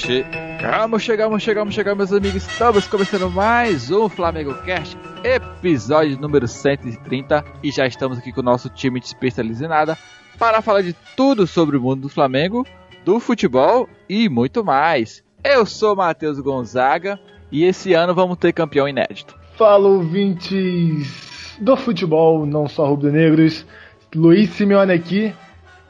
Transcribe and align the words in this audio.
Chegamos, 0.00 1.02
chegamos, 1.02 1.42
chegamos, 1.42 1.74
chegamos, 1.74 2.10
meus 2.10 2.12
amigos. 2.12 2.46
Estamos 2.50 2.86
começando 2.86 3.30
mais 3.30 3.90
um 3.90 4.08
Flamengo 4.08 4.54
Cast, 4.62 4.96
episódio 5.22 6.18
número 6.18 6.48
130. 6.48 7.44
E 7.62 7.70
já 7.70 7.86
estamos 7.86 8.16
aqui 8.16 8.32
com 8.32 8.40
o 8.40 8.42
nosso 8.42 8.70
time 8.70 8.98
de 8.98 9.68
nada 9.68 9.98
para 10.38 10.62
falar 10.62 10.80
de 10.80 10.94
tudo 11.14 11.46
sobre 11.46 11.76
o 11.76 11.82
mundo 11.82 12.00
do 12.00 12.08
Flamengo, 12.08 12.66
do 13.04 13.20
futebol 13.20 13.86
e 14.08 14.30
muito 14.30 14.64
mais. 14.64 15.22
Eu 15.44 15.66
sou 15.66 15.94
Matheus 15.94 16.40
Gonzaga 16.40 17.20
e 17.52 17.64
esse 17.64 17.92
ano 17.92 18.14
vamos 18.14 18.38
ter 18.38 18.54
campeão 18.54 18.88
inédito. 18.88 19.38
Fala, 19.54 19.86
ouvintes 19.86 21.58
do 21.60 21.76
futebol, 21.76 22.46
não 22.46 22.66
só 22.66 22.86
rubro-negros. 22.86 23.66
Luiz 24.14 24.48
Simeone 24.54 24.94
aqui. 24.94 25.34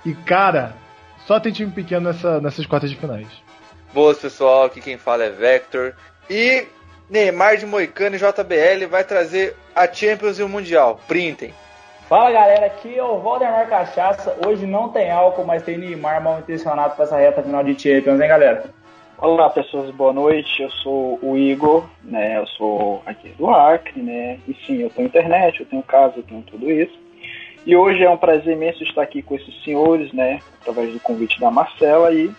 E 0.05 0.15
cara, 0.15 0.75
só 1.29 1.39
tem 1.39 1.53
time 1.53 1.71
pequeno 1.71 2.09
nessa, 2.09 2.41
nessas 2.41 2.67
quartas 2.67 2.91
de 2.91 2.97
finais. 2.97 3.50
Boas, 3.93 4.19
pessoal. 4.21 4.65
Aqui 4.65 4.81
quem 4.81 4.97
fala 4.97 5.25
é 5.25 5.31
Vector. 5.31 5.95
E 6.29 6.65
Neymar 7.09 7.57
de 7.57 7.67
Moicano 7.67 8.15
e 8.15 8.19
JBL 8.19 8.87
vai 8.89 9.03
trazer 9.03 9.57
a 9.75 9.93
Champions 9.93 10.39
e 10.39 10.45
o 10.45 10.49
Mundial. 10.49 11.01
Printem. 11.09 11.53
Fala 12.09 12.31
galera, 12.31 12.67
aqui 12.67 12.97
é 12.97 13.03
o 13.03 13.19
Valdemar 13.19 13.69
Cachaça. 13.69 14.37
Hoje 14.47 14.65
não 14.65 14.91
tem 14.91 15.11
álcool, 15.11 15.45
mas 15.45 15.65
tem 15.65 15.77
Neymar 15.77 16.23
mal 16.23 16.39
intencionado 16.39 16.95
para 16.95 17.05
essa 17.05 17.17
reta 17.17 17.43
final 17.43 17.65
de 17.65 17.81
Champions, 17.81 18.21
hein 18.21 18.29
galera? 18.29 18.65
Olá 19.19 19.51
pessoas, 19.51 19.91
boa 19.91 20.13
noite. 20.13 20.63
Eu 20.63 20.71
sou 20.71 21.19
o 21.21 21.37
Igor, 21.37 21.85
né? 22.05 22.39
Eu 22.39 22.47
sou 22.47 23.03
aqui 23.05 23.31
do 23.31 23.51
Acre, 23.51 24.01
né? 24.01 24.39
E 24.47 24.55
sim, 24.67 24.83
eu 24.83 24.91
tenho 24.91 25.09
internet, 25.09 25.61
eu 25.61 25.67
tenho 25.67 25.83
casa, 25.83 26.15
eu 26.17 26.23
tenho 26.23 26.43
tudo 26.43 26.71
isso. 26.71 26.97
E 27.67 27.77
hoje 27.77 28.05
é 28.05 28.09
um 28.09 28.17
prazer 28.17 28.55
imenso 28.55 28.85
estar 28.85 29.03
aqui 29.03 29.21
com 29.21 29.35
esses 29.35 29.65
senhores, 29.65 30.13
né? 30.13 30.41
Através 30.61 30.93
do 30.93 31.01
convite 31.01 31.41
da 31.41 31.51
Marcela 31.51 32.13
e 32.13 32.31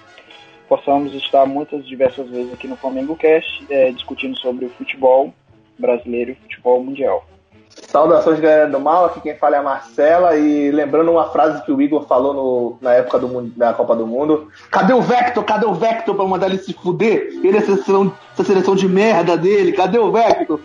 possamos 0.72 1.14
estar 1.14 1.45
muitas 1.45 1.86
diversas 1.86 2.30
vezes 2.30 2.53
aqui 2.53 2.66
no 2.66 2.77
Flamengo 2.77 3.14
Cast 3.17 3.66
é, 3.69 3.91
discutindo 3.91 4.38
sobre 4.38 4.64
o 4.64 4.69
futebol 4.69 5.33
brasileiro 5.78 6.31
e 6.31 6.33
o 6.33 6.38
futebol 6.38 6.81
mundial. 6.81 7.28
Saudações, 7.67 8.39
galera 8.39 8.69
do 8.69 8.80
mal. 8.80 9.03
Aqui 9.03 9.19
quem 9.19 9.36
fala 9.36 9.58
é 9.58 9.59
a 9.59 9.63
Marcela. 9.63 10.38
E 10.38 10.72
lembrando 10.72 11.11
uma 11.11 11.30
frase 11.30 11.61
que 11.66 11.73
o 11.73 11.81
Igor 11.81 12.08
falou 12.08 12.33
no, 12.33 12.78
na 12.81 12.94
época 12.94 13.19
do, 13.19 13.41
da 13.50 13.73
Copa 13.73 13.97
do 13.97 14.08
Mundo: 14.08 14.47
Cadê 14.69 14.94
o 14.94 15.02
Vector? 15.02 15.44
Cadê 15.44 15.66
o 15.66 15.73
Vector 15.73 16.16
pra 16.16 16.25
mandar 16.25 16.47
ele 16.47 16.58
se 16.58 16.72
fuder? 16.72 17.33
Ele 17.44 17.58
é 17.58 17.58
essa 17.58 17.75
seleção, 17.75 18.13
essa 18.31 18.44
seleção 18.45 18.73
de 18.73 18.88
merda 18.88 19.35
dele. 19.35 19.73
Cadê 19.73 20.00
o 20.00 20.09
Vector? 20.09 20.61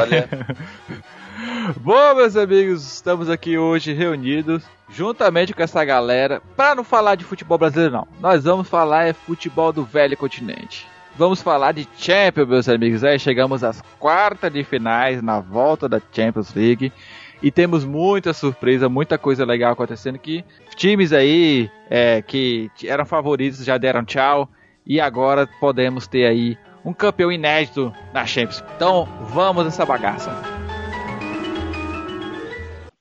Olha. 0.00 0.28
Bom, 1.78 2.14
meus 2.16 2.36
amigos, 2.36 2.84
estamos 2.84 3.30
aqui 3.30 3.56
hoje 3.56 3.92
reunidos 3.92 4.64
juntamente 4.88 5.52
com 5.52 5.62
essa 5.62 5.84
galera 5.84 6.42
para 6.56 6.74
não 6.74 6.84
falar 6.84 7.14
de 7.14 7.24
futebol 7.24 7.58
brasileiro, 7.58 7.92
não. 7.92 8.08
Nós 8.20 8.44
vamos 8.44 8.68
falar 8.68 9.06
é 9.06 9.12
futebol 9.12 9.72
do 9.72 9.84
velho 9.84 10.16
continente. 10.16 10.86
Vamos 11.16 11.40
falar 11.40 11.72
de 11.72 11.88
Champions, 11.96 12.48
meus 12.48 12.68
amigos. 12.68 13.02
Aí 13.02 13.18
chegamos 13.18 13.64
às 13.64 13.80
quartas 13.98 14.52
de 14.52 14.62
finais 14.62 15.22
na 15.22 15.40
volta 15.40 15.88
da 15.88 16.00
Champions 16.12 16.54
League. 16.54 16.92
E 17.42 17.50
temos 17.50 17.84
muita 17.84 18.32
surpresa, 18.32 18.88
muita 18.88 19.18
coisa 19.18 19.44
legal 19.44 19.72
acontecendo 19.72 20.18
que 20.18 20.44
times 20.74 21.12
aí 21.12 21.70
é, 21.90 22.22
que 22.22 22.70
eram 22.84 23.04
favoritos 23.04 23.64
já 23.64 23.78
deram 23.78 24.04
tchau. 24.04 24.48
E 24.86 25.00
agora 25.00 25.48
podemos 25.58 26.06
ter 26.06 26.26
aí 26.26 26.58
um 26.84 26.92
campeão 26.92 27.32
inédito 27.32 27.92
na 28.12 28.24
Champions. 28.24 28.62
Então 28.76 29.08
vamos 29.32 29.64
nessa 29.64 29.84
bagaça. 29.84 30.55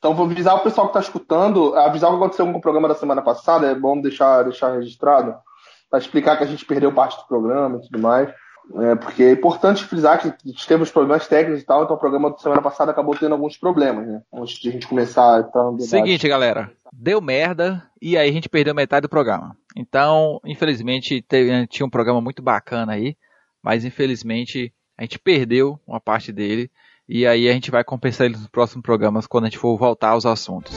Então 0.06 0.14
vou 0.14 0.28
avisar 0.28 0.54
o 0.54 0.60
pessoal 0.60 0.86
que 0.86 0.92
está 0.92 1.00
escutando, 1.00 1.74
avisar 1.74 2.12
o 2.12 2.14
que 2.14 2.20
aconteceu 2.20 2.46
com 2.46 2.60
o 2.60 2.62
programa 2.62 2.88
da 2.88 2.94
semana 2.94 3.24
passada, 3.24 3.66
é 3.66 3.74
bom 3.74 4.00
deixar, 4.00 4.44
deixar 4.44 4.76
registrado, 4.76 5.34
para 5.90 5.98
explicar 5.98 6.38
que 6.38 6.44
a 6.44 6.48
gente 6.48 6.64
perdeu 6.64 6.94
parte 6.94 7.18
do 7.18 7.28
programa 7.28 7.78
e 7.78 7.82
tudo 7.82 7.98
mais. 7.98 8.30
É, 8.82 8.96
porque 8.98 9.24
é 9.24 9.32
importante 9.32 9.84
frisar 9.84 10.22
que 10.22 10.32
temos 10.68 10.92
problemas 10.92 11.28
técnicos 11.28 11.64
e 11.64 11.66
tal, 11.66 11.84
então 11.84 11.96
o 11.96 12.00
programa 12.00 12.30
da 12.30 12.38
semana 12.38 12.62
passada 12.62 12.92
acabou 12.92 13.16
tendo 13.16 13.32
alguns 13.32 13.58
problemas, 13.58 14.08
né? 14.08 14.22
Antes 14.32 14.60
de 14.60 14.70
a 14.70 14.72
gente 14.74 14.88
começar. 14.88 15.40
Então, 15.40 15.80
Seguinte, 15.80 16.28
galera, 16.28 16.70
deu 16.94 17.20
merda 17.20 17.82
e 18.00 18.16
aí 18.16 18.30
a 18.30 18.32
gente 18.32 18.48
perdeu 18.48 18.76
metade 18.76 19.02
do 19.02 19.10
programa. 19.10 19.58
Então, 19.76 20.40
infelizmente, 20.46 21.20
teve, 21.24 21.66
tinha 21.66 21.86
um 21.86 21.90
programa 21.90 22.22
muito 22.22 22.44
bacana 22.44 22.94
aí, 22.94 23.18
mas 23.60 23.84
infelizmente 23.84 24.72
a 24.96 25.02
gente 25.02 25.18
perdeu 25.18 25.80
uma 25.88 26.00
parte 26.00 26.32
dele. 26.32 26.70
E 27.08 27.28
aí 27.28 27.48
a 27.48 27.54
gente 27.54 27.70
vai 27.70 27.84
compensar 27.84 28.26
eles 28.26 28.40
nos 28.40 28.50
próximos 28.50 28.82
programas 28.82 29.28
quando 29.28 29.44
a 29.44 29.48
gente 29.48 29.60
for 29.60 29.78
voltar 29.78 30.10
aos 30.10 30.26
assuntos. 30.26 30.76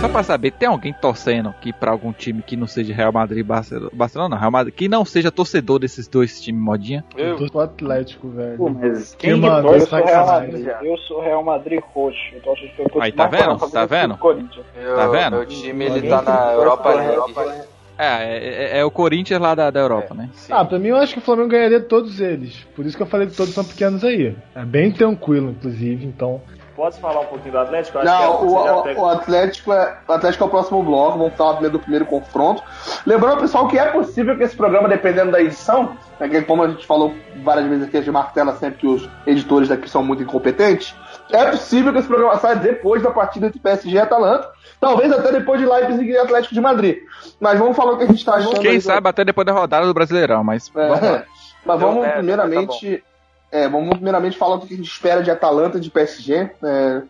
Só 0.00 0.08
pra 0.08 0.22
saber, 0.22 0.50
tem 0.52 0.68
alguém 0.68 0.94
torcendo 0.94 1.48
aqui 1.50 1.74
pra 1.74 1.90
algum 1.90 2.12
time 2.12 2.42
que 2.42 2.56
não 2.56 2.66
seja 2.66 2.94
Real 2.94 3.12
Madrid 3.12 3.40
e 3.40 3.42
Barcelona? 3.42 3.90
Barcelona 3.92 4.34
não, 4.34 4.38
Real 4.38 4.50
Madrid, 4.50 4.74
que 4.74 4.88
não 4.88 5.04
seja 5.04 5.30
torcedor 5.30 5.78
desses 5.78 6.06
dois 6.06 6.40
times 6.40 6.62
modinha? 6.62 7.04
Eu 7.16 7.36
tô 7.36 7.46
do 7.46 7.60
Atlético, 7.60 8.28
velho. 8.28 8.56
Pô, 8.56 8.68
mas 8.68 9.14
quem 9.14 9.34
que 9.34 9.40
mano, 9.40 9.68
eu, 9.74 9.80
sou 9.86 10.04
Real 10.04 10.26
Madrid, 10.26 10.66
eu 10.82 10.96
sou 10.98 11.20
Real 11.22 11.44
Madrid 11.44 11.80
roxo. 11.80 12.18
Eu 12.34 12.40
tô 12.42 12.52
achando 12.52 12.70
que 12.70 12.82
eu 12.82 12.88
tô 12.88 13.00
Aí, 13.00 13.12
tá 13.12 13.26
vendo? 13.26 13.58
Tá 13.70 13.86
vendo? 13.86 14.16
Tá 14.16 15.06
vendo? 15.08 15.36
Meu 15.36 15.46
time 15.46 15.84
ele 15.86 16.08
tá 16.08 16.22
na 16.22 16.52
Europa 16.52 16.94
League. 16.94 17.79
É, 18.02 18.38
é, 18.76 18.78
é, 18.78 18.84
o 18.84 18.90
Corinthians 18.90 19.40
lá 19.40 19.54
da, 19.54 19.70
da 19.70 19.80
Europa, 19.80 20.14
É, 20.14 20.16
né? 20.16 20.30
sim. 20.32 20.52
Ah, 20.52 20.64
pra 20.64 20.78
mim 20.78 20.88
eu 20.88 20.96
acho 20.96 21.12
que 21.14 21.18
o 21.18 21.22
Flamengo 21.22 21.48
ganharia 21.48 21.80
todos 21.80 22.20
eles. 22.20 22.66
Por 22.74 22.86
isso 22.86 22.96
que 22.96 23.02
eu 23.02 23.06
falei 23.06 23.26
que 23.26 23.36
todos 23.36 23.52
são 23.52 23.64
pequenos 23.64 24.02
aí. 24.04 24.34
É 24.54 24.64
bem 24.64 24.90
tranquilo, 24.90 25.50
inclusive, 25.50 26.04
então. 26.06 26.40
Pode 26.76 26.98
falar 26.98 27.20
um 27.20 27.26
pouquinho 27.26 27.52
do 27.52 27.58
Atlético? 27.58 27.98
Eu 27.98 28.04
Não, 28.04 28.38
que 28.38 28.44
o, 28.44 28.48
o- 28.48 29.00
o 29.02 29.06
Atlético 29.06 29.70
é, 29.72 29.98
o 30.08 30.12
Atlético 30.12 30.44
é 30.44 30.46
o 30.46 30.50
próximo 30.50 30.82
bloco, 30.82 31.18
vamos 31.18 31.34
falar 31.34 31.52
primeiro 31.54 31.76
do 31.76 31.80
primeiro 31.82 32.06
confronto. 32.06 32.62
Lembrando, 33.04 33.40
pessoal, 33.40 33.68
que 33.68 33.78
é 33.78 33.84
possível 33.90 34.34
que 34.38 34.44
esse 34.44 34.56
programa, 34.56 34.88
dependendo 34.88 35.30
da 35.30 35.42
edição, 35.42 35.94
né, 36.18 36.40
como 36.40 36.62
a 36.62 36.68
gente 36.68 36.86
falou 36.86 37.12
várias 37.44 37.66
vezes 37.66 37.86
aqui, 37.86 37.98
a 37.98 38.00
gente 38.00 38.10
martela 38.10 38.54
sempre 38.54 38.78
que 38.78 38.86
os 38.86 39.06
editores 39.26 39.68
daqui 39.68 39.90
são 39.90 40.02
muito 40.02 40.22
incompetentes, 40.22 40.94
é 41.32 41.50
possível 41.50 41.92
que 41.92 41.98
esse 41.98 42.08
programa 42.08 42.36
saia 42.38 42.56
depois 42.56 43.02
da 43.02 43.10
partida 43.10 43.46
entre 43.46 43.58
PSG 43.60 43.90
e 43.96 43.98
Atalanta, 43.98 44.48
talvez 44.80 45.12
até 45.12 45.32
depois 45.32 45.60
de 45.60 45.66
Leipzig 45.66 46.10
e 46.10 46.16
Atlético 46.18 46.54
de 46.54 46.60
Madrid. 46.60 46.96
Mas 47.40 47.58
vamos 47.58 47.76
falar 47.76 47.92
o 47.92 47.96
que 47.98 48.04
a 48.04 48.06
gente 48.06 48.18
está 48.18 48.34
achando. 48.34 48.56
aí 48.56 48.62
Quem 48.62 48.78
do- 48.78 48.82
sabe 48.82 49.08
até 49.08 49.24
depois 49.24 49.46
da 49.46 49.52
rodada 49.52 49.86
do 49.86 49.94
Brasileirão, 49.94 50.42
mas 50.44 50.70
É, 50.76 50.88
vamos 50.88 51.00
lá. 51.02 51.24
Mas 51.64 51.78
Deu 51.78 51.88
vamos 51.88 52.02
merda, 52.02 52.16
primeiramente. 52.18 53.04
É, 53.52 53.68
vamos 53.68 53.90
primeiramente 53.94 54.38
falar 54.38 54.56
o 54.56 54.60
que 54.60 54.72
a 54.74 54.76
gente 54.76 54.86
espera 54.88 55.22
de 55.22 55.30
Atalanta 55.30 55.76
e 55.78 55.80
de 55.80 55.90
PSG. 55.90 56.50
É, 56.62 57.02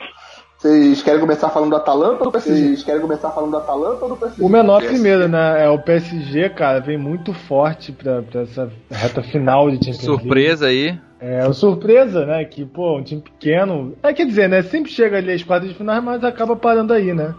vocês 0.58 1.02
querem 1.02 1.20
começar 1.20 1.48
falando 1.50 1.70
do 1.70 1.76
Atalanta 1.76 2.18
ou 2.24 2.24
do 2.26 2.32
PSG? 2.32 2.60
Vocês 2.68 2.82
querem 2.82 3.00
começar 3.00 3.30
falando 3.30 3.50
do 3.52 3.56
Atalanta 3.58 4.02
ou 4.04 4.10
do 4.10 4.16
PSG? 4.16 4.42
O 4.42 4.48
menor 4.48 4.80
PSG. 4.80 4.94
primeiro, 4.94 5.28
né? 5.28 5.64
É 5.64 5.68
o 5.68 5.78
PSG, 5.78 6.50
cara, 6.50 6.80
vem 6.80 6.98
muito 6.98 7.32
forte 7.32 7.92
pra, 7.92 8.22
pra 8.22 8.42
essa 8.42 8.70
reta 8.90 9.22
final 9.22 9.70
de 9.70 9.76
Champions 9.76 10.06
League. 10.06 10.20
Surpresa 10.22 10.66
aí. 10.66 10.98
É 11.20 11.44
uma 11.44 11.52
surpresa, 11.52 12.24
né? 12.24 12.44
Que, 12.44 12.64
pô, 12.64 12.96
um 12.98 13.02
time 13.02 13.20
pequeno. 13.20 13.94
É, 14.02 14.12
quer 14.12 14.24
dizer, 14.26 14.48
né? 14.48 14.62
Sempre 14.62 14.90
chega 14.90 15.18
ali 15.18 15.32
às 15.32 15.42
quartas 15.42 15.68
de 15.68 15.74
final, 15.74 16.00
mas 16.00 16.24
acaba 16.24 16.56
parando 16.56 16.92
aí, 16.92 17.12
né? 17.12 17.34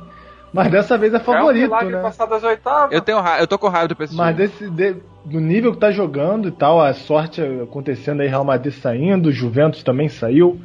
Mas 0.53 0.69
dessa 0.69 0.97
vez 0.97 1.13
é 1.13 1.17
É 1.17 1.19
um 1.19 1.23
favorito, 1.23 1.63
milagre 1.63 1.95
né? 1.95 2.01
passar 2.01 2.25
das 2.25 2.43
oitavas. 2.43 2.91
Eu 2.93 3.01
tenho 3.01 3.19
ra- 3.19 3.39
eu 3.39 3.47
tô 3.47 3.57
com 3.57 3.67
raiva 3.69 3.87
do 3.87 3.95
PSG. 3.95 4.17
Mas 4.17 4.35
desse, 4.35 4.69
de- 4.69 4.95
do 5.25 5.39
nível 5.39 5.71
que 5.71 5.79
tá 5.79 5.91
jogando 5.91 6.47
e 6.49 6.51
tal, 6.51 6.81
a 6.81 6.93
sorte 6.93 7.41
acontecendo 7.63 8.21
aí, 8.21 8.27
Real 8.27 8.43
Madrid 8.43 8.73
saindo, 8.73 9.31
Juventus 9.31 9.81
também 9.81 10.09
saiu. 10.09 10.59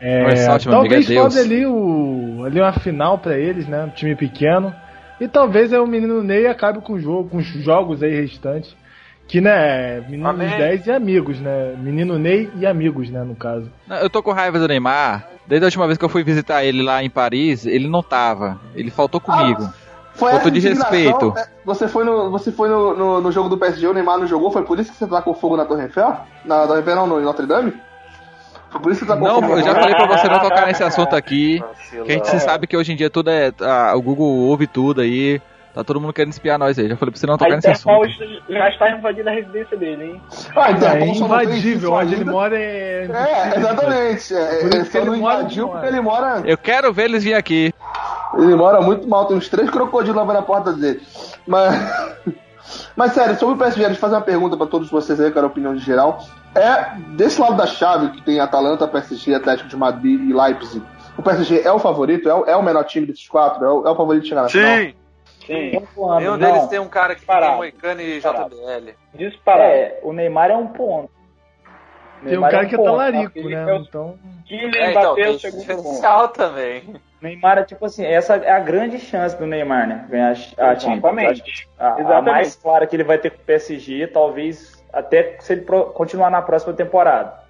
É, 0.00 0.22
amigo, 0.24 0.68
é 0.68 0.70
talvez 0.70 1.06
Deus. 1.06 1.22
faça 1.34 1.40
ali, 1.40 1.64
o, 1.64 2.42
ali 2.44 2.60
uma 2.60 2.72
final 2.72 3.18
pra 3.18 3.38
eles, 3.38 3.66
né? 3.66 3.84
Um 3.84 3.90
time 3.90 4.14
pequeno. 4.14 4.72
E 5.20 5.26
talvez 5.28 5.72
aí 5.72 5.78
o 5.78 5.86
menino 5.86 6.22
Ney 6.22 6.46
acabe 6.46 6.80
com 6.80 6.94
o 6.94 6.98
jogo, 7.00 7.28
com 7.30 7.36
os 7.38 7.46
jogos 7.46 8.02
aí 8.02 8.20
restantes. 8.20 8.76
Que, 9.32 9.40
né, 9.40 10.02
menino 10.10 10.28
Amém. 10.28 10.46
10 10.58 10.88
e 10.88 10.92
amigos, 10.92 11.40
né? 11.40 11.74
Menino 11.78 12.18
Ney 12.18 12.50
e 12.54 12.66
amigos, 12.66 13.08
né, 13.08 13.24
no 13.24 13.34
caso. 13.34 13.66
Eu 13.88 14.10
tô 14.10 14.22
com 14.22 14.30
raiva 14.30 14.58
do 14.58 14.68
Neymar. 14.68 15.26
Desde 15.46 15.64
a 15.64 15.68
última 15.68 15.86
vez 15.86 15.96
que 15.96 16.04
eu 16.04 16.08
fui 16.10 16.22
visitar 16.22 16.62
ele 16.62 16.82
lá 16.82 17.02
em 17.02 17.08
Paris, 17.08 17.64
ele 17.64 17.88
não 17.88 18.02
tava. 18.02 18.60
Ele 18.74 18.90
faltou 18.90 19.18
comigo. 19.22 19.62
Foi 20.12 20.32
falta 20.32 20.36
essa 20.36 20.50
de 20.50 20.60
respeito. 20.60 21.32
é, 21.34 21.48
Você 21.64 21.88
foi, 21.88 22.04
no, 22.04 22.30
você 22.30 22.52
foi 22.52 22.68
no, 22.68 22.94
no, 22.94 23.20
no 23.22 23.32
jogo 23.32 23.48
do 23.48 23.56
PSG, 23.56 23.86
o 23.86 23.94
Neymar 23.94 24.18
não 24.18 24.26
jogou? 24.26 24.52
Foi 24.52 24.64
por 24.64 24.78
isso 24.78 24.92
que 24.92 24.98
você 24.98 25.06
tá 25.06 25.22
com 25.22 25.32
fogo 25.32 25.56
na 25.56 25.64
Torre 25.64 25.84
Eiffel? 25.84 26.14
Na 26.44 26.66
Torre 26.66 26.80
Eiffel 26.80 26.96
não, 26.96 27.06
no 27.06 27.18
em 27.18 27.24
Notre 27.24 27.46
Dame? 27.46 27.72
Foi 28.68 28.82
por 28.82 28.92
isso 28.92 29.00
que 29.00 29.06
você 29.06 29.12
tá 29.14 29.18
com 29.18 29.24
Não, 29.24 29.40
fogo 29.40 29.54
eu 29.54 29.62
já 29.64 29.72
na 29.72 29.80
falei 29.80 29.94
pra 29.94 30.06
você 30.08 30.28
não 30.28 30.40
tocar 30.40 30.66
nesse 30.66 30.84
assunto 30.84 31.16
aqui. 31.16 31.64
Que 32.04 32.12
a 32.12 32.16
gente 32.16 32.38
sabe 32.40 32.66
que 32.66 32.76
hoje 32.76 32.92
em 32.92 32.96
dia 32.96 33.08
tudo 33.08 33.30
é. 33.30 33.50
ah, 33.62 33.94
o 33.96 34.02
Google 34.02 34.26
ouve 34.28 34.66
tudo 34.66 35.00
aí. 35.00 35.40
Tá 35.74 35.82
todo 35.82 35.98
mundo 36.00 36.12
querendo 36.12 36.32
espiar 36.32 36.58
nós 36.58 36.78
aí. 36.78 36.86
Já 36.88 36.96
falei 36.96 37.12
pra 37.12 37.18
você 37.20 37.26
não 37.26 37.34
A 37.34 37.38
tocar 37.38 37.56
nesse 37.56 37.68
Interpol 37.70 38.04
assunto. 38.04 38.42
já 38.48 38.68
está 38.68 38.90
invadindo 38.90 39.28
a 39.28 39.32
residência 39.32 39.76
dele, 39.76 40.04
hein? 40.04 40.22
Ah, 40.54 40.70
então, 40.70 40.88
É 40.88 41.00
fez 41.00 41.20
invadível, 41.20 41.92
onde 41.94 42.14
ele 42.14 42.24
mora 42.24 42.58
é. 42.58 43.08
É, 43.10 43.58
exatamente. 43.58 44.34
É, 44.34 44.64
ele 44.64 44.84
só 44.84 44.98
ele 44.98 45.10
não 45.10 45.18
mora 45.18 45.38
invadiu 45.40 45.68
porque 45.68 45.86
ele 45.86 46.00
mora. 46.00 46.42
Eu 46.44 46.58
quero 46.58 46.92
ver 46.92 47.04
eles 47.04 47.24
vir 47.24 47.34
aqui. 47.34 47.72
Ele 48.36 48.54
mora 48.54 48.82
muito 48.82 49.08
mal, 49.08 49.26
tem 49.26 49.36
uns 49.36 49.48
três 49.48 49.70
crocodilos 49.70 50.16
lá 50.16 50.32
na 50.32 50.42
porta 50.42 50.72
dele. 50.72 51.00
Mas. 51.46 52.22
Mas 52.94 53.12
sério, 53.12 53.36
sobre 53.38 53.54
o 53.56 53.58
PSG, 53.58 53.80
deixa 53.80 53.96
eu 53.96 54.00
fazer 54.00 54.14
uma 54.14 54.20
pergunta 54.22 54.56
pra 54.56 54.66
todos 54.66 54.88
vocês 54.88 55.20
aí, 55.20 55.30
quero 55.32 55.46
a 55.46 55.48
opinião 55.48 55.74
de 55.74 55.82
geral. 55.82 56.22
É, 56.54 56.94
desse 57.16 57.40
lado 57.40 57.56
da 57.56 57.66
chave, 57.66 58.10
que 58.10 58.22
tem 58.22 58.40
Atalanta, 58.40 58.86
PSG, 58.86 59.34
Atlético 59.34 59.68
de 59.68 59.76
Madrid 59.76 60.20
e 60.20 60.32
Leipzig, 60.32 60.82
o 61.16 61.22
PSG 61.22 61.62
é 61.64 61.72
o 61.72 61.78
favorito? 61.78 62.28
É 62.28 62.34
o, 62.34 62.44
é 62.44 62.56
o 62.56 62.62
menor 62.62 62.84
time 62.84 63.06
desses 63.06 63.28
quatro? 63.28 63.64
É 63.64 63.70
o, 63.70 63.86
é 63.86 63.90
o 63.90 63.96
favorito 63.96 64.22
de 64.22 64.28
chegar 64.28 64.42
na 64.42 64.48
final? 64.48 64.76
Sim! 64.78 64.94
Sim. 65.46 65.76
Um 65.78 65.86
ponto, 65.86 66.18
Nenhum 66.18 66.36
não. 66.36 66.38
deles 66.38 66.66
tem 66.68 66.78
um 66.78 66.88
cara 66.88 67.14
que 67.14 67.20
tem 67.20 67.26
Parado. 67.26 67.56
Moicano 67.56 68.00
e 68.00 68.20
Parado. 68.20 68.56
JBL. 68.56 68.94
Disparado. 69.14 69.70
É, 69.72 69.98
o 70.02 70.12
Neymar 70.12 70.50
é 70.50 70.56
um 70.56 70.66
ponto. 70.68 71.10
Tem 72.20 72.28
um 72.28 72.30
Neymar 72.30 72.50
cara 72.52 72.62
é 72.64 72.68
que 72.68 72.74
é 72.74 72.78
talarico, 72.78 73.32
Ele 73.38 73.54
né? 73.56 73.62
é 73.70 73.74
o- 73.74 73.76
Então. 73.78 74.18
Kylian 74.46 74.70
É, 74.84 74.90
então, 74.90 75.02
Mbappé 75.02 75.20
é 75.20 75.24
tem 75.24 75.34
o 75.34 75.38
segundo 75.38 75.82
ponto. 75.82 76.28
também. 76.28 76.94
Neymar 77.20 77.58
é 77.58 77.64
tipo 77.64 77.84
assim, 77.86 78.04
essa 78.04 78.36
é 78.36 78.50
a 78.50 78.58
grande 78.60 78.98
chance 78.98 79.36
do 79.36 79.46
Neymar, 79.46 79.86
né? 79.88 80.06
Ganhar 80.08 80.28
a. 80.58 80.72
Exatamente. 80.72 81.68
A, 81.78 81.94
a 81.94 82.00
Exatamente. 82.00 82.24
mais 82.32 82.56
clara 82.56 82.86
que 82.86 82.94
ele 82.96 83.04
vai 83.04 83.18
ter 83.18 83.30
com 83.30 83.38
o 83.38 83.44
PSG, 83.44 84.06
talvez 84.08 84.84
até 84.92 85.36
se 85.40 85.52
ele 85.54 85.62
pro- 85.62 85.86
continuar 85.86 86.30
na 86.30 86.42
próxima 86.42 86.72
temporada. 86.74 87.40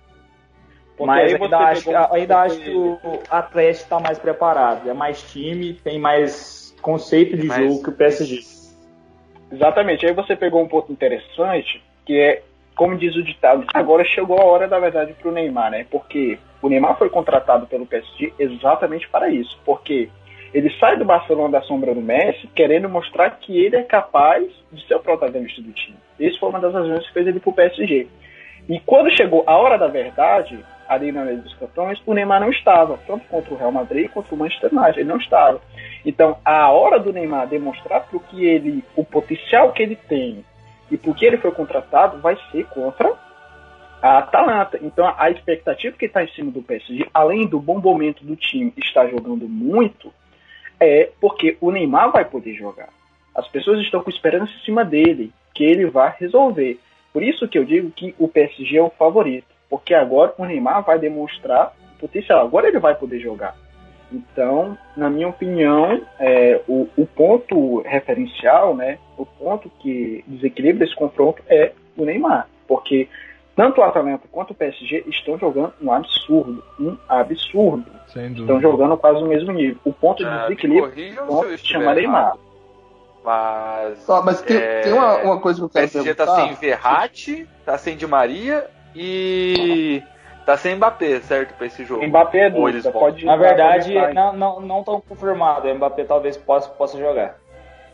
Porque 0.96 1.06
Mas 1.06 1.34
ainda 1.34 1.58
acho, 1.58 1.90
um 1.90 2.12
ainda 2.14 2.40
acho 2.42 2.60
que 2.60 2.70
o 2.70 2.98
Atlético 3.30 3.84
está 3.84 3.98
mais 4.00 4.18
preparado. 4.18 4.88
É 4.88 4.92
mais 4.92 5.22
time, 5.22 5.72
tem 5.74 5.98
mais 5.98 6.61
conceito 6.82 7.36
de 7.36 7.46
Mais- 7.46 7.62
jogo 7.62 7.82
que 7.82 7.88
o 7.88 7.92
PSG. 7.92 8.40
Exatamente. 9.50 10.06
Aí 10.06 10.12
você 10.12 10.34
pegou 10.36 10.62
um 10.62 10.68
ponto 10.68 10.92
interessante, 10.92 11.82
que 12.04 12.18
é, 12.18 12.42
como 12.74 12.96
diz 12.96 13.14
o 13.16 13.22
ditado, 13.22 13.64
agora 13.72 14.04
chegou 14.04 14.38
a 14.40 14.44
hora 14.44 14.66
da 14.68 14.78
verdade 14.78 15.14
para 15.14 15.28
o 15.28 15.32
Neymar, 15.32 15.70
né? 15.70 15.86
Porque 15.90 16.38
o 16.60 16.68
Neymar 16.68 16.98
foi 16.98 17.08
contratado 17.08 17.66
pelo 17.66 17.86
PSG 17.86 18.32
exatamente 18.38 19.08
para 19.08 19.28
isso. 19.28 19.58
Porque 19.64 20.08
ele 20.54 20.70
sai 20.78 20.96
do 20.96 21.04
Barcelona 21.04 21.50
da 21.60 21.62
sombra 21.62 21.94
do 21.94 22.00
Messi, 22.00 22.46
querendo 22.54 22.88
mostrar 22.88 23.30
que 23.30 23.58
ele 23.58 23.76
é 23.76 23.82
capaz 23.82 24.46
de 24.70 24.86
ser 24.86 24.94
o 24.94 25.00
protagonista 25.00 25.60
do 25.62 25.72
time. 25.72 25.96
Isso 26.18 26.38
foi 26.38 26.48
uma 26.48 26.60
das 26.60 26.72
razões 26.72 27.06
que 27.06 27.12
fez 27.12 27.26
ele 27.26 27.40
para 27.40 27.50
o 27.50 27.54
PSG. 27.54 28.06
E 28.68 28.80
quando 28.80 29.10
chegou 29.10 29.44
a 29.46 29.56
hora 29.56 29.76
da 29.76 29.88
verdade, 29.88 30.64
ali 30.88 31.10
na 31.10 31.24
mesa 31.24 31.42
dos 31.42 31.54
campeões, 31.54 32.00
o 32.06 32.14
Neymar 32.14 32.40
não 32.40 32.50
estava, 32.50 32.98
tanto 33.06 33.26
contra 33.26 33.52
o 33.52 33.56
Real 33.56 33.72
Madrid 33.72 34.10
quanto 34.10 34.34
o 34.34 34.38
Manchester 34.38 34.72
United, 34.72 35.00
ele 35.00 35.08
não 35.08 35.18
estava. 35.18 35.60
Então, 36.04 36.38
a 36.44 36.70
hora 36.70 36.98
do 36.98 37.12
Neymar 37.12 37.48
demonstrar 37.48 38.06
pro 38.06 38.20
que 38.20 38.44
ele, 38.44 38.84
o 38.96 39.04
potencial 39.04 39.72
que 39.72 39.82
ele 39.82 39.96
tem 39.96 40.44
e 40.90 40.96
por 40.96 41.16
que 41.16 41.24
ele 41.24 41.38
foi 41.38 41.50
contratado 41.52 42.20
vai 42.20 42.36
ser 42.50 42.66
contra 42.66 43.12
a 44.02 44.18
Atalanta. 44.18 44.78
Então, 44.82 45.14
a 45.16 45.30
expectativa 45.30 45.96
que 45.96 46.06
está 46.06 46.22
em 46.22 46.28
cima 46.28 46.50
do 46.50 46.62
PSG, 46.62 47.08
além 47.14 47.46
do 47.46 47.60
bom 47.60 47.78
momento 47.78 48.24
do 48.24 48.36
time 48.36 48.72
estar 48.76 49.06
jogando 49.08 49.48
muito, 49.48 50.12
é 50.78 51.10
porque 51.20 51.56
o 51.60 51.70
Neymar 51.70 52.10
vai 52.10 52.24
poder 52.24 52.54
jogar. 52.54 52.88
As 53.34 53.46
pessoas 53.48 53.80
estão 53.80 54.02
com 54.02 54.10
esperança 54.10 54.52
em 54.52 54.64
cima 54.64 54.84
dele, 54.84 55.32
que 55.54 55.64
ele 55.64 55.86
vai 55.86 56.14
resolver. 56.18 56.78
Por 57.12 57.22
isso 57.22 57.46
que 57.48 57.58
eu 57.58 57.64
digo 57.64 57.90
que 57.90 58.14
o 58.18 58.26
PSG 58.26 58.78
é 58.78 58.82
o 58.82 58.90
favorito, 58.90 59.46
porque 59.68 59.94
agora 59.94 60.34
o 60.38 60.44
Neymar 60.44 60.82
vai 60.82 60.98
demonstrar 60.98 61.74
o 61.96 62.00
potencial. 62.00 62.46
Agora 62.46 62.68
ele 62.68 62.78
vai 62.78 62.94
poder 62.94 63.20
jogar. 63.20 63.56
Então, 64.12 64.76
na 64.96 65.08
minha 65.08 65.28
opinião, 65.28 66.02
é, 66.18 66.60
o, 66.68 66.88
o 66.96 67.06
ponto 67.06 67.80
referencial, 67.82 68.76
né, 68.76 68.98
o 69.16 69.24
ponto 69.24 69.70
que 69.80 70.22
desequilibra 70.26 70.84
esse 70.84 70.94
confronto 70.94 71.42
é 71.48 71.72
o 71.96 72.04
Neymar, 72.04 72.46
porque 72.68 73.08
tanto 73.54 73.80
o 73.80 73.84
Atalanta 73.84 74.26
quanto 74.30 74.52
o 74.52 74.54
PSG 74.54 75.04
estão 75.08 75.38
jogando 75.38 75.72
um 75.80 75.92
absurdo, 75.92 76.62
um 76.80 76.96
absurdo. 77.08 77.84
Sem 78.08 78.32
Estão 78.32 78.60
jogando 78.60 78.96
quase 78.96 79.22
o 79.22 79.26
mesmo 79.26 79.52
nível. 79.52 79.76
O 79.84 79.92
ponto 79.92 80.18
de 80.18 80.28
Ah, 80.28 80.42
desequilíbrio 80.42 80.90
corrijam 80.90 81.26
ponto 81.26 81.46
se 81.46 81.52
eu 81.52 81.58
se 81.58 81.66
chama 81.66 81.84
estiver 81.84 82.02
Neymar. 82.02 82.36
Mas 83.24 83.98
mas 84.24 84.42
tem, 84.42 84.56
É, 84.56 84.80
tem 84.80 84.92
uma, 84.92 85.16
uma 85.18 85.40
coisa 85.40 85.58
que 85.58 85.62
eu 85.64 85.66
o 85.66 85.70
quero 85.70 85.88
PSG 85.88 86.14
tá 86.14 86.26
sem 86.36 86.54
Verratti, 86.54 87.48
tá 87.64 87.78
sem 87.78 87.96
Di 87.96 88.06
Maria 88.06 88.66
e 88.94 90.02
tá 90.44 90.56
sem 90.56 90.74
Mbappé, 90.76 91.20
certo, 91.20 91.54
pra 91.54 91.66
esse 91.66 91.84
jogo. 91.84 92.04
Mbappé 92.06 92.46
é 92.46 92.50
dúvida, 92.50 92.90
pode 92.90 93.24
Na 93.24 93.36
verdade, 93.36 93.94
não 94.14 94.32
não 94.32 94.60
não 94.60 94.82
tão 94.82 95.00
confirmado. 95.00 95.68
O 95.68 95.74
Mbappé 95.74 96.04
talvez 96.04 96.36
possa, 96.36 96.68
possa 96.70 96.98
jogar. 96.98 97.36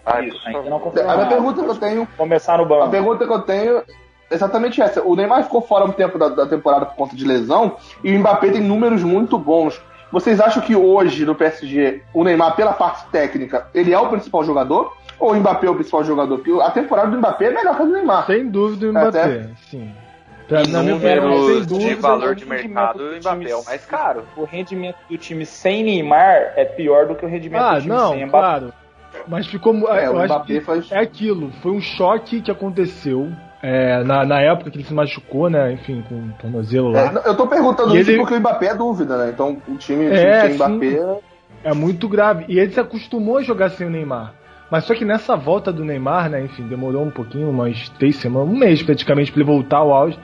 Ah, 0.06 0.22
Isso, 0.22 0.38
por 0.38 0.46
Ainda 0.48 0.58
favor. 0.62 0.70
não 0.70 0.76
A 0.76 0.80
minha 0.80 0.90
confirmado. 0.90 1.28
pergunta 1.28 1.62
que 1.62 1.69
eu 1.70 1.76
tenho 1.76 2.08
Começar 2.16 2.56
no 2.56 2.64
A 2.64 2.66
banco. 2.66 2.90
pergunta 2.90 3.26
que 3.26 3.32
eu 3.32 3.42
tenho 3.42 3.78
é 3.78 3.84
exatamente 4.31 4.81
essa. 4.81 5.02
O 5.02 5.14
Neymar 5.14 5.42
ficou 5.44 5.60
fora 5.60 5.84
um 5.84 5.92
tempo 5.92 6.19
da, 6.19 6.28
da 6.31 6.46
temporada 6.46 6.86
por 6.86 6.94
conta 6.96 7.14
de 7.14 7.26
lesão 7.26 7.76
e 8.02 8.16
o 8.16 8.19
Mbappé 8.19 8.50
tem 8.52 8.62
números 8.62 9.02
muito 9.02 9.38
bons. 9.38 9.78
Vocês 10.10 10.40
acham 10.40 10.62
que 10.62 10.74
hoje 10.74 11.26
no 11.26 11.34
PSG 11.34 12.02
o 12.14 12.24
Neymar, 12.24 12.56
pela 12.56 12.72
parte 12.72 13.04
técnica, 13.10 13.69
ele 13.74 13.92
é 13.92 13.98
o 13.98 14.08
principal 14.08 14.42
jogador? 14.42 14.96
Ou 15.20 15.32
o 15.32 15.37
Mbappé 15.37 15.67
é 15.67 15.70
o 15.70 15.75
principal 15.75 16.05
jogador? 16.05 16.38
Porque 16.38 16.62
a 16.62 16.70
temporada 16.70 17.11
do 17.11 17.19
Mbappé 17.19 17.47
é 17.47 17.50
melhor 17.50 17.76
que 17.76 17.82
a 17.82 17.85
do 17.85 17.93
Neymar. 17.93 18.26
Sem 18.26 18.49
dúvida 18.49 18.87
o 18.87 18.91
Até- 18.97 19.09
Mbappé, 19.09 19.50
sim. 19.70 19.91
Pra, 20.47 20.62
Em 20.62 20.69
na 20.69 20.82
minha 20.82 20.97
opinião, 20.97 21.20
sem 21.23 21.29
números 21.31 21.67
dúvida. 21.67 21.88
de 21.91 21.94
valor 21.97 22.31
o 22.31 22.35
de 22.35 22.44
rendimento 22.44 22.69
mercado, 22.75 22.99
do 22.99 23.05
o 23.05 23.19
Mbappé 23.19 23.50
é 23.50 23.55
o 23.55 23.59
time- 23.59 23.67
mais 23.67 23.85
caro. 23.85 24.23
O 24.37 24.44
rendimento 24.44 24.97
do 25.11 25.19
time 25.19 25.44
sem 25.44 25.82
Neymar 25.85 26.53
é 26.56 26.65
pior 26.65 27.06
do 27.06 27.15
que 27.15 27.25
o 27.26 27.29
rendimento 27.29 27.61
Ah, 27.62 27.75
do 27.75 27.81
time 27.82 27.94
não, 27.94 28.09
sem 28.12 28.26
Mbappé. 28.26 28.31
claro. 28.47 28.73
Mas 29.26 29.47
ficou. 29.47 29.75
É, 29.93 30.06
eu 30.06 30.12
o 30.15 30.19
acho 30.19 30.26
Mbappé 30.35 30.47
que 30.55 30.61
faz. 30.61 30.91
é 30.93 30.99
aquilo. 31.00 31.50
Foi 31.62 31.73
um 31.73 31.81
choque 31.81 32.41
que 32.41 32.50
aconteceu 32.50 33.29
é, 33.62 34.03
na, 34.05 34.25
na 34.25 34.41
época 34.41 34.70
que 34.70 34.76
ele 34.79 34.85
se 34.85 34.94
machucou, 34.94 35.50
né? 35.50 35.73
Enfim, 35.73 36.03
com 36.09 36.15
o 36.15 36.32
tornozelo 36.41 36.97
É, 36.97 37.03
lá. 37.05 37.12
não, 37.12 37.23
eu 37.23 37.37
tô 37.37 37.47
perguntando 37.47 37.94
E 37.97 38.00
isso 38.00 38.11
ele- 38.11 38.19
porque 38.19 38.35
o 38.35 38.38
Mbappé 38.41 38.67
é 38.69 38.75
dúvida, 38.75 39.17
né? 39.19 39.31
Então 39.35 39.59
o 39.69 39.76
time, 39.76 40.06
o 40.06 40.11
time 40.11 40.15
É, 40.15 40.41
sem 40.43 40.55
Mbappé. 40.55 41.19
É 41.65 41.75
muito 41.75 42.09
grave. 42.09 42.44
E 42.49 42.59
ele 42.59 42.70
se 42.73 42.79
acostumou 42.81 43.37
a 43.38 43.43
jogar 43.43 43.70
sem 43.70 43.87
o 43.87 43.91
Neymar. 43.91 44.32
Mas 44.70 44.85
só 44.85 44.94
que 44.94 45.05
nessa 45.05 45.35
volta 45.37 45.73
do 45.73 45.85
Neymar, 45.85 46.29
né? 46.31 46.44
Enfim, 46.44 46.67
demorou 46.69 47.05
um 47.05 47.11
pouquinho, 47.11 47.49
umas 47.50 47.88
três 47.91 48.17
semanas, 48.17 48.49
um 48.49 48.59
mês 48.59 48.82
praticamente, 48.82 49.32
pra 49.32 49.41
ele 49.41 49.50
voltar 49.50 49.79
ao 49.79 49.93
auge. 49.93 50.19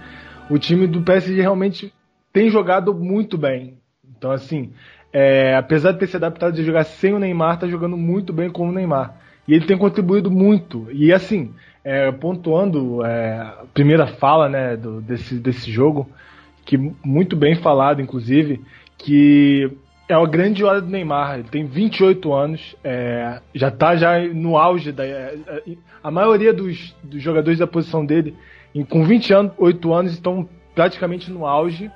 O 0.51 0.59
time 0.59 0.87
do 0.87 1.01
PSG 1.03 1.41
realmente 1.41 1.93
tem 2.33 2.51
jogado 2.51 2.93
muito 2.95 3.39
bem. 3.39 3.79
Então, 4.17 4.31
assim, 4.31 4.71
é, 5.13 5.55
apesar 5.57 5.93
de 5.93 5.99
ter 6.01 6.07
se 6.09 6.17
adaptado 6.17 6.55
de 6.55 6.65
jogar 6.65 6.85
sem 6.85 7.15
o 7.15 7.19
Neymar, 7.19 7.59
tá 7.59 7.67
jogando 7.67 7.97
muito 7.97 8.33
bem 8.33 8.51
com 8.51 8.69
o 8.69 8.73
Neymar. 8.73 9.15
E 9.49 9.55
ele 9.55 9.67
tem 9.67 9.79
contribuído 9.79 10.31
muito. 10.31 10.89
E 10.93 11.13
assim, 11.13 11.53
é, 11.83 12.11
pontuando 12.13 13.05
é, 13.05 13.39
a 13.39 13.65
primeira 13.73 14.07
fala 14.07 14.49
né, 14.49 14.77
do- 14.77 15.01
desse, 15.01 15.37
desse 15.39 15.71
jogo, 15.71 16.09
que 16.65 16.77
muito 17.05 17.37
bem 17.37 17.55
falado, 17.55 18.01
inclusive, 18.01 18.61
que 18.99 19.71
é 20.09 20.17
uma 20.17 20.27
grande 20.29 20.63
hora 20.65 20.81
do 20.81 20.89
Neymar. 20.89 21.35
Ele 21.39 21.49
tem 21.49 21.65
28 21.67 22.33
anos, 22.33 22.77
é, 22.85 23.41
já 23.55 23.71
tá 23.71 23.97
já 23.97 24.19
no 24.21 24.57
auge 24.57 24.93
da. 24.93 25.05
é, 25.05 25.37
é, 25.47 25.63
a 26.03 26.11
maioria 26.11 26.53
dos, 26.53 26.95
dos 27.03 27.23
jogadores 27.23 27.59
da 27.59 27.67
posição 27.67 28.05
dele, 28.05 28.35
em- 28.75 28.85
com 28.85 29.05
28 29.05 29.93
anos, 29.93 30.13
estão 30.13 30.49
praticamente 30.75 31.31
no 31.31 31.47
auge. 31.47 31.91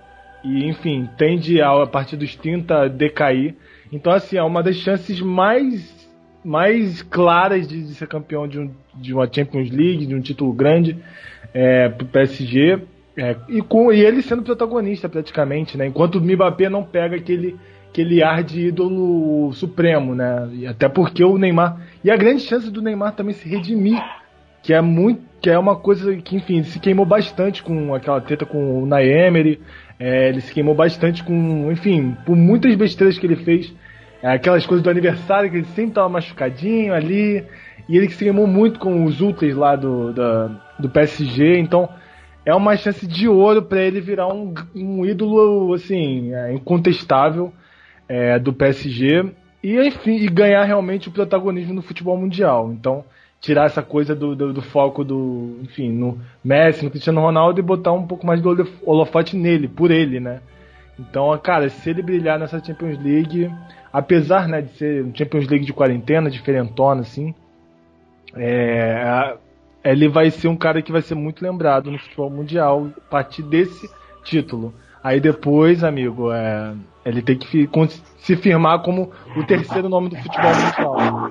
E, 0.44 0.64
enfim, 0.68 1.09
tende 1.18 1.61
a, 1.61 1.83
a 1.83 1.87
partir 1.87 2.16
dos 2.16 2.35
30 2.37 2.83
a 2.83 2.88
decair. 2.88 3.56
Então, 3.92 4.12
assim, 4.12 4.37
é 4.37 4.42
uma 4.42 4.62
das 4.62 4.76
chances 4.76 5.21
mais, 5.21 6.09
mais 6.44 7.02
claras 7.02 7.66
de, 7.66 7.83
de 7.83 7.94
ser 7.94 8.06
campeão 8.06 8.47
de, 8.47 8.59
um, 8.61 8.71
de 8.94 9.12
uma 9.12 9.28
Champions 9.30 9.68
League, 9.71 10.06
de 10.06 10.14
um 10.14 10.21
título 10.21 10.52
grande 10.52 10.97
é, 11.52 11.88
pro 11.88 12.06
PSG. 12.06 12.78
É, 13.16 13.35
e, 13.49 13.61
com, 13.61 13.92
e 13.92 14.00
ele 14.00 14.23
sendo 14.23 14.42
protagonista 14.44 15.09
praticamente, 15.09 15.76
né? 15.76 15.87
Enquanto 15.88 16.14
o 16.16 16.21
Mbappé 16.21 16.68
não 16.68 16.85
pega 16.85 17.16
aquele, 17.16 17.56
aquele 17.90 18.23
ar 18.23 18.42
de 18.42 18.68
ídolo 18.68 19.52
supremo, 19.52 20.14
né? 20.14 20.49
E 20.52 20.66
até 20.66 20.88
porque 20.88 21.25
o 21.25 21.38
Neymar. 21.38 21.80
E 22.04 22.11
a 22.11 22.16
grande 22.16 22.42
chance 22.42 22.71
do 22.71 22.83
Neymar 22.83 23.14
também 23.14 23.35
se 23.35 23.49
redimir, 23.49 24.02
que 24.62 24.73
é 24.73 24.80
muito. 24.80 25.23
que 25.40 25.50
é 25.50 25.59
uma 25.59 25.76
coisa 25.76 26.14
que, 26.16 26.37
enfim, 26.37 26.62
se 26.62 26.78
queimou 26.78 27.07
bastante 27.07 27.62
com 27.62 27.95
aquela 27.95 28.21
treta 28.21 28.45
com 28.45 28.83
o 28.83 28.87
Naemery. 28.87 29.61
É, 29.99 30.28
ele 30.28 30.40
se 30.40 30.52
queimou 30.52 30.75
bastante 30.75 31.25
com, 31.25 31.73
enfim, 31.73 32.16
por 32.25 32.37
muitas 32.37 32.75
besteiras 32.76 33.18
que 33.18 33.26
ele 33.26 33.37
fez. 33.37 33.75
É, 34.23 34.28
aquelas 34.28 34.66
coisas 34.66 34.83
do 34.83 34.90
aniversário 34.90 35.50
que 35.50 35.57
ele 35.57 35.66
sempre 35.66 35.92
tava 35.92 36.09
machucadinho 36.09 36.95
ali. 36.95 37.45
E 37.88 37.97
ele 37.97 38.09
se 38.11 38.23
queimou 38.23 38.47
muito 38.47 38.78
com 38.78 39.04
os 39.04 39.21
ultras 39.21 39.54
lá 39.54 39.75
do, 39.75 40.12
do 40.78 40.88
PSG. 40.88 41.59
Então 41.59 41.88
é 42.45 42.54
uma 42.54 42.76
chance 42.76 43.07
de 43.07 43.28
ouro 43.28 43.62
para 43.62 43.80
ele 43.80 44.00
virar 44.00 44.28
um, 44.28 44.54
um 44.75 45.04
ídolo 45.04 45.73
assim 45.75 46.33
é, 46.35 46.52
incontestável 46.52 47.52
é, 48.09 48.38
do 48.38 48.53
PSG 48.53 49.27
e 49.62 49.77
enfim 49.87 50.17
e 50.17 50.29
ganhar 50.29 50.65
realmente 50.65 51.09
o 51.09 51.12
protagonismo 51.12 51.75
no 51.75 51.83
futebol 51.83 52.17
mundial. 52.17 52.73
Então 52.73 53.05
tirar 53.41 53.67
essa 53.67 53.83
coisa 53.83 54.15
do, 54.15 54.35
do, 54.35 54.53
do 54.53 54.62
foco 54.62 55.05
do 55.05 55.59
enfim 55.62 55.91
no 55.93 56.19
Messi, 56.43 56.85
no 56.85 56.91
Cristiano 56.91 57.21
Ronaldo 57.21 57.61
e 57.61 57.62
botar 57.62 57.93
um 57.93 58.07
pouco 58.07 58.27
mais 58.27 58.41
do 58.41 58.49
holo- 58.49 58.69
holofote 58.85 59.37
nele, 59.37 59.69
por 59.69 59.91
ele, 59.91 60.19
né? 60.21 60.41
Então, 60.99 61.37
cara, 61.38 61.69
se 61.69 61.91
ele 61.91 62.03
brilhar 62.03 62.38
nessa 62.41 62.62
Champions 62.62 62.99
League, 62.99 63.49
apesar 63.93 64.49
né, 64.49 64.62
de 64.62 64.71
ser 64.77 65.05
um 65.05 65.15
Champions 65.15 65.47
League 65.47 65.65
de 65.65 65.73
quarentena, 65.73 66.29
diferentona, 66.29 67.03
assim, 67.03 67.33
é, 68.37 69.37
ele 69.85 70.09
vai 70.09 70.31
ser 70.31 70.49
um 70.49 70.57
cara 70.57 70.83
que 70.83 70.93
vai 70.93 71.03
ser 71.03 71.15
muito 71.15 71.43
lembrado 71.43 71.91
no 71.91 71.99
futebol 71.99 72.29
mundial 72.31 72.88
a 72.97 73.11
partir 73.11 73.43
desse 73.43 73.88
título. 74.25 74.75
Aí 75.02 75.21
depois, 75.21 75.85
amigo, 75.85 76.33
é, 76.33 76.75
ele 77.05 77.23
tem 77.23 77.38
que 77.38 77.69
se 78.19 78.37
firmar 78.37 78.83
como 78.83 79.11
o 79.37 79.45
terceiro 79.45 79.88
nome 79.88 80.09
do 80.09 80.17
futebol 80.17 80.50
mundial. 80.55 81.31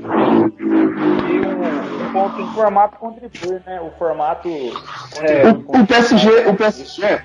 E 1.29 1.45
um, 1.45 2.07
um 2.07 2.11
ponto 2.11 2.41
em 2.41 2.47
formato 2.53 2.97
contribui, 2.97 3.61
né? 3.65 3.81
O 3.81 3.91
formato. 3.97 4.47
É, 4.47 5.49
O, 5.49 5.81
o 5.81 5.87
PSG, 5.87 6.47
o 6.47 6.55
PSG. 6.55 7.21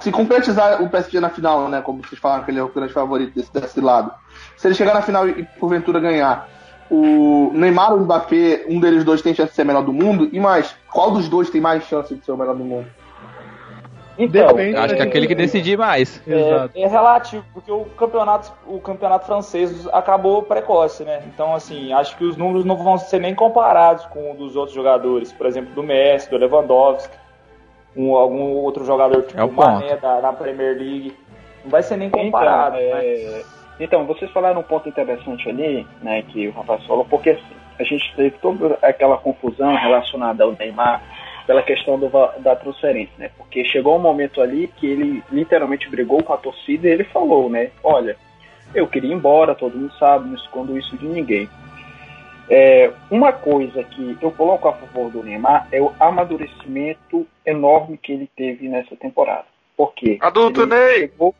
se 0.00 0.10
concretizar 0.10 0.82
o 0.82 0.88
PSG 0.88 1.20
na 1.20 1.30
final, 1.30 1.68
né? 1.68 1.80
Como 1.80 2.02
vocês 2.02 2.20
falaram 2.20 2.44
que 2.44 2.50
ele 2.50 2.60
é 2.60 2.62
o 2.62 2.68
grande 2.68 2.92
favorito 2.92 3.34
desse, 3.34 3.52
desse 3.52 3.80
lado. 3.80 4.12
Se 4.56 4.66
ele 4.68 4.74
chegar 4.74 4.94
na 4.94 5.02
final 5.02 5.28
e 5.28 5.44
porventura 5.58 6.00
ganhar, 6.00 6.48
o 6.90 7.50
Neymar 7.54 7.92
ou 7.92 7.98
o 7.98 8.04
Mbappé, 8.04 8.64
um 8.68 8.78
deles 8.78 9.04
dois 9.04 9.22
tem 9.22 9.34
chance 9.34 9.50
de 9.50 9.56
ser 9.56 9.62
o 9.62 9.66
melhor 9.66 9.82
do 9.84 9.92
mundo? 9.92 10.28
E 10.32 10.38
mais, 10.38 10.74
qual 10.90 11.10
dos 11.10 11.28
dois 11.28 11.50
tem 11.50 11.60
mais 11.60 11.84
chance 11.84 12.14
de 12.14 12.24
ser 12.24 12.32
o 12.32 12.36
melhor 12.36 12.54
do 12.56 12.64
mundo? 12.64 12.86
Então, 14.18 14.48
Depende, 14.48 14.76
Acho 14.76 14.94
que 14.94 15.00
é 15.00 15.04
aquele 15.04 15.26
que 15.26 15.34
decidir 15.34 15.78
mais. 15.78 16.22
É, 16.26 16.82
é 16.82 16.86
relativo, 16.86 17.44
porque 17.52 17.72
o 17.72 17.84
campeonato, 17.96 18.52
o 18.66 18.78
campeonato 18.78 19.26
francês 19.26 19.88
acabou 19.88 20.42
precoce, 20.42 21.04
né? 21.04 21.22
Então, 21.26 21.54
assim, 21.54 21.92
acho 21.92 22.16
que 22.16 22.24
os 22.24 22.36
números 22.36 22.64
não 22.64 22.76
vão 22.76 22.98
ser 22.98 23.20
nem 23.20 23.34
comparados 23.34 24.04
com 24.06 24.32
o 24.32 24.34
dos 24.34 24.54
outros 24.54 24.74
jogadores, 24.74 25.32
por 25.32 25.46
exemplo, 25.46 25.72
do 25.74 25.82
Messi, 25.82 26.30
do 26.30 26.36
Lewandowski, 26.36 27.16
um, 27.96 28.14
algum 28.14 28.54
outro 28.56 28.84
jogador 28.84 29.22
tipo 29.22 29.40
É 29.40 29.44
o 29.44 29.52
Mané 29.52 29.96
da, 29.96 30.20
da 30.20 30.32
Premier 30.32 30.76
League. 30.76 31.16
Não 31.64 31.70
vai 31.70 31.82
ser 31.82 31.96
nem 31.96 32.10
comparado, 32.10 32.76
então, 32.76 32.98
né? 32.98 33.42
então, 33.78 34.06
vocês 34.06 34.30
falaram 34.32 34.60
um 34.60 34.64
ponto 34.64 34.88
interessante 34.88 35.48
ali, 35.48 35.86
né, 36.02 36.22
que 36.22 36.48
o 36.48 36.52
rapaz 36.52 36.84
falou, 36.86 37.04
porque 37.04 37.30
assim, 37.30 37.54
a 37.78 37.84
gente 37.84 38.12
teve 38.16 38.30
toda 38.42 38.78
aquela 38.82 39.16
confusão 39.16 39.74
relacionada 39.76 40.44
ao 40.44 40.52
Neymar 40.52 41.00
pela 41.46 41.62
questão 41.62 41.98
do 41.98 42.10
da 42.38 42.56
transferência, 42.56 43.14
né? 43.18 43.30
Porque 43.36 43.64
chegou 43.64 43.96
um 43.96 44.00
momento 44.00 44.40
ali 44.40 44.68
que 44.76 44.86
ele 44.86 45.22
literalmente 45.30 45.88
brigou 45.88 46.22
com 46.22 46.32
a 46.32 46.36
torcida 46.36 46.88
e 46.88 46.92
ele 46.92 47.04
falou, 47.04 47.50
né? 47.50 47.70
Olha, 47.82 48.16
eu 48.74 48.86
queria 48.86 49.10
ir 49.10 49.14
embora, 49.14 49.54
todo 49.54 49.76
mundo 49.76 49.92
sabe, 49.98 50.28
não 50.28 50.36
escondo 50.36 50.78
isso 50.78 50.96
de 50.96 51.06
ninguém. 51.06 51.48
É, 52.48 52.92
uma 53.10 53.32
coisa 53.32 53.82
que 53.84 54.16
eu 54.20 54.30
coloco 54.30 54.68
a 54.68 54.72
favor 54.72 55.10
do 55.10 55.22
Neymar 55.22 55.68
é 55.70 55.80
o 55.80 55.92
amadurecimento 55.98 57.26
enorme 57.46 57.96
que 57.96 58.12
ele 58.12 58.28
teve 58.36 58.68
nessa 58.68 58.96
temporada. 58.96 59.46
Por 59.76 59.94
quê? 59.94 60.18
Adulto 60.20 60.62
Ele 60.62 60.74
Ney! 60.74 60.98
chegou, 61.00 61.34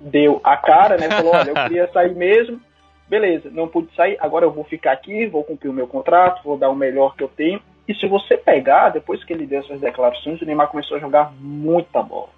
deu 0.00 0.40
a 0.42 0.56
cara, 0.56 0.96
né? 0.96 1.10
Falou, 1.10 1.34
olha, 1.34 1.50
eu 1.50 1.54
queria 1.54 1.88
sair 1.92 2.14
mesmo, 2.14 2.60
beleza, 3.08 3.50
não 3.50 3.68
pude 3.68 3.94
sair, 3.94 4.16
agora 4.20 4.46
eu 4.46 4.50
vou 4.50 4.64
ficar 4.64 4.92
aqui, 4.92 5.26
vou 5.26 5.44
cumprir 5.44 5.68
o 5.68 5.74
meu 5.74 5.86
contrato, 5.86 6.42
vou 6.44 6.56
dar 6.56 6.70
o 6.70 6.76
melhor 6.76 7.16
que 7.16 7.24
eu 7.24 7.28
tenho. 7.28 7.60
E 7.90 7.94
se 7.96 8.06
você 8.06 8.36
pegar, 8.36 8.90
depois 8.90 9.24
que 9.24 9.32
ele 9.32 9.44
deu 9.44 9.58
essas 9.58 9.80
declarações, 9.80 10.40
o 10.40 10.44
Neymar 10.44 10.68
começou 10.68 10.96
a 10.96 11.00
jogar 11.00 11.32
muita 11.40 12.00
bola. 12.00 12.28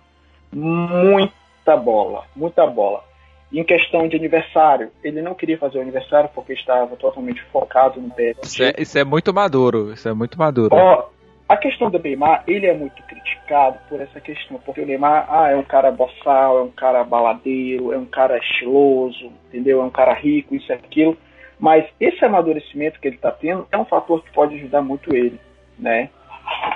Muita 0.51 1.77
bola, 1.77 2.25
muita 2.35 2.67
bola. 2.67 3.05
Em 3.53 3.63
questão 3.63 4.09
de 4.09 4.17
aniversário, 4.17 4.91
ele 5.05 5.21
não 5.21 5.35
queria 5.35 5.59
fazer 5.59 5.77
o 5.77 5.83
aniversário 5.83 6.31
porque 6.35 6.55
estava 6.55 6.97
totalmente 6.97 7.43
focado 7.53 8.01
no 8.01 8.09
PSG. 8.09 8.41
Isso 8.43 8.63
é, 8.63 8.73
isso 8.79 8.99
é 8.99 9.05
muito 9.05 9.35
maduro. 9.35 9.93
Isso 9.93 10.09
é 10.09 10.15
muito 10.15 10.39
maduro. 10.39 10.75
Ó, 10.75 11.09
a 11.47 11.57
questão 11.59 11.91
do 11.91 11.99
Neymar, 11.99 12.45
ele 12.47 12.67
é 12.67 12.73
muito 12.73 13.03
criticado 13.03 13.77
por 13.91 14.01
essa 14.01 14.23
questão, 14.23 14.59
porque 14.65 14.81
o 14.81 14.87
Neymar 14.87 15.27
ah, 15.29 15.51
é 15.51 15.57
um 15.57 15.63
cara 15.63 15.91
boçal, 15.91 16.61
é 16.61 16.63
um 16.63 16.71
cara 16.71 17.05
baladeiro, 17.05 17.93
é 17.93 17.99
um 17.99 18.07
cara 18.07 18.39
estiloso, 18.39 19.31
entendeu? 19.49 19.83
É 19.83 19.85
um 19.85 19.91
cara 19.91 20.15
rico, 20.15 20.55
isso 20.55 20.73
e 20.73 20.75
aquilo. 20.75 21.15
Mas 21.63 21.87
esse 22.01 22.25
amadurecimento 22.25 22.99
que 22.99 23.07
ele 23.07 23.15
está 23.15 23.31
tendo 23.31 23.69
é 23.71 23.79
um 23.79 23.85
fator 23.85 24.21
que 24.25 24.33
pode 24.33 24.57
ajudar 24.57 24.83
muito 24.83 25.15
ele, 25.15 25.39
né? 25.79 26.11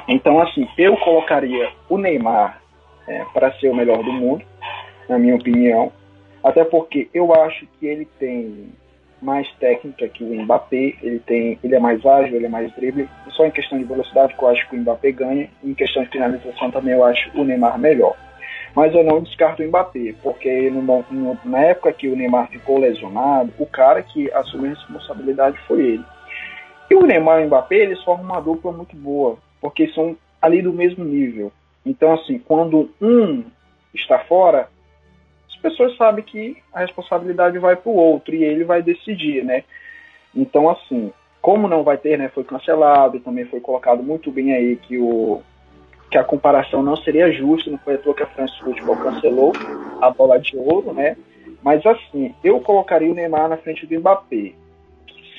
Então, 0.06 0.40
assim, 0.40 0.68
eu 0.78 0.96
colocaria 0.98 1.70
o 1.88 1.98
Neymar 1.98 2.62
para 3.34 3.52
ser 3.54 3.68
o 3.68 3.74
melhor 3.74 4.04
do 4.04 4.12
mundo, 4.12 4.44
na 5.08 5.18
minha 5.18 5.34
opinião. 5.34 5.90
Até 6.40 6.64
porque 6.64 7.08
eu 7.12 7.34
acho 7.34 7.66
que 7.66 7.86
ele 7.86 8.04
tem 8.20 8.68
mais 9.20 9.50
técnica 9.54 10.06
que 10.06 10.22
o 10.22 10.32
Mbappé, 10.42 10.94
ele 11.02 11.18
tem, 11.18 11.58
ele 11.64 11.74
é 11.74 11.80
mais 11.80 12.06
ágil, 12.06 12.36
ele 12.36 12.46
é 12.46 12.48
mais 12.48 12.72
drible. 12.76 13.08
Só 13.30 13.44
em 13.44 13.50
questão 13.50 13.78
de 13.78 13.84
velocidade 13.84 14.36
que 14.36 14.42
eu 14.44 14.48
acho 14.48 14.68
que 14.68 14.76
o 14.76 14.78
Mbappé 14.78 15.10
ganha, 15.10 15.50
em 15.64 15.74
questão 15.74 16.04
de 16.04 16.10
finalização 16.10 16.70
também 16.70 16.94
eu 16.94 17.02
acho 17.04 17.28
o 17.34 17.42
Neymar 17.42 17.76
melhor. 17.76 18.16
Mas 18.76 18.94
eu 18.94 19.02
não 19.02 19.22
descarto 19.22 19.62
o 19.62 19.66
Mbappé, 19.66 20.14
porque 20.22 20.68
no, 20.68 20.82
no, 20.82 21.38
na 21.46 21.60
época 21.60 21.94
que 21.94 22.08
o 22.08 22.14
Neymar 22.14 22.50
ficou 22.50 22.78
lesionado, 22.78 23.50
o 23.58 23.64
cara 23.64 24.02
que 24.02 24.30
assumiu 24.32 24.72
a 24.72 24.74
responsabilidade 24.74 25.58
foi 25.66 25.80
ele. 25.80 26.04
E 26.90 26.94
o 26.94 27.06
Neymar 27.06 27.40
e 27.40 27.44
o 27.44 27.46
Mbappé, 27.46 27.76
eles 27.76 28.02
formam 28.04 28.26
uma 28.26 28.40
dupla 28.40 28.70
muito 28.70 28.94
boa, 28.94 29.38
porque 29.62 29.88
são 29.92 30.14
ali 30.42 30.60
do 30.60 30.74
mesmo 30.74 31.02
nível. 31.02 31.50
Então, 31.86 32.12
assim, 32.12 32.38
quando 32.38 32.90
um 33.00 33.44
está 33.94 34.18
fora, 34.18 34.68
as 35.48 35.56
pessoas 35.56 35.96
sabem 35.96 36.22
que 36.22 36.58
a 36.70 36.80
responsabilidade 36.80 37.58
vai 37.58 37.76
para 37.76 37.90
o 37.90 37.96
outro 37.96 38.34
e 38.34 38.44
ele 38.44 38.62
vai 38.62 38.82
decidir, 38.82 39.42
né? 39.42 39.64
Então, 40.34 40.68
assim, 40.68 41.10
como 41.40 41.66
não 41.66 41.82
vai 41.82 41.96
ter, 41.96 42.18
né? 42.18 42.28
Foi 42.28 42.44
cancelado, 42.44 43.20
também 43.20 43.46
foi 43.46 43.58
colocado 43.58 44.02
muito 44.02 44.30
bem 44.30 44.52
aí 44.52 44.76
que 44.76 44.98
o 44.98 45.40
que 46.10 46.18
a 46.18 46.24
comparação 46.24 46.82
não 46.82 46.96
seria 46.96 47.32
justa, 47.32 47.70
não 47.70 47.78
foi 47.78 47.94
à 47.94 47.98
toa 47.98 48.14
que 48.14 48.22
a 48.22 48.26
France 48.26 48.58
Football 48.60 48.96
cancelou 48.96 49.52
a 50.00 50.10
bola 50.10 50.38
de 50.38 50.56
ouro, 50.56 50.92
né? 50.92 51.16
Mas 51.62 51.84
assim, 51.84 52.34
eu 52.44 52.60
colocaria 52.60 53.10
o 53.10 53.14
Neymar 53.14 53.48
na 53.48 53.56
frente 53.56 53.86
do 53.86 53.98
Mbappé. 53.98 54.52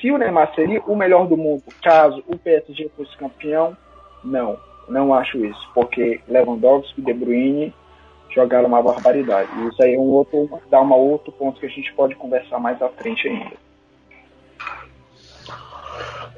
Se 0.00 0.10
o 0.10 0.18
Neymar 0.18 0.54
seria 0.54 0.80
o 0.82 0.94
melhor 0.94 1.26
do 1.26 1.36
mundo 1.36 1.62
caso 1.82 2.22
o 2.26 2.36
PSG 2.36 2.90
fosse 2.96 3.16
campeão, 3.16 3.76
não, 4.22 4.58
não 4.88 5.14
acho 5.14 5.44
isso, 5.44 5.70
porque 5.74 6.20
Lewandowski 6.28 7.00
e 7.00 7.04
De 7.04 7.12
Bruyne 7.12 7.74
jogaram 8.30 8.68
uma 8.68 8.82
barbaridade. 8.82 9.48
Isso 9.68 9.82
aí 9.82 9.94
é 9.94 9.98
um 9.98 10.02
outro, 10.02 10.60
dá 10.70 10.80
um 10.80 10.92
outro 10.92 11.32
ponto 11.32 11.58
que 11.58 11.66
a 11.66 11.70
gente 11.70 11.92
pode 11.94 12.14
conversar 12.14 12.58
mais 12.58 12.80
à 12.82 12.88
frente 12.88 13.26
ainda. 13.26 13.56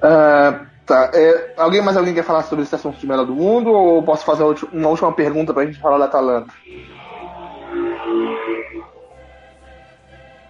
Uh, 0.02 0.66
tá. 0.90 1.10
É, 1.14 1.54
alguém 1.56 1.80
mais 1.80 1.96
alguém 1.96 2.12
quer 2.12 2.24
falar 2.24 2.42
sobre 2.42 2.64
esse 2.64 2.74
assunto 2.74 2.98
de 2.98 3.06
melhor 3.06 3.24
do 3.24 3.34
mundo 3.34 3.70
ou 3.70 4.02
posso 4.02 4.24
fazer 4.24 4.42
uma 4.72 4.88
última 4.88 5.12
pergunta 5.12 5.54
pra 5.54 5.64
gente 5.64 5.78
falar 5.78 5.98
da 5.98 6.06
Atalanta? 6.06 6.52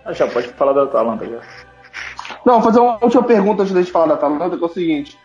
Ah, 0.03 0.13
já 0.15 0.27
pode 0.27 0.49
falar 0.49 0.73
da 0.73 0.85
Atalanta 0.85 1.27
já. 1.27 1.41
Não, 2.47 2.55
vou 2.55 2.63
fazer 2.63 2.81
uma 2.81 2.99
última 3.03 3.23
pergunta 3.23 3.63
antes 3.63 3.75
de 3.75 3.81
gente 3.81 3.93
falar 3.93 4.07
da 4.07 4.15
Atalanta, 4.15 4.57
que 4.57 4.63
é 4.63 4.67
o 4.67 4.71
seguinte. 4.71 5.19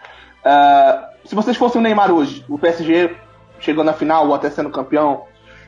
Uh, 0.45 1.27
se 1.27 1.33
vocês 1.33 1.55
fossem 1.55 1.79
o 1.79 1.83
Neymar 1.83 2.11
hoje, 2.11 2.43
o 2.49 2.59
PSG 2.59 3.15
chegando 3.59 3.85
na 3.85 3.93
final 3.93 4.27
ou 4.27 4.35
até 4.35 4.49
sendo 4.49 4.69
campeão, 4.69 5.23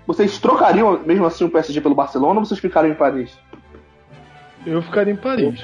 vocês 0.06 0.38
trocariam 0.40 1.00
mesmo 1.06 1.26
assim 1.26 1.46
o 1.46 1.50
PSG 1.50 1.80
pelo 1.80 1.96
Barcelona 1.96 2.40
ou 2.40 2.46
vocês 2.46 2.60
ficariam 2.60 2.92
em 2.92 2.98
Paris? 2.98 3.32
Eu 4.66 4.82
ficaria 4.82 5.14
em 5.14 5.18
Paris. 5.18 5.64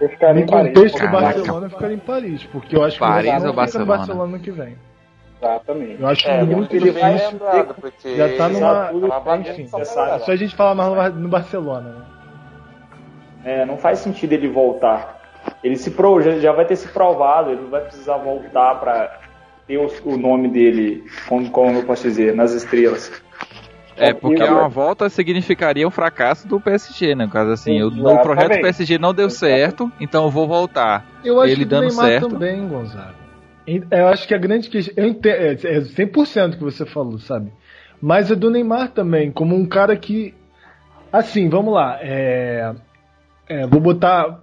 Eu 0.00 0.08
ficaria 0.08 0.34
no 0.34 0.40
em 0.40 0.46
Paris. 0.46 0.74
contexto 0.74 0.98
do. 0.98 1.08
Barcelona, 1.08 1.66
eu 1.66 1.70
ficaria 1.70 1.96
em 1.96 2.00
Paris, 2.00 2.44
porque 2.44 2.76
eu 2.76 2.84
acho 2.84 2.94
que 2.96 3.00
Paris 3.00 3.42
o 3.42 3.46
ou 3.46 3.52
Barcelona 3.52 3.66
fica 3.66 3.78
no 3.78 3.86
Barcelona? 3.86 4.38
Que 4.38 4.50
vem. 4.50 4.76
Exatamente. 5.40 6.00
Eu 6.00 6.08
acho 6.08 6.28
É, 6.28 6.42
muito 6.44 6.78
difícil. 6.78 7.38
porque 7.80 8.16
Já 8.16 8.36
tá 8.36 8.48
numa. 8.48 8.88
é 8.88 8.90
uma 8.92 9.20
bagunça 9.20 9.50
Enfim, 9.50 9.68
só 9.68 10.30
a 10.32 10.36
gente 10.36 10.54
fala 10.56 10.74
mais 10.74 11.14
no 11.14 11.28
Barcelona, 11.28 11.90
né? 11.90 12.04
É, 13.44 13.64
não 13.66 13.76
faz 13.76 13.98
sentido 13.98 14.32
ele 14.32 14.48
voltar. 14.48 15.20
Ele 15.62 15.76
se 15.76 15.90
pro, 15.90 16.22
já, 16.22 16.38
já 16.38 16.52
vai 16.52 16.64
ter 16.64 16.76
se 16.76 16.88
provado, 16.88 17.50
ele 17.50 17.60
não 17.62 17.68
vai 17.70 17.82
precisar 17.82 18.16
voltar 18.16 18.76
para 18.80 19.18
ter 19.66 19.76
o, 19.76 19.86
o 20.06 20.16
nome 20.16 20.48
dele, 20.48 21.04
como, 21.28 21.50
como 21.50 21.78
eu 21.78 21.84
posso 21.84 22.04
dizer, 22.04 22.34
nas 22.34 22.52
estrelas. 22.52 23.12
É, 23.96 24.12
porque 24.12 24.42
uma 24.42 24.68
volta 24.68 25.08
significaria 25.08 25.86
um 25.86 25.90
fracasso 25.90 26.48
do 26.48 26.60
PSG, 26.60 27.14
né? 27.14 27.26
No 27.26 27.30
caso 27.30 27.50
assim, 27.52 27.82
o, 27.82 27.90
projeto 28.22 28.54
do 28.54 28.60
PSG 28.60 28.98
não 28.98 29.14
deu 29.14 29.30
certo, 29.30 29.90
então 30.00 30.24
eu 30.24 30.30
vou 30.30 30.48
voltar. 30.48 31.06
Eu 31.24 31.40
acho 31.40 31.52
Ele 31.52 31.60
que 31.60 31.64
do 31.64 31.70
dando 31.70 31.86
Neymar 31.88 32.06
certo. 32.06 32.28
também, 32.28 32.68
Gonzaga. 32.68 33.14
E- 33.66 33.82
Eu 33.90 34.08
acho 34.08 34.26
que 34.26 34.34
a 34.34 34.38
grande 34.38 34.68
questão. 34.68 34.94
Eu 34.96 35.08
entendo, 35.08 35.34
é 35.36 35.52
é 35.52 35.80
100% 35.80 36.56
que 36.56 36.64
você 36.64 36.84
falou, 36.84 37.18
sabe? 37.18 37.52
Mas 38.00 38.30
é 38.30 38.34
do 38.34 38.50
Neymar 38.50 38.90
também, 38.90 39.30
como 39.30 39.54
um 39.54 39.66
cara 39.66 39.96
que. 39.96 40.34
Assim, 41.12 41.48
vamos 41.48 41.72
lá. 41.72 41.98
É, 42.00 42.74
é, 43.48 43.66
vou 43.66 43.80
botar. 43.80 44.40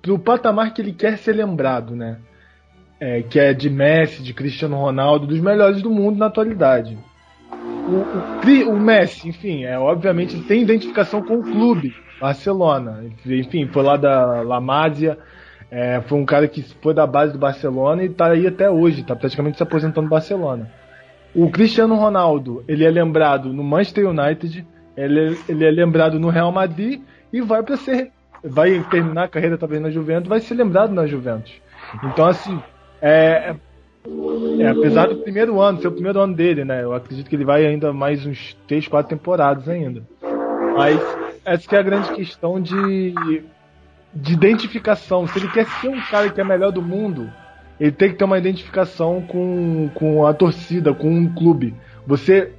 Pro 0.00 0.18
patamar 0.18 0.72
que 0.72 0.80
ele 0.80 0.92
quer 0.92 1.18
ser 1.18 1.32
lembrado, 1.32 1.96
né? 1.96 2.18
É, 3.00 3.22
que 3.22 3.38
é 3.38 3.52
de 3.52 3.68
Messi, 3.68 4.22
de 4.22 4.32
Cristiano 4.32 4.76
Ronaldo, 4.76 5.26
dos 5.26 5.40
melhores 5.40 5.82
do 5.82 5.90
mundo 5.90 6.18
na 6.18 6.26
atualidade. 6.26 6.96
O, 7.52 8.68
o 8.68 8.74
o 8.74 8.78
Messi, 8.80 9.28
enfim, 9.28 9.64
é, 9.64 9.78
obviamente 9.78 10.40
tem 10.42 10.62
identificação 10.62 11.22
com 11.22 11.38
o 11.38 11.42
clube, 11.42 11.94
Barcelona. 12.20 13.04
Enfim, 13.26 13.66
foi 13.66 13.82
lá 13.82 13.96
da 13.96 14.42
La 14.42 14.60
Masia. 14.60 15.18
É, 15.70 16.00
foi 16.02 16.18
um 16.18 16.24
cara 16.24 16.48
que 16.48 16.62
foi 16.82 16.94
da 16.94 17.06
base 17.06 17.32
do 17.32 17.38
Barcelona 17.38 18.02
e 18.02 18.08
tá 18.08 18.30
aí 18.30 18.46
até 18.46 18.70
hoje, 18.70 19.04
tá 19.04 19.14
praticamente 19.14 19.58
se 19.58 19.62
aposentando 19.62 20.06
do 20.06 20.10
Barcelona. 20.10 20.70
O 21.34 21.50
Cristiano 21.50 21.94
Ronaldo, 21.94 22.64
ele 22.66 22.84
é 22.84 22.90
lembrado 22.90 23.52
no 23.52 23.62
Manchester 23.62 24.08
United, 24.08 24.66
ele, 24.96 25.20
é- 25.20 25.36
ele 25.48 25.64
é 25.66 25.70
lembrado 25.70 26.18
no 26.18 26.30
Real 26.30 26.50
Madrid 26.50 27.02
e 27.32 27.40
vai 27.40 27.62
para 27.62 27.76
ser 27.76 28.10
vai 28.42 28.80
terminar 28.88 29.24
a 29.24 29.28
carreira 29.28 29.58
talvez 29.58 29.82
na 29.82 29.90
Juventus, 29.90 30.28
vai 30.28 30.40
ser 30.40 30.54
lembrado 30.54 30.92
na 30.92 31.06
Juventus. 31.06 31.52
Então 32.04 32.24
assim, 32.26 32.62
é, 33.02 33.54
é, 34.60 34.68
apesar 34.68 35.08
do 35.08 35.16
primeiro 35.16 35.60
ano, 35.60 35.80
ser 35.80 35.88
o 35.88 35.92
primeiro 35.92 36.20
ano 36.20 36.34
dele, 36.34 36.64
né? 36.64 36.82
Eu 36.82 36.92
acredito 36.92 37.28
que 37.28 37.36
ele 37.36 37.44
vai 37.44 37.66
ainda 37.66 37.92
mais 37.92 38.24
uns 38.26 38.54
3, 38.66 38.88
4 38.88 39.10
temporadas 39.10 39.68
ainda. 39.68 40.02
Mas 40.76 41.00
essa 41.44 41.76
é 41.76 41.78
a 41.78 41.82
grande 41.82 42.12
questão 42.12 42.60
de 42.60 43.14
de 44.12 44.32
identificação. 44.32 45.26
Se 45.26 45.38
ele 45.38 45.48
quer 45.48 45.66
ser 45.66 45.88
um 45.88 46.00
cara 46.00 46.30
que 46.30 46.40
é 46.40 46.44
melhor 46.44 46.72
do 46.72 46.82
mundo, 46.82 47.30
ele 47.78 47.92
tem 47.92 48.10
que 48.10 48.16
ter 48.16 48.24
uma 48.24 48.38
identificação 48.38 49.22
com, 49.22 49.90
com 49.94 50.26
a 50.26 50.34
torcida, 50.34 50.92
com 50.92 51.08
um 51.10 51.32
clube. 51.32 51.74
Você 52.06 52.52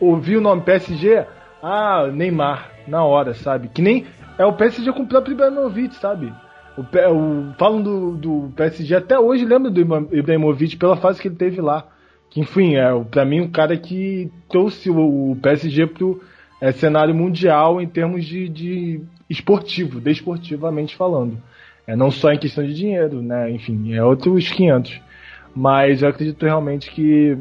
ouvi 0.00 0.36
o 0.36 0.40
nome 0.40 0.62
PSG, 0.62 1.26
ah, 1.62 2.08
Neymar, 2.12 2.70
na 2.86 3.04
hora, 3.04 3.34
sabe? 3.34 3.68
Que 3.68 3.82
nem 3.82 4.06
é 4.38 4.46
o 4.46 4.52
PSG 4.52 4.92
com 4.92 5.02
o 5.02 5.06
próprio 5.06 5.34
Ibrahimovic, 5.34 5.94
sabe? 5.96 6.32
O, 6.76 6.80
o, 6.82 7.54
falam 7.58 7.82
do, 7.82 8.12
do 8.16 8.52
PSG, 8.56 8.94
até 8.94 9.18
hoje 9.18 9.44
lembro 9.44 9.70
do 9.70 9.80
Ibra- 9.80 10.06
Ibrahimovic 10.10 10.76
pela 10.76 10.96
fase 10.96 11.20
que 11.20 11.28
ele 11.28 11.36
teve 11.36 11.60
lá. 11.60 11.86
Que, 12.30 12.40
enfim, 12.40 12.76
é 12.76 12.88
pra 13.10 13.24
mim 13.24 13.40
o 13.40 13.50
cara 13.50 13.76
que 13.76 14.30
trouxe 14.48 14.88
o, 14.90 15.32
o 15.32 15.36
PSG 15.36 15.86
pro 15.86 16.22
é, 16.60 16.72
cenário 16.72 17.14
mundial 17.14 17.80
em 17.80 17.86
termos 17.86 18.24
de, 18.24 18.48
de 18.48 19.00
esportivo, 19.28 20.00
desportivamente 20.00 20.96
falando. 20.96 21.36
É, 21.86 21.94
não 21.94 22.10
só 22.10 22.30
em 22.32 22.38
questão 22.38 22.64
de 22.64 22.72
dinheiro, 22.72 23.20
né? 23.20 23.50
Enfim, 23.50 23.92
é 23.92 24.02
outros 24.02 24.48
500. 24.48 25.00
Mas 25.54 26.02
eu 26.02 26.08
acredito 26.08 26.42
realmente 26.44 26.90
que 26.90 27.36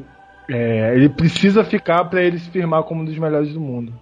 é, 0.50 0.94
ele 0.96 1.08
precisa 1.08 1.64
ficar 1.64 2.04
para 2.06 2.22
ele 2.22 2.38
se 2.38 2.50
firmar 2.50 2.84
como 2.84 3.02
um 3.02 3.06
dos 3.06 3.18
melhores 3.18 3.54
do 3.54 3.62
mundo. 3.62 3.94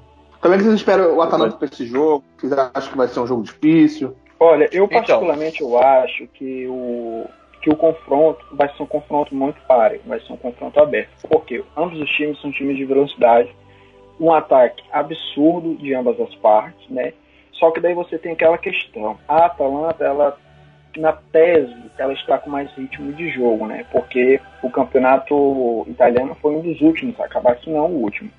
Como 0.42 0.54
é 0.54 0.58
que 0.58 0.64
vocês 0.64 0.76
esperam 0.76 1.16
o 1.16 1.22
Atalanta 1.22 1.58
pra 1.58 1.68
esse 1.68 1.86
jogo? 1.86 2.24
Vocês 2.38 2.52
acham 2.54 2.92
que 2.92 2.98
vai 2.98 3.08
ser 3.08 3.20
um 3.20 3.28
jogo 3.28 3.44
difícil? 3.44 4.16
Olha, 4.40 4.70
eu 4.72 4.86
Então. 4.86 5.00
particularmente 5.00 5.62
eu 5.62 5.78
acho 5.78 6.26
que 6.28 6.66
o, 6.68 7.26
que 7.62 7.70
o 7.70 7.76
confronto 7.76 8.46
vai 8.54 8.70
ser 8.76 8.84
um 8.84 8.88
confronto 8.88 9.36
muito 9.36 9.60
páreo, 9.68 10.00
vai 10.06 10.20
ser 10.22 10.32
um 10.32 10.38
confronto 10.38 10.80
aberto. 10.80 11.28
Porque 11.28 11.64
ambos 11.76 12.00
os 12.00 12.10
times 12.12 12.40
são 12.40 12.52
times 12.52 12.78
de 12.78 12.86
velocidade, 12.86 13.54
um 14.20 14.32
ataque 14.32 14.84
absurdo 14.92 15.76
de 15.76 15.94
ambas 15.94 16.20
as 16.20 16.34
partes, 16.36 16.90
né? 16.90 17.14
Só 17.54 17.72
que 17.72 17.82
daí 17.82 17.94
você 17.94 18.18
tem 18.18 18.32
aquela 18.32 18.58
questão. 18.58 19.18
A 19.28 19.46
Atalanta, 19.46 20.04
ela 20.06 20.38
na 20.98 21.14
tese, 21.14 21.76
ela 21.98 22.14
está 22.14 22.38
com 22.38 22.50
mais 22.50 22.72
ritmo 22.72 23.14
de 23.14 23.30
jogo, 23.30 23.68
né? 23.68 23.86
Porque 23.92 24.40
o 24.64 24.70
campeonato 24.70 25.86
italiano 25.88 26.36
foi 26.42 26.56
um 26.56 26.62
dos 26.62 26.82
últimos 26.82 27.20
a 27.20 27.26
acabar, 27.26 27.58
se 27.60 27.70
não 27.70 27.86
o 27.86 28.02
último. 28.02 28.32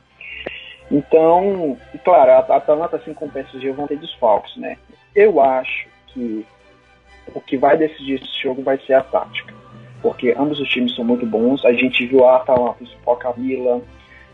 Então, 0.90 1.76
e 1.95 1.99
claro, 1.99 2.33
a 2.33 2.57
Atalanta, 2.57 2.97
assim 2.97 3.14
como 3.14 3.30
o 3.30 3.35
PSG, 3.35 3.71
vão 3.71 3.87
ter 3.87 3.99
desfalques, 3.99 4.57
né? 4.57 4.76
Eu 5.14 5.40
acho 5.40 5.88
que 6.12 6.47
o 7.35 7.40
que 7.40 7.57
vai 7.57 7.76
decidir 7.76 8.23
esse 8.23 8.43
jogo 8.43 8.62
vai 8.62 8.79
ser 8.87 8.95
a 8.95 9.02
tática. 9.02 9.55
Porque 10.02 10.35
ambos 10.37 10.59
os 10.59 10.69
times 10.69 10.95
são 10.95 11.05
muito 11.05 11.26
bons. 11.26 11.64
A 11.64 11.73
gente 11.73 12.07
viu 12.07 12.26
a 12.26 12.37
Atalanta 12.37 12.83
espocar 12.83 13.38
Milan, 13.38 13.83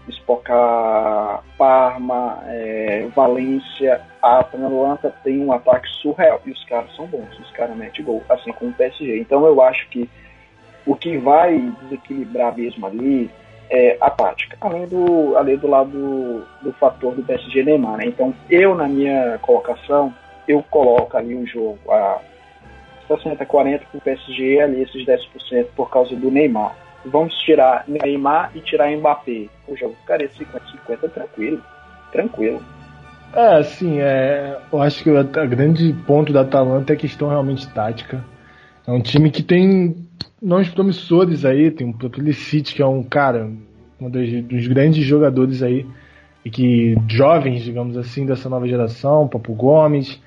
espocar 0.09 1.43
Parma, 1.59 2.43
é, 2.47 3.09
Valência. 3.15 4.01
A 4.23 4.41
Atalanta 4.41 5.13
tem 5.25 5.41
um 5.41 5.53
ataque 5.53 5.89
surreal. 6.01 6.41
E 6.47 6.51
os 6.51 6.65
caras 6.65 6.95
são 6.95 7.07
bons, 7.07 7.39
os 7.39 7.51
caras 7.51 7.77
metem 7.77 8.05
gol, 8.05 8.23
assim 8.29 8.53
como 8.53 8.71
o 8.71 8.75
PSG. 8.75 9.19
Então 9.19 9.45
eu 9.45 9.61
acho 9.61 9.89
que 9.89 10.09
o 10.87 10.95
que 10.95 11.19
vai 11.19 11.59
desequilibrar 11.83 12.57
mesmo 12.57 12.87
ali 12.87 13.29
é 13.69 13.97
a 14.01 14.09
tática. 14.09 14.57
Além 14.61 14.87
do, 14.87 15.37
além 15.37 15.57
do 15.57 15.67
lado 15.67 15.91
do, 15.91 16.45
do 16.63 16.73
fator 16.75 17.15
do 17.15 17.25
PSG 17.25 17.65
Neymar. 17.65 17.99
Né? 17.99 18.07
Então 18.07 18.33
eu, 18.49 18.75
na 18.77 18.87
minha 18.87 19.39
colocação, 19.43 20.15
eu 20.49 20.63
coloco 20.63 21.17
ali 21.17 21.35
o 21.35 21.47
jogo 21.47 21.79
a 21.91 22.21
60-40 23.09 23.81
para 23.91 23.99
o 23.99 24.01
PSG 24.01 24.61
ali 24.61 24.83
esses 24.83 25.05
10% 25.05 25.67
por 25.75 25.91
causa 25.91 26.15
do 26.15 26.31
Neymar. 26.31 26.77
Vamos 27.05 27.35
tirar 27.41 27.85
Neymar 27.87 28.51
e 28.55 28.61
tirar 28.61 28.91
Mbappé. 28.91 29.49
O 29.69 29.77
jogo 29.77 29.95
ficaria 30.01 30.29
50-50 30.29 31.11
tranquilo. 31.11 31.63
Tranquilo. 32.11 32.63
É, 33.35 33.57
assim, 33.59 34.01
é, 34.01 34.59
eu 34.73 34.81
acho 34.81 35.03
que 35.03 35.11
o 35.11 35.25
grande 35.25 35.93
ponto 36.07 36.33
da 36.33 36.41
Atalanta 36.41 36.93
é 36.93 36.97
a 36.97 36.99
questão 36.99 37.29
realmente 37.29 37.69
tática. 37.69 38.25
É 38.87 38.91
um 38.91 39.01
time 39.01 39.31
que 39.31 39.43
tem 39.43 39.97
nomes 40.41 40.69
promissores 40.69 41.45
aí, 41.45 41.71
tem 41.71 41.89
o 41.89 41.93
próprio 41.93 42.25
Licite, 42.25 42.75
que 42.75 42.83
é 42.83 42.87
um 42.87 43.03
cara, 43.03 43.51
um 44.01 44.09
dos, 44.09 44.43
dos 44.45 44.67
grandes 44.69 45.05
jogadores 45.05 45.63
aí, 45.63 45.87
e 46.45 46.51
que 46.51 46.97
jovens, 47.09 47.63
digamos 47.63 47.97
assim, 47.97 48.25
dessa 48.25 48.49
nova 48.49 48.67
geração, 48.67 49.29
Papo 49.29 49.53
Gomes. 49.53 50.21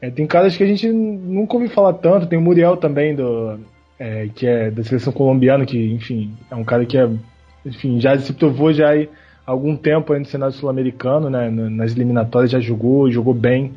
É, 0.00 0.10
tem 0.10 0.26
caras 0.26 0.56
que 0.56 0.62
a 0.62 0.66
gente 0.66 0.90
nunca 0.90 1.54
ouviu 1.54 1.70
falar 1.70 1.94
tanto, 1.94 2.26
tem 2.26 2.38
o 2.38 2.42
Muriel 2.42 2.76
também, 2.76 3.14
do, 3.14 3.58
é, 3.98 4.28
que 4.34 4.46
é 4.46 4.70
da 4.70 4.82
seleção 4.82 5.12
colombiana, 5.12 5.64
que, 5.64 5.92
enfim, 5.92 6.34
é 6.50 6.54
um 6.54 6.64
cara 6.64 6.84
que 6.84 6.98
é, 6.98 7.08
enfim, 7.64 8.00
já 8.00 8.16
se 8.18 8.32
provou 8.32 8.72
já 8.72 8.94
há 8.94 9.06
algum 9.46 9.76
tempo 9.76 10.12
aí 10.12 10.18
no 10.18 10.26
cenário 10.26 10.54
sul-americano, 10.54 11.30
né, 11.30 11.50
nas 11.50 11.92
eliminatórias 11.92 12.50
já 12.50 12.60
jogou, 12.60 13.10
jogou 13.10 13.34
bem. 13.34 13.72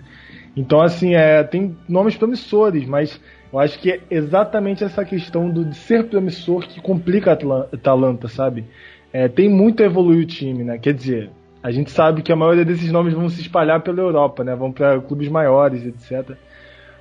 Então, 0.56 0.82
assim, 0.82 1.16
é, 1.16 1.44
tem 1.44 1.78
nomes 1.88 2.18
promissores, 2.18 2.86
mas 2.86 3.20
eu 3.52 3.60
acho 3.60 3.80
que 3.80 3.92
é 3.92 4.00
exatamente 4.12 4.84
essa 4.84 5.06
questão 5.06 5.50
do, 5.50 5.64
de 5.64 5.76
ser 5.76 6.06
promissor 6.06 6.68
que 6.68 6.82
complica 6.82 7.32
a 7.32 7.76
Atalanta, 7.76 8.28
sabe? 8.28 8.66
É, 9.12 9.28
tem 9.28 9.50
muito 9.50 9.82
a 9.82 9.86
evoluir 9.86 10.24
o 10.24 10.28
time, 10.28 10.64
né? 10.64 10.78
Quer 10.78 10.94
dizer, 10.94 11.30
a 11.62 11.72
gente 11.72 11.92
sabe 11.92 12.22
que 12.22 12.32
a 12.32 12.36
maioria 12.36 12.64
desses 12.66 12.92
nomes 12.92 13.14
vão 13.14 13.30
se 13.30 13.42
espalhar 13.42 13.82
pela 13.82 14.00
Europa, 14.00 14.44
né? 14.44 14.56
Vão 14.56 14.72
para 14.72 15.00
clubes 15.02 15.28
maiores, 15.28 15.86
etc. 15.86 16.38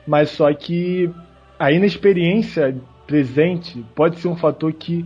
Mas 0.06 0.30
só 0.30 0.52
que 0.52 1.10
a 1.58 1.70
inexperiência 1.70 2.76
presente 3.06 3.84
pode 3.94 4.18
ser 4.18 4.28
um 4.28 4.36
fator 4.36 4.72
que 4.72 5.04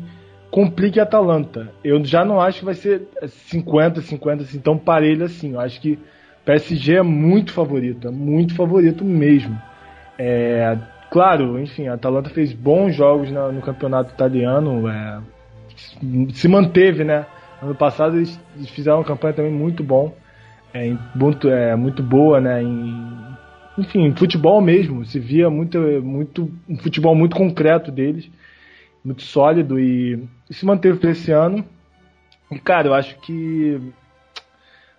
complique 0.50 1.00
a 1.00 1.04
Atalanta. 1.04 1.72
Eu 1.82 2.04
já 2.04 2.24
não 2.24 2.40
acho 2.40 2.60
que 2.60 2.64
vai 2.64 2.74
ser 2.74 3.08
50-50 3.50 4.42
assim, 4.42 4.58
tão 4.58 4.76
parelho 4.78 5.24
assim. 5.24 5.52
Eu 5.52 5.60
acho 5.60 5.80
que 5.80 5.98
PSG 6.44 6.96
é 6.96 7.02
muito 7.02 7.52
favorito, 7.52 8.08
é 8.08 8.10
muito 8.10 8.54
favorito 8.54 9.04
mesmo. 9.04 9.60
É, 10.18 10.76
claro, 11.10 11.58
enfim, 11.58 11.88
a 11.88 11.94
Atalanta 11.94 12.30
fez 12.30 12.52
bons 12.52 12.94
jogos 12.94 13.30
na- 13.30 13.50
no 13.50 13.60
campeonato 13.62 14.12
italiano, 14.12 14.88
é, 14.88 15.20
se 16.32 16.48
manteve, 16.48 17.04
né? 17.04 17.26
Ano 17.62 17.74
passado 17.74 18.16
eles, 18.16 18.38
fizeram 18.70 18.98
uma 18.98 19.04
campanha 19.04 19.34
também 19.34 19.52
muito 19.52 19.84
bom, 19.84 20.14
é, 20.74 20.94
muito, 21.14 21.48
é, 21.48 21.76
muito 21.76 22.02
boa, 22.02 22.40
né? 22.40 22.62
Em, 22.62 23.36
enfim, 23.78 24.12
futebol 24.16 24.60
mesmo, 24.60 25.04
se 25.04 25.18
via 25.18 25.48
muito, 25.48 25.78
muito 26.02 26.50
um 26.68 26.76
futebol 26.76 27.14
muito 27.14 27.36
concreto 27.36 27.92
deles, 27.92 28.28
muito 29.04 29.22
sólido 29.22 29.78
e, 29.78 30.28
e 30.50 30.54
se 30.54 30.66
manteve 30.66 30.98
para 30.98 31.10
esse 31.10 31.30
ano. 31.30 31.64
E 32.50 32.58
cara, 32.58 32.88
eu 32.88 32.94
acho 32.94 33.16
que 33.20 33.80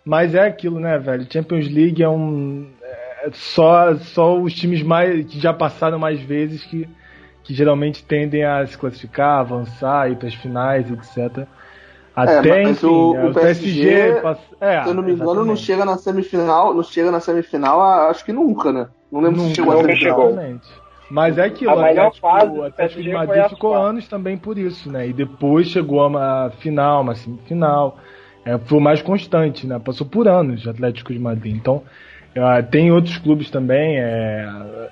mas 0.05 0.35
é 0.35 0.45
aquilo, 0.45 0.79
né, 0.79 0.97
velho? 0.97 1.25
Champions 1.31 1.69
League 1.69 2.03
é 2.03 2.09
um. 2.09 2.69
É 2.83 3.29
só, 3.31 3.95
só 3.95 4.37
os 4.37 4.53
times 4.53 4.83
mais 4.83 5.25
que 5.25 5.39
já 5.39 5.53
passaram 5.53 5.97
mais 5.97 6.19
vezes 6.21 6.65
que, 6.65 6.89
que 7.43 7.53
geralmente 7.53 8.03
tendem 8.03 8.43
a 8.43 8.65
se 8.67 8.77
classificar, 8.77 9.39
avançar, 9.39 10.11
ir 10.11 10.17
para 10.17 10.27
as 10.27 10.33
finais, 10.33 10.91
etc. 10.91 11.47
Até, 12.15 12.63
mas 12.63 12.77
enfim, 12.77 12.85
o- 12.87 13.15
é, 13.15 13.25
o 13.25 13.33
PSG, 13.33 14.19
pass- 14.21 14.37
é, 14.61 14.83
Se 14.83 14.89
eu 14.89 14.93
não 14.93 15.03
me 15.03 15.13
engano, 15.13 15.43
não 15.45 15.55
chega 15.55 15.83
na 15.83 15.97
semifinal, 15.97 16.73
não 16.73 16.83
chega 16.83 17.09
na 17.11 17.19
semifinal, 17.19 17.81
ah, 17.81 18.09
acho 18.09 18.23
que 18.23 18.31
nunca, 18.31 18.71
né? 18.71 18.87
Não 19.11 19.21
lembro 19.21 19.39
se 19.39 19.45
Nunca, 19.47 19.55
chegou 19.55 19.73
a 19.73 19.77
semifinal. 19.81 20.15
chegou. 20.15 20.29
exatamente. 20.31 20.83
Mas 21.09 21.37
é 21.37 21.45
aquilo, 21.45 21.71
A 21.71 21.75
o 21.75 21.81
melhor 21.81 22.07
Atlético, 22.07 22.27
fase 22.27 22.57
o 22.57 22.63
Atlético 22.63 23.01
de 23.03 23.09
PSG 23.09 23.13
Madrid 23.13 23.49
ficou 23.49 23.75
anos 23.75 24.07
também 24.07 24.37
por 24.37 24.57
isso, 24.57 24.89
né? 24.91 25.07
E 25.07 25.13
depois 25.13 25.67
chegou 25.67 26.01
a 26.01 26.07
uma 26.07 26.51
final, 26.59 27.01
uma 27.01 27.15
semifinal. 27.15 27.97
É, 28.45 28.57
foi 28.57 28.79
mais 28.79 29.01
constante, 29.01 29.65
né? 29.67 29.79
Passou 29.79 30.05
por 30.07 30.27
anos 30.27 30.65
o 30.65 30.69
Atlético 30.69 31.13
de 31.13 31.19
Madrid. 31.19 31.55
Então, 31.55 31.83
é, 32.35 32.61
tem 32.61 32.91
outros 32.91 33.17
clubes 33.17 33.49
também. 33.49 33.97
é, 33.99 34.47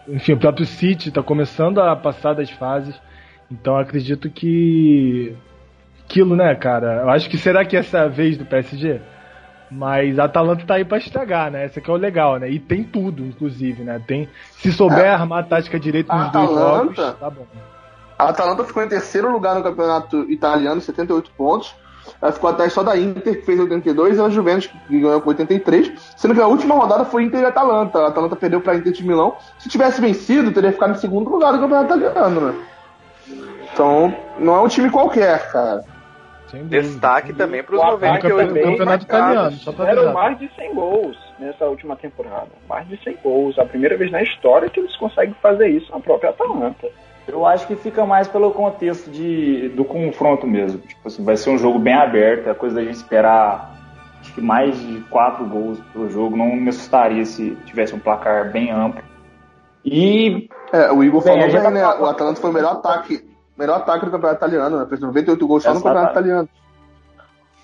enfim, 0.08 0.34
o 0.34 0.38
próprio 0.38 0.66
City 0.66 1.10
está 1.10 1.22
começando 1.24 1.80
a 1.82 1.96
passar 1.96 2.34
das 2.34 2.50
fases. 2.50 3.00
Então, 3.52 3.78
acredito 3.78 4.30
que. 4.30 5.36
Aquilo, 6.12 6.36
né, 6.36 6.54
cara? 6.56 7.04
Eu 7.04 7.10
acho 7.10 7.30
que 7.30 7.38
será 7.38 7.64
que 7.64 7.78
essa 7.78 8.00
é 8.00 8.02
a 8.02 8.08
vez 8.10 8.38
do 8.38 8.46
PSG? 8.46 9.00
Mas 9.72 10.20
a 10.20 10.26
Atalanta 10.26 10.66
tá 10.66 10.74
aí 10.74 10.84
pra 10.84 10.98
estragar, 10.98 11.50
né? 11.50 11.66
Esse 11.66 11.80
aqui 11.80 11.90
é 11.90 11.94
o 11.94 11.96
legal, 11.96 12.36
né? 12.38 12.50
E 12.50 12.60
tem 12.60 12.84
tudo, 12.84 13.26
inclusive, 13.26 13.82
né? 13.84 14.02
Tem, 14.06 14.28
se 14.52 14.74
souber 14.74 15.10
armar 15.10 15.40
a 15.40 15.44
tática 15.44 15.80
direito 15.80 16.14
nos 16.14 16.26
A 16.26 16.28
dois 16.30 16.50
jogos, 16.50 17.00
Atalanta- 17.00 17.18
tá 17.18 17.30
bom. 17.30 17.46
A 18.20 18.26
Atalanta 18.30 18.66
ficou 18.66 18.84
em 18.84 18.90
terceiro 18.90 19.32
lugar 19.32 19.56
no 19.56 19.64
campeonato 19.64 20.30
italiano, 20.30 20.82
78 20.82 21.32
pontos. 21.32 21.74
Ela 22.22 22.34
ficou 22.34 22.50
atrás 22.50 22.74
só 22.74 22.84
da 22.84 22.98
Inter, 22.98 23.40
que 23.40 23.46
fez 23.46 23.58
82, 23.58 24.18
e 24.18 24.22
a 24.22 24.30
Juventus, 24.30 24.68
que 24.68 25.00
ganhou 25.00 25.22
com 25.22 25.30
83. 25.30 25.94
Sendo 26.18 26.36
que 26.36 26.42
a 26.42 26.48
última 26.48 26.76
rodada 26.76 27.06
foi 27.06 27.24
Inter 27.24 27.40
e 27.40 27.46
Atalanta. 27.46 28.00
A 28.00 28.08
Atalanta 28.10 28.36
perdeu 28.36 28.60
pra 28.60 28.76
Inter 28.76 28.92
de 28.92 29.08
Milão. 29.08 29.38
Se 29.58 29.70
tivesse 29.70 30.02
vencido, 30.02 30.52
teria 30.52 30.74
ficado 30.74 30.92
em 30.92 30.96
segundo 31.00 31.30
lugar 31.30 31.54
do 31.54 31.60
campeonato 31.60 31.98
italiano, 31.98 32.42
né? 32.42 32.56
Então, 33.74 34.14
não 34.38 34.56
é 34.56 34.62
um 34.62 34.68
time 34.68 34.90
qualquer, 34.90 35.50
cara. 35.52 35.82
Destaque 36.68 37.34
também 37.34 37.64
para 37.64 37.76
os 37.76 37.82
O 37.82 37.84
É 37.84 37.88
um 37.88 37.92
98 37.92 38.22
campeonato, 38.22 38.48
também, 38.48 38.64
gols 38.64 38.78
campeonato 38.78 39.04
italiano, 39.06 39.52
só 39.58 39.72
pra 39.72 39.92
avisar. 39.92 40.14
mais 40.14 40.40
de 40.40 40.52
100 40.56 40.74
gols 40.76 41.18
nessa 41.40 41.66
última 41.66 41.96
temporada. 41.96 42.50
Mais 42.68 42.88
de 42.88 43.02
100 43.04 43.18
gols. 43.24 43.58
A 43.60 43.66
primeira 43.66 43.98
vez 43.98 44.12
na 44.12 44.22
história 44.22 44.70
que 44.70 44.80
eles 44.80 44.96
conseguem 44.98 45.36
fazer 45.42 45.68
isso 45.70 45.92
na 45.92 46.00
própria 46.00 46.30
Atalanta. 46.32 46.88
Eu 47.28 47.46
acho 47.46 47.68
que 47.68 47.76
fica 47.76 48.06
mais 48.06 48.28
pelo 48.28 48.52
contexto 48.52 49.10
de, 49.10 49.70
do 49.70 49.86
confronto 49.86 50.46
mesmo. 50.48 50.80
Tipo 50.80 51.08
assim, 51.08 51.24
vai 51.24 51.38
ser 51.38 51.52
um 51.52 51.58
jogo 51.58 51.80
bem 51.80 51.94
aberto, 51.94 52.50
é 52.50 52.54
coisa 52.54 52.76
da 52.76 52.84
gente 52.84 52.96
esperar 52.96 53.72
acho 54.20 54.34
que 54.34 54.42
mais 54.42 54.78
de 54.80 55.00
quatro 55.10 55.46
gols 55.46 55.80
pelo 55.94 56.10
jogo. 56.10 56.36
Não 56.36 56.48
me 56.56 56.70
assustaria 56.70 57.24
se 57.26 57.56
tivesse 57.66 57.96
um 57.96 58.00
placar 58.00 58.52
bem 58.52 58.72
amplo. 58.72 59.02
E 59.86 60.48
É, 60.74 60.92
o 60.92 61.04
Igor 61.04 61.24
Bem, 61.24 61.34
falou 61.34 61.48
bem, 61.48 61.62
tá 61.64 61.70
né? 61.72 61.82
falando- 61.82 62.02
O 62.02 62.06
Atalanta 62.06 62.40
foi 62.42 62.50
o 62.50 62.54
melhor 62.54 62.74
ataque, 62.74 63.20
melhor 63.62 63.78
ataque 63.78 64.06
do 64.06 64.12
campeonato 64.12 64.40
italiano, 64.40 64.80
né? 64.80 64.86
Fez 64.88 65.00
98 65.00 65.48
gols 65.48 65.64
só 65.64 65.74
no 65.74 65.82
campeonato 65.82 66.12
italiano. 66.12 66.50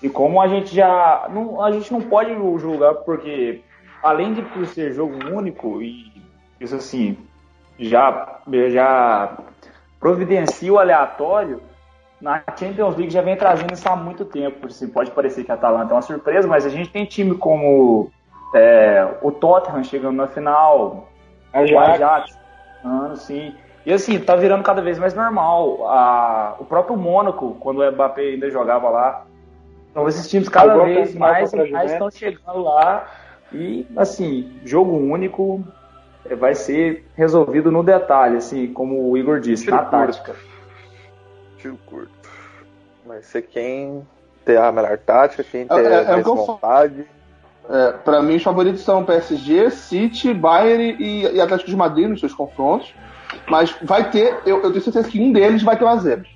E 0.02 0.08
como 0.08 0.40
a 0.40 0.46
gente 0.46 0.74
já. 0.74 1.26
Não, 1.30 1.62
a 1.62 1.72
gente 1.72 1.92
não 1.92 2.00
pode 2.00 2.32
julgar, 2.32 2.94
porque 2.94 3.62
além 4.02 4.32
de 4.32 4.42
por 4.42 4.64
ser 4.66 4.92
jogo 4.92 5.14
único, 5.28 5.82
e 5.82 6.12
isso 6.60 6.76
assim, 6.76 7.18
já, 7.78 8.40
já 8.70 9.38
providencia 9.98 10.72
o 10.72 10.78
aleatório, 10.78 11.60
na 12.20 12.42
Champions 12.56 12.96
League 12.96 13.12
já 13.12 13.22
vem 13.22 13.36
trazendo 13.36 13.74
isso 13.74 13.88
há 13.88 13.96
muito 13.96 14.24
tempo. 14.24 14.66
Assim, 14.66 14.88
pode 14.88 15.10
parecer 15.10 15.44
que 15.44 15.50
a 15.50 15.54
Atalanta 15.54 15.92
é 15.92 15.96
uma 15.96 16.02
surpresa, 16.02 16.46
mas 16.46 16.64
a 16.64 16.68
gente 16.68 16.90
tem 16.90 17.04
time 17.04 17.34
como 17.34 18.10
é, 18.54 19.16
o 19.20 19.32
Tottenham 19.32 19.82
chegando 19.82 20.16
na 20.16 20.28
final, 20.28 21.08
Ajax. 21.52 21.72
o 21.72 21.78
Ajax, 21.78 22.38
ano, 22.84 23.16
sim. 23.16 23.54
E 23.88 23.92
assim, 23.94 24.18
tá 24.20 24.36
virando 24.36 24.62
cada 24.62 24.82
vez 24.82 24.98
mais 24.98 25.14
normal. 25.14 25.88
A, 25.88 26.56
o 26.58 26.64
próprio 26.66 26.94
Mônaco, 26.94 27.56
quando 27.58 27.80
o 27.80 27.90
Mbappé 27.90 28.20
ainda 28.20 28.50
jogava 28.50 28.90
lá. 28.90 29.24
Então 29.90 30.06
esses 30.06 30.28
times 30.28 30.46
cada 30.46 30.72
Agora 30.74 30.84
vez 30.92 31.14
mais 31.14 31.50
estão 31.54 32.10
chegando 32.10 32.60
lá. 32.60 33.06
E 33.50 33.86
assim, 33.96 34.60
jogo 34.62 34.94
único 34.94 35.64
é, 36.28 36.34
vai 36.34 36.54
ser 36.54 37.08
resolvido 37.16 37.72
no 37.72 37.82
detalhe, 37.82 38.36
assim, 38.36 38.70
como 38.74 39.10
o 39.10 39.16
Igor 39.16 39.40
disse, 39.40 39.64
Tiro 39.64 39.76
na 39.76 39.84
curto. 39.84 39.96
tática. 40.02 40.36
Tiro 41.56 41.78
curto. 41.86 42.12
Vai 43.06 43.22
ser 43.22 43.40
quem 43.40 44.06
ter 44.44 44.58
a 44.58 44.70
melhor 44.70 44.98
tática, 44.98 45.42
quem 45.42 45.66
ter 45.66 45.74
É- 45.74 45.94
é- 45.94 45.94
é 45.94 46.02
o 46.02 46.08
mais 46.08 46.24
que 46.24 46.28
eu 46.28 46.36
falo. 46.36 46.46
vontade. 46.46 47.06
É, 47.70 47.92
para 47.92 48.20
mim, 48.22 48.36
os 48.36 48.42
favoritos 48.42 48.82
são 48.82 49.02
PSG, 49.02 49.70
City, 49.70 50.34
Bayern 50.34 50.94
e, 51.02 51.22
e 51.36 51.40
Atlético 51.40 51.70
de 51.70 51.76
Madrid 51.76 52.06
nos 52.06 52.20
seus 52.20 52.34
confrontos. 52.34 52.94
Mas 53.48 53.74
vai 53.82 54.10
ter, 54.10 54.38
eu, 54.46 54.62
eu 54.62 54.70
tenho 54.70 54.80
certeza 54.82 55.08
que 55.08 55.20
um 55.20 55.32
deles 55.32 55.62
vai 55.62 55.76
ter 55.76 55.84
uma 55.84 55.96
zebra. 55.96 56.26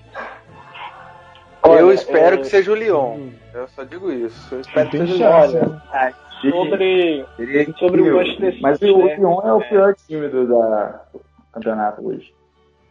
eu 1.64 1.70
Olha, 1.70 1.94
espero 1.94 2.34
é- 2.36 2.38
que 2.38 2.46
seja 2.46 2.72
o 2.72 2.74
Lyon. 2.74 3.30
Eu 3.54 3.68
só 3.68 3.84
digo 3.84 4.10
isso. 4.10 4.54
Eu 4.54 4.60
espero 4.60 4.90
que 4.90 4.98
seja 4.98 5.14
o 5.14 5.16
Lyon. 5.16 5.30
chance. 5.30 5.54
né? 5.56 6.14
Sobre, 6.50 7.26
sobre 7.78 8.00
o. 8.02 8.16
Manchester 8.16 8.50
City, 8.50 8.62
Mas 8.62 8.80
o 8.82 9.04
né? 9.04 9.14
Lyon 9.16 9.40
é 9.44 9.52
o 9.52 9.60
pior 9.60 9.94
time 9.94 10.28
do, 10.28 10.48
da, 10.48 11.02
do 11.12 11.20
campeonato 11.52 12.06
hoje. 12.06 12.34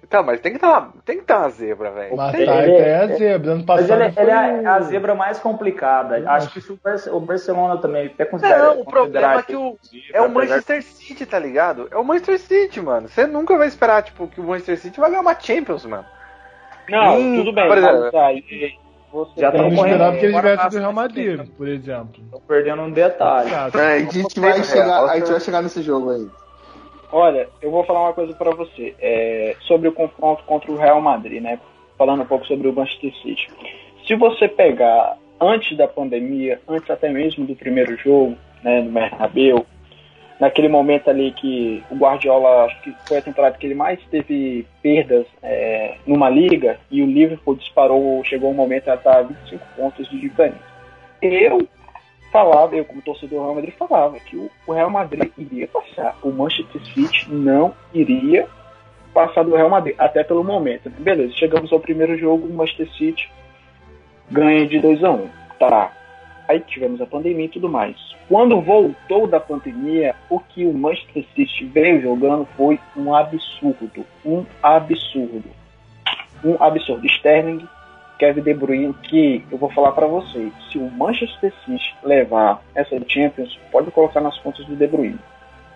Então, 0.03 0.23
mas 0.23 0.39
tem 0.41 0.57
que 0.57 0.65
uma, 0.65 0.91
tem 1.05 1.19
que 1.19 1.23
ter 1.23 1.33
uma 1.33 1.49
zebra, 1.49 1.91
velho. 1.91 2.15
Mas 2.17 2.33
Ele- 2.33 2.45
tá, 2.45 2.63
ele- 2.63 2.75
até 2.75 2.95
a 2.97 3.07
zebra. 3.07 3.51
Ano 3.51 3.63
Mas 3.65 3.65
passado 3.81 4.01
ele, 4.01 4.11
foi 4.11 4.23
ele 4.23 4.31
é 4.31 4.65
a 4.67 4.79
zebra 4.81 5.15
mais 5.15 5.39
complicada. 5.39 6.19
Eu 6.19 6.29
Acho 6.29 6.47
acho. 6.47 6.61
que 6.61 6.73
o, 6.73 6.79
Barce- 6.83 7.09
o 7.09 7.19
Barcelona 7.19 7.77
também 7.77 8.07
até 8.07 8.25
considera. 8.25 8.63
Não, 8.73 8.81
o 8.81 8.85
problema 8.85 9.35
é 9.39 9.43
que 9.43 9.55
o, 9.55 9.77
é 10.13 10.21
o 10.21 10.29
Manchester 10.29 10.83
City, 10.83 11.25
tá 11.25 11.39
ligado? 11.39 11.87
É 11.91 11.97
o 11.97 12.03
Manchester 12.03 12.39
City, 12.39 12.81
mano. 12.81 13.07
Você 13.07 13.25
nunca 13.25 13.57
vai 13.57 13.67
esperar, 13.67 14.03
tipo, 14.03 14.27
que 14.27 14.41
o 14.41 14.43
Manchester 14.43 14.77
City 14.79 14.99
vai 14.99 15.09
ganhar 15.11 15.21
uma 15.21 15.39
Champions, 15.39 15.85
mano. 15.85 16.05
Não, 16.89 17.17
Hum, 17.17 17.35
tudo 17.37 17.53
bem. 17.53 17.67
por 17.67 17.77
exemplo, 17.77 17.99
mas 18.11 18.13
aí 18.15 18.43
você 19.13 19.39
já 19.41 19.47
Eu 19.49 19.53
não 19.53 19.69
Tão 19.69 19.75
correndo 19.77 19.91
esperava 19.93 20.17
que 20.17 20.25
eles 20.25 20.41
da 20.41 20.69
do 20.69 20.77
Real 20.79 20.93
Madrid, 20.93 21.47
por 21.57 21.67
exemplo. 21.67 22.23
Estão 22.25 22.41
perdendo 22.47 22.81
um 22.81 22.91
detalhe. 22.91 23.49
É, 23.51 23.55
a 23.55 23.99
gente 24.11 24.39
vai 24.39 24.59
É, 24.59 24.63
chegar, 24.63 25.03
a 25.05 25.15
gente 25.19 25.31
vai 25.31 25.39
chegar 25.39 25.61
nesse 25.61 25.81
jogo 25.81 26.09
aí. 26.11 26.27
Olha, 27.11 27.49
eu 27.61 27.69
vou 27.69 27.83
falar 27.83 28.01
uma 28.01 28.13
coisa 28.13 28.33
pra 28.33 28.51
você 28.51 28.95
é, 28.99 29.55
sobre 29.61 29.89
o 29.89 29.91
confronto 29.91 30.43
contra 30.43 30.71
o 30.71 30.77
Real 30.77 31.01
Madrid, 31.01 31.41
né? 31.41 31.59
Falando 31.97 32.23
um 32.23 32.25
pouco 32.25 32.45
sobre 32.45 32.67
o 32.67 32.73
Manchester 32.73 33.13
City. 33.21 33.47
Se 34.07 34.15
você 34.15 34.47
pegar 34.47 35.17
antes 35.39 35.75
da 35.75 35.87
pandemia, 35.87 36.61
antes 36.67 36.89
até 36.89 37.09
mesmo 37.09 37.45
do 37.45 37.55
primeiro 37.55 37.97
jogo, 37.97 38.37
né, 38.63 38.81
no 38.81 38.91
Bernabéu, 38.91 39.65
naquele 40.39 40.69
momento 40.69 41.09
ali 41.09 41.31
que 41.33 41.83
o 41.91 41.95
Guardiola, 41.95 42.65
acho 42.65 42.81
que 42.81 42.95
foi 43.07 43.17
a 43.17 43.21
temporada 43.21 43.57
que 43.57 43.67
ele 43.67 43.75
mais 43.75 43.99
teve 44.09 44.65
perdas 44.81 45.25
é, 45.43 45.97
numa 46.07 46.29
liga 46.29 46.79
e 46.89 47.01
o 47.01 47.05
Liverpool 47.05 47.55
disparou, 47.55 48.23
chegou 48.23 48.51
um 48.51 48.55
momento 48.55 48.89
a 48.89 48.95
estar 48.95 49.21
25 49.23 49.65
pontos 49.75 50.09
de 50.09 50.19
diferença. 50.19 50.71
Eu 51.21 51.67
falava, 52.31 52.75
eu 52.75 52.85
como 52.85 53.01
torcedor 53.01 53.39
do 53.39 53.43
Real 53.43 53.55
Madrid 53.55 53.73
falava 53.75 54.19
que 54.19 54.37
o, 54.37 54.71
Real 54.71 54.89
Madrid 54.89 55.31
iria 55.37 55.67
passar, 55.67 56.17
o 56.23 56.31
Manchester 56.31 56.81
City 56.93 57.29
não 57.29 57.73
iria 57.93 58.47
passar 59.13 59.43
do 59.43 59.55
Real 59.55 59.69
Madrid, 59.69 59.95
até 59.97 60.23
pelo 60.23 60.43
momento. 60.43 60.89
Beleza, 60.89 61.33
chegamos 61.33 61.71
ao 61.71 61.79
primeiro 61.79 62.17
jogo, 62.17 62.47
o 62.47 62.53
Manchester 62.53 62.89
City 62.93 63.29
ganha 64.29 64.65
de 64.65 64.79
2 64.79 65.03
a 65.03 65.11
1 65.11 65.29
Tá. 65.59 65.91
Aí 66.47 66.59
tivemos 66.61 66.99
a 67.01 67.05
pandemia 67.05 67.45
e 67.45 67.49
tudo 67.49 67.69
mais. 67.69 67.95
Quando 68.27 68.59
voltou 68.61 69.27
da 69.27 69.39
pandemia, 69.39 70.15
o 70.29 70.39
que 70.39 70.65
o 70.65 70.73
Manchester 70.73 71.25
City 71.35 71.65
veio 71.65 72.01
jogando 72.01 72.47
foi 72.57 72.79
um 72.95 73.13
absurdo. 73.13 74.05
Um 74.25 74.45
absurdo. 74.63 75.49
Um 76.43 76.55
absurdo. 76.59 77.05
Sterling, 77.05 77.67
Kevin 78.21 78.43
De 78.43 78.53
Bruyne, 78.53 78.93
que 79.01 79.43
eu 79.51 79.57
vou 79.57 79.71
falar 79.71 79.93
pra 79.93 80.05
vocês, 80.05 80.53
se 80.71 80.77
o 80.77 80.91
Manchester 80.91 81.51
City 81.65 81.95
levar 82.03 82.61
essa 82.75 82.95
Champions, 83.07 83.59
pode 83.71 83.89
colocar 83.89 84.21
nas 84.21 84.37
contas 84.37 84.63
do 84.67 84.75
De 84.75 84.85
Bruyne. 84.85 85.17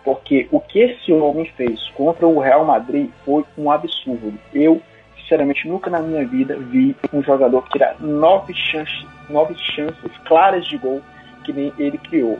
Porque 0.03 0.47
o 0.51 0.59
que 0.59 0.77
esse 0.77 1.11
homem 1.11 1.51
fez 1.57 1.89
contra 1.95 2.27
o 2.27 2.39
Real 2.39 2.63
Madrid 2.63 3.09
foi 3.25 3.43
um 3.57 3.71
absurdo. 3.71 4.37
Eu, 4.53 4.79
sinceramente, 5.17 5.67
nunca 5.67 5.89
na 5.89 5.99
minha 6.01 6.23
vida 6.23 6.55
vi 6.55 6.95
um 7.11 7.23
jogador 7.23 7.67
tirar 7.69 7.99
nove 7.99 8.53
chances, 8.53 9.07
nove 9.27 9.55
chances 9.55 10.11
claras 10.25 10.67
de 10.67 10.77
gol 10.77 11.01
que 11.43 11.51
nem 11.51 11.73
ele 11.79 11.97
criou. 11.97 12.37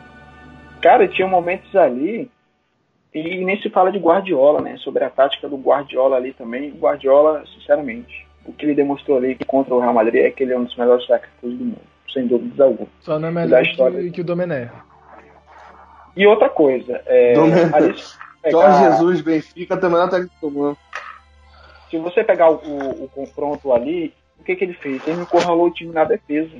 Cara, 0.82 1.08
tinha 1.08 1.28
momentos 1.28 1.76
ali 1.76 2.30
e 3.12 3.44
nem 3.44 3.60
se 3.60 3.72
fala 3.72 3.92
de 3.92 3.98
Guardiola, 3.98 4.62
né? 4.62 4.78
Sobre 4.78 5.04
a 5.04 5.10
tática 5.10 5.50
do 5.50 5.58
Guardiola 5.58 6.18
ali 6.18 6.32
também. 6.32 6.70
Guardiola, 6.70 7.44
sinceramente, 7.56 8.25
o 8.46 8.54
que 8.54 8.66
ele 8.66 8.76
demonstrou 8.76 9.18
ali 9.18 9.38
contra 9.48 9.74
o 9.74 9.80
Real 9.80 9.94
Madrid 9.94 10.24
é 10.24 10.32
que 10.32 10.44
ele 10.44 10.54
é 10.54 10.58
um 10.58 10.64
dos 10.66 10.76
melhores 10.78 11.06
técnicos 11.08 11.40
do 11.58 11.66
mundo, 11.66 11.78
sem 12.12 12.28
dúvidas 12.28 12.60
alguma. 12.60 12.88
Só 13.02 13.18
não 13.20 13.30
é 13.30 13.32
Da 13.34 13.42
melhor 13.42 13.62
história. 13.64 14.00
que, 14.02 14.12
que 14.12 14.22
o 14.22 14.24
Domené. 14.24 14.70
E 16.16 16.26
outra 16.26 16.50
coisa, 16.50 17.02
é, 17.06 17.34
Domenech. 17.34 18.04
Jorge 18.50 18.84
Jesus, 18.84 19.22
Benfica, 19.22 19.76
também 19.76 20.00
não 20.00 20.10
técnico 20.10 20.36
do 20.42 20.52
mundo. 20.52 20.78
se 21.90 21.98
você 21.98 22.24
pegar 22.24 22.50
o, 22.52 22.56
o- 22.56 23.04
o 23.06 23.10
confronto 23.10 23.74
ali, 23.74 24.14
o 24.40 24.44
que, 24.44 24.56
que 24.56 24.64
ele 24.66 24.74
fez? 24.74 25.06
Ele 25.08 25.22
encurralou 25.22 25.68
o 25.68 25.72
time 25.72 25.92
na 25.92 26.04
defesa. 26.04 26.52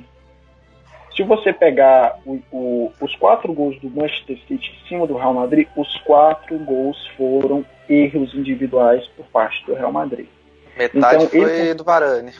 Se 1.14 1.22
você 1.22 1.52
pegar 1.52 2.18
o- 2.26 2.40
o- 2.52 2.92
os 3.00 3.14
quatro 3.16 3.52
gols 3.52 3.78
do 3.80 3.88
Manchester 3.88 4.36
City 4.48 4.70
em 4.84 4.88
cima 4.88 5.06
do 5.06 5.14
Real 5.16 5.32
Madrid, 5.32 5.66
os 5.76 5.96
quatro 6.00 6.58
gols 6.58 6.96
foram 7.16 7.64
erros 7.88 8.34
individuais 8.34 9.06
por 9.16 9.24
parte 9.26 9.64
do 9.64 9.74
Real 9.74 9.92
Madrid. 9.92 10.26
Metade 10.76 11.24
Então, 11.24 11.28
foi 11.28 11.58
ele- 11.60 11.74
do 11.74 11.84
Varane. 11.84 12.32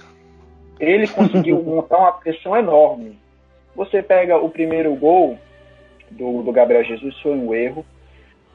Ele 0.79 1.09
conseguiu 1.09 1.63
montar 1.65 1.99
uma 1.99 2.13
pressão 2.13 2.57
enorme. 2.57 3.19
Você 3.75 4.03
pega 4.03 4.37
o 4.37 4.49
primeiro 4.51 4.95
gol 4.95 5.39
do, 6.11 6.43
do 6.43 6.53
Gabriel 6.53 6.85
Jesus, 6.85 7.19
foi 7.21 7.33
um 7.33 7.55
erro. 7.55 7.85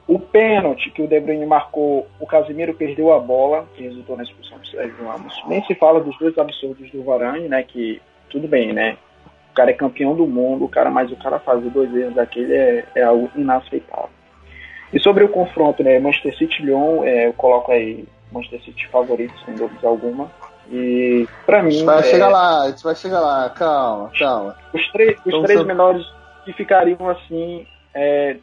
O 0.08 0.20
pênalti 0.20 0.90
que 0.90 1.02
o 1.02 1.08
De 1.08 1.20
Bruyne 1.20 1.46
marcou, 1.46 2.08
o 2.20 2.26
Casimiro 2.26 2.74
perdeu 2.74 3.14
a 3.14 3.20
bola, 3.20 3.66
que 3.76 3.84
resultou 3.84 4.18
na 4.18 4.24
expulsão 4.24 4.58
do 4.58 4.68
Sérgio 4.68 5.06
Ramos. 5.06 5.34
Nem 5.48 5.64
se 5.66 5.76
fala 5.76 6.02
dos 6.02 6.18
dois 6.18 6.38
absurdos 6.38 6.90
do 6.92 7.04
Varane, 7.04 7.48
né? 7.48 7.64
Que 7.64 8.02
tudo 8.30 8.48
bem, 8.48 8.74
né? 8.74 8.98
O 9.52 9.54
cara 9.54 9.72
é 9.72 9.74
campeão 9.74 10.16
do 10.16 10.26
mundo, 10.26 10.66
o 10.66 10.70
cara, 10.70 10.90
mas 10.90 11.12
o 11.12 11.16
cara 11.16 11.40
fazer 11.40 11.70
dois 11.70 11.94
erros 11.96 12.16
daquele 12.16 12.54
é, 12.54 12.86
é 12.96 13.04
algo 13.04 13.30
inaceitável. 13.36 14.10
E 14.94 15.00
sobre 15.00 15.24
o 15.24 15.30
confronto, 15.30 15.84
né? 15.84 16.00
Manchester 16.00 16.38
City 16.38 16.64
Lyon, 16.64 17.04
é, 17.04 17.28
eu 17.28 17.34
coloco 17.34 17.72
aí 17.72 18.06
Manchester 18.32 18.62
City 18.64 18.88
favorito, 18.88 19.34
sem 19.46 19.56
dúvida 19.56 19.88
alguma. 19.88 20.32
E 20.72 21.28
pra 21.46 21.60
A 21.60 21.64
mim. 21.64 21.72
gente 21.72 21.86
vai 21.86 22.00
é, 22.00 22.04
chegar 22.04 22.30
lá, 22.30 22.64
a 22.64 22.70
gente 22.70 22.84
vai 22.84 22.96
chegar 22.96 23.20
lá, 23.20 23.50
calma, 23.50 24.12
calma. 24.18 24.56
os, 24.74 24.92
três 24.92 25.18
os 25.20 25.26
Então, 25.28 25.44
três 25.44 25.60
seu- 25.60 25.68
melhores 25.68 26.06
que 26.46 26.54
ficariam 26.54 27.10
assim 27.10 27.66
é 27.94 28.38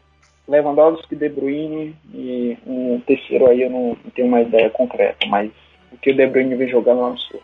Lewandowski, 0.47 1.15
De 1.17 1.29
Bruyne 1.29 1.97
e 2.13 2.57
um 2.67 3.01
terceiro 3.07 3.49
aí 3.49 3.63
eu 3.63 3.71
não, 3.71 3.89
não 4.05 4.11
tenho 4.15 4.29
uma 4.29 4.41
ideia 4.43 4.69
concreta, 4.71 5.27
mas 5.27 5.51
o 5.93 5.97
que 5.97 6.11
o 6.11 6.17
De 6.17 6.27
Bruyne 6.27 6.55
vem 6.55 6.69
jogando 6.69 7.01
é 7.01 7.05
um 7.05 7.07
absurdo. 7.09 7.43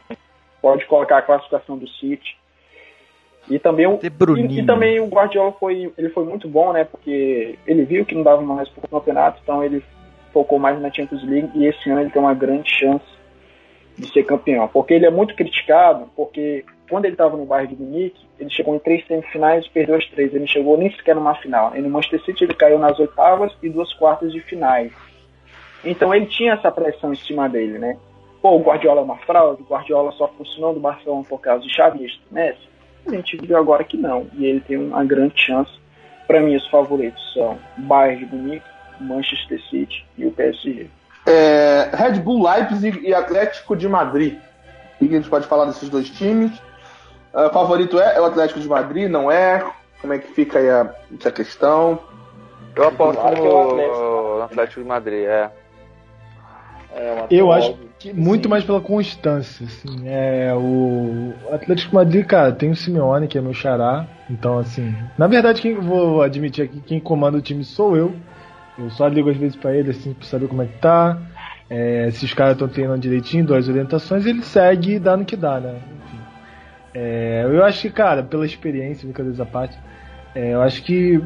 Pode 0.61 0.85
colocar 0.87 1.19
a 1.19 1.23
classificação 1.23 1.77
do 1.79 1.89
City. 1.89 2.37
E 3.51 3.59
também 3.59 3.87
o 3.87 3.99
De 3.99 4.09
Bruyne. 4.09 4.57
e, 4.57 4.61
e 4.61 4.67
também 4.67 5.01
o 5.01 5.07
Guardiola 5.07 5.53
foi 5.53 5.93
ele 5.99 6.09
foi 6.11 6.25
muito 6.25 6.49
bom, 6.49 6.73
né? 6.73 6.85
Porque 6.85 7.59
ele 7.67 7.85
viu 7.85 8.05
que 8.07 8.15
não 8.15 8.23
dava 8.23 8.41
mais 8.43 8.69
pro 8.71 8.89
campeonato, 8.89 9.39
então 9.43 9.63
ele 9.63 9.83
focou 10.35 10.59
mais 10.59 10.79
na 10.81 10.93
Champions 10.93 11.23
League 11.23 11.51
e 11.55 11.67
esse 11.67 11.89
ano 11.89 12.03
ele 12.03 12.11
tem 12.11 12.21
uma 12.21 12.35
grande 12.35 12.69
chance 12.69 13.07
de 13.97 14.13
ser 14.13 14.25
campeão. 14.25 14.69
Porque 14.69 14.93
ele 14.93 15.07
é 15.07 15.11
muito 15.11 15.35
criticado, 15.35 16.11
porque 16.15 16.65
quando 16.91 17.05
ele 17.07 17.15
estava 17.15 17.37
no 17.37 17.47
Bayern 17.47 17.75
de 17.75 17.83
Munique, 17.83 18.27
ele 18.39 18.51
chegou 18.51 18.75
em 18.75 18.81
três 18.81 19.07
semifinais 19.07 19.65
e 19.65 19.71
perdeu 19.71 19.95
as 19.95 20.07
três. 20.09 20.31
Ele 20.31 20.41
não 20.41 20.47
chegou 20.47 20.77
nem 20.77 20.91
sequer 20.91 21.15
numa 21.15 21.35
final. 21.37 21.75
E 21.77 21.81
no 21.81 21.89
Manchester 21.89 22.25
City 22.25 22.45
ele 22.45 22.55
caiu 22.55 22.79
nas 22.79 22.99
oitavas 22.99 23.53
e 23.63 23.71
duas 23.71 23.93
quartas 23.95 24.33
de 24.33 24.41
finais. 24.41 24.93
Então 25.85 26.15
ele 26.15 26.27
tinha 26.27 26.55
essa 26.55 26.71
pressão 26.71 27.13
em 27.13 27.17
cima 27.17 27.49
dele, 27.49 27.79
né? 27.79 27.97
Pô, 28.43 28.57
o 28.57 28.63
Guardiola 28.63 29.01
é 29.01 29.05
uma 29.05 29.17
fraude, 29.19 29.63
o 29.63 29.67
Guardiola 29.67 30.13
só 30.13 30.29
funcionou 30.29 30.75
no 30.75 30.81
Barcelona 30.81 31.25
por 31.27 31.41
causa 31.41 31.63
de 31.63 31.73
Xavi 31.73 32.07
Messi. 32.31 32.69
A 33.07 33.11
gente 33.11 33.37
viu 33.37 33.57
agora 33.57 33.85
que 33.85 33.97
não. 33.97 34.27
E 34.35 34.45
ele 34.45 34.61
tem 34.61 34.77
uma 34.77 35.05
grande 35.05 35.41
chance. 35.41 35.71
Para 36.27 36.41
mim, 36.41 36.57
os 36.57 36.67
favoritos 36.69 37.23
são 37.35 37.59
Bayern 37.77 38.25
de 38.25 38.35
Munique, 38.35 38.67
Manchester 39.01 39.61
City 39.71 40.05
e 40.17 40.27
o 40.27 40.33
PSG. 40.33 40.89
É, 41.27 41.91
Red 41.95 42.21
Bull 42.21 42.43
Leipzig 42.49 43.01
e 43.01 43.15
Atlético 43.15 43.77
de 43.77 43.89
Madrid. 43.89 44.39
O 45.01 45.07
que 45.07 45.15
a 45.15 45.17
gente 45.17 45.29
pode 45.29 45.47
falar 45.47 45.67
desses 45.67 45.89
dois 45.89 46.09
times? 46.11 46.53
Uh, 47.33 47.53
favorito 47.53 47.99
é, 47.99 48.17
é 48.17 48.21
o 48.21 48.25
Atlético 48.27 48.61
de 48.61 48.69
Madrid, 48.69 49.11
não 49.11 49.31
é? 49.31 49.65
Como 50.01 50.13
é 50.13 50.19
que 50.19 50.29
fica 50.33 50.59
aí 50.59 50.69
a, 50.69 50.95
essa 51.19 51.33
questão? 51.33 51.99
Eu 52.77 52.89
aposto 52.89 53.21
Claro 53.21 53.37
que 53.37 53.43
é 53.43 53.45
o 53.45 53.53
no 53.53 53.71
Atlético. 53.71 54.01
no 54.37 54.43
Atlético 54.43 54.81
de 54.81 54.87
Madrid, 54.87 55.25
é. 55.25 55.51
É, 56.97 57.27
Eu 57.29 57.51
acho 57.51 57.77
que 57.99 58.13
muito 58.13 58.45
Sim. 58.45 58.49
mais 58.49 58.65
pela 58.65 58.81
constância, 58.81 59.67
assim. 59.67 60.03
É, 60.07 60.53
o 60.55 61.33
Atlético 61.53 61.91
de 61.91 61.95
Madrid, 61.95 62.25
cara, 62.25 62.53
tem 62.53 62.71
o 62.71 62.77
Simeone, 62.77 63.27
que 63.27 63.37
é 63.37 63.41
meu 63.41 63.53
xará. 63.53 64.07
Então, 64.31 64.59
assim, 64.59 64.95
na 65.19 65.27
verdade, 65.27 65.61
quem 65.61 65.75
vou 65.75 66.23
admitir 66.23 66.65
aqui, 66.65 66.81
quem 66.81 67.01
comanda 67.01 67.39
o 67.39 67.43
time 67.43 67.65
sou 67.65 67.97
eu. 67.97 68.15
Eu 68.79 68.91
só 68.91 69.07
ligo 69.07 69.31
às 69.31 69.37
vezes 69.37 69.57
pra 69.57 69.75
ele, 69.75 69.91
assim, 69.91 70.13
pra 70.13 70.27
saber 70.27 70.49
como 70.49 70.63
é 70.63 70.67
que 70.67 70.79
tá. 70.79 71.19
É, 71.71 72.11
se 72.11 72.25
os 72.25 72.35
caras 72.35 72.55
estão 72.55 72.69
treinando 72.69 73.01
direitinho, 73.01 73.47
dou 73.47 73.57
as 73.57 73.69
orientações, 73.69 74.27
ele 74.27 74.43
segue 74.43 74.95
e 74.95 74.99
dá 74.99 75.17
no 75.17 75.25
que 75.25 75.37
dá, 75.37 75.61
né? 75.61 75.77
Enfim. 75.77 76.19
É, 76.95 77.45
eu 77.47 77.65
acho 77.65 77.83
que, 77.83 77.91
cara, 77.91 78.23
pela 78.23 78.45
experiência, 78.45 79.05
brincadeiras 79.05 79.41
à 79.41 79.47
parte, 79.47 79.79
é, 80.35 80.55
eu 80.55 80.63
acho 80.63 80.83
que 80.83 81.23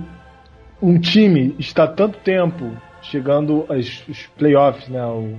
um 0.81 0.99
time 0.99 1.55
está 1.59 1.87
tanto 1.87 2.19
tempo 2.19 2.71
chegando 3.03 3.67
aos 3.69 4.07
os 4.09 4.27
playoffs, 4.37 4.89
né? 4.89 5.05
O, 5.05 5.39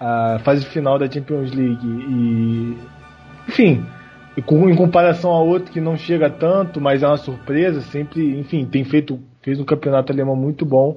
a 0.00 0.38
fase 0.42 0.64
final 0.64 0.98
da 0.98 1.10
Champions 1.10 1.52
League 1.52 1.86
e 1.86 2.78
enfim 3.46 3.84
em 4.38 4.74
comparação 4.74 5.30
a 5.30 5.42
outro 5.42 5.70
que 5.70 5.80
não 5.80 5.96
chega 5.98 6.30
tanto 6.30 6.80
mas 6.80 7.02
é 7.02 7.06
uma 7.06 7.18
surpresa 7.18 7.82
sempre 7.82 8.38
enfim 8.40 8.64
tem 8.64 8.82
feito 8.82 9.20
fez 9.42 9.60
um 9.60 9.64
campeonato 9.64 10.10
alemão 10.10 10.34
muito 10.34 10.64
bom 10.64 10.96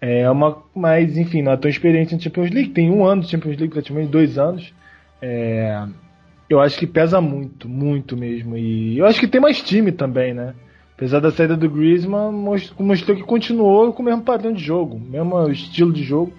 é 0.00 0.30
uma 0.30 0.62
mas 0.74 1.16
enfim 1.18 1.42
não 1.42 1.52
é 1.52 1.56
tão 1.56 1.70
experiente 1.70 2.14
na 2.14 2.20
Champions 2.20 2.50
League 2.50 2.70
tem 2.70 2.90
um 2.90 3.04
ano 3.04 3.22
de 3.22 3.28
Champions 3.30 3.56
League 3.56 3.72
praticamente 3.72 4.10
dois 4.10 4.38
anos 4.38 4.72
é, 5.20 5.86
eu 6.48 6.60
acho 6.60 6.78
que 6.78 6.86
pesa 6.86 7.20
muito 7.20 7.68
muito 7.68 8.16
mesmo 8.16 8.56
e 8.56 8.98
eu 8.98 9.06
acho 9.06 9.20
que 9.20 9.28
tem 9.28 9.40
mais 9.40 9.60
time 9.62 9.92
também 9.92 10.32
né 10.34 10.54
apesar 10.96 11.20
da 11.20 11.30
saída 11.30 11.56
do 11.56 11.68
Griezmann 11.70 12.32
most- 12.32 12.74
mostrou 12.78 13.16
que 13.16 13.22
continuou 13.22 13.92
com 13.92 14.02
o 14.02 14.04
mesmo 14.06 14.22
padrão 14.22 14.52
de 14.52 14.62
jogo 14.62 14.98
mesmo 14.98 15.50
estilo 15.50 15.92
de 15.92 16.02
jogo 16.02 16.32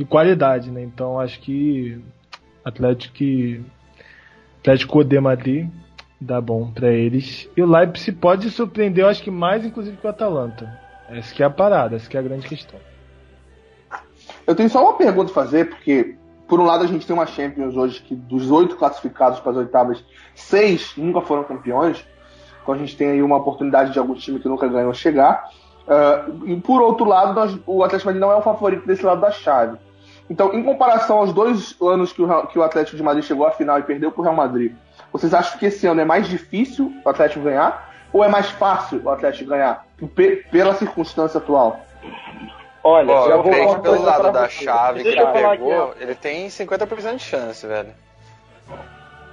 e 0.00 0.04
qualidade, 0.04 0.70
né? 0.70 0.82
Então 0.82 1.20
acho 1.20 1.38
que 1.40 2.00
Atlético 2.64 3.14
Atlético 4.60 5.04
de 5.04 5.20
Madrid 5.20 5.68
dá 6.18 6.40
bom 6.40 6.70
pra 6.70 6.90
eles. 6.90 7.48
E 7.54 7.62
o 7.62 7.70
Leipzig 7.70 8.16
pode 8.16 8.48
surpreender, 8.50 9.04
eu 9.04 9.08
acho 9.08 9.22
que 9.22 9.30
mais 9.30 9.62
inclusive 9.62 9.98
que 9.98 10.06
o 10.06 10.10
Atalanta. 10.10 10.72
Essa 11.10 11.34
que 11.34 11.42
é 11.42 11.46
a 11.46 11.50
parada, 11.50 11.96
essa 11.96 12.08
que 12.08 12.16
é 12.16 12.20
a 12.20 12.22
grande 12.22 12.48
questão. 12.48 12.80
Eu 14.50 14.54
tenho 14.56 14.68
só 14.68 14.82
uma 14.82 14.94
pergunta 14.94 15.30
a 15.30 15.34
fazer, 15.34 15.68
porque, 15.68 16.16
por 16.48 16.58
um 16.58 16.64
lado, 16.64 16.82
a 16.82 16.86
gente 16.88 17.06
tem 17.06 17.14
uma 17.14 17.24
Champions 17.24 17.76
hoje 17.76 18.00
que 18.02 18.16
dos 18.16 18.50
oito 18.50 18.74
classificados 18.74 19.38
para 19.38 19.52
as 19.52 19.58
oitavas, 19.58 20.04
seis 20.34 20.92
nunca 20.96 21.20
foram 21.20 21.44
campeões. 21.44 22.04
Então 22.60 22.74
a 22.74 22.78
gente 22.78 22.96
tem 22.96 23.10
aí 23.12 23.22
uma 23.22 23.36
oportunidade 23.36 23.92
de 23.92 23.98
algum 24.00 24.14
time 24.14 24.40
que 24.40 24.48
nunca 24.48 24.66
ganhou 24.66 24.92
chegar. 24.92 25.48
Ah, 25.86 26.24
e 26.46 26.56
por 26.56 26.82
outro 26.82 27.04
lado, 27.06 27.32
nós- 27.32 27.56
o 27.64 27.84
Atlético 27.84 28.08
Madrid 28.08 28.20
não 28.20 28.32
é 28.32 28.34
o 28.34 28.42
favorito 28.42 28.84
desse 28.88 29.04
lado 29.06 29.20
da 29.20 29.30
chave. 29.30 29.78
Então, 30.28 30.52
em 30.52 30.64
comparação 30.64 31.18
aos 31.18 31.32
dois 31.32 31.76
anos 31.80 32.12
que 32.12 32.20
o, 32.20 32.46
que 32.48 32.58
o 32.58 32.62
Atlético 32.64 32.96
de 32.96 33.02
Madrid 33.04 33.24
chegou 33.24 33.46
à 33.46 33.52
final 33.52 33.78
e 33.78 33.82
perdeu 33.84 34.10
para 34.10 34.20
o 34.20 34.24
Real 34.24 34.34
Madrid, 34.34 34.74
vocês 35.12 35.32
acham 35.32 35.60
que 35.60 35.66
esse 35.66 35.86
ano 35.86 36.00
é 36.00 36.04
mais 36.04 36.26
difícil 36.28 36.92
o 37.04 37.08
Atlético 37.08 37.44
ganhar? 37.44 37.88
Ou 38.12 38.24
é 38.24 38.28
mais 38.28 38.50
fácil 38.50 39.00
o 39.04 39.10
Atlético 39.10 39.50
ganhar? 39.50 39.86
Pe- 40.16 40.44
pela 40.50 40.74
circunstância 40.74 41.38
atual? 41.38 41.78
Olha, 42.82 43.06
Pô, 43.06 43.26
eu 43.28 43.42
creio 43.42 43.74
que 43.74 43.80
pelo 43.82 44.02
lado 44.02 44.32
da 44.32 44.48
você. 44.48 44.64
chave 44.64 44.98
que 44.98 45.04
Deixa 45.04 45.20
ele 45.20 45.28
eu 45.28 45.32
falar 45.32 45.52
aqui, 45.52 45.62
pegou, 45.64 45.88
ó. 45.88 45.92
ele 46.00 46.14
tem 46.14 46.46
50% 46.48 47.16
de 47.16 47.22
chance, 47.22 47.66
velho. 47.66 47.90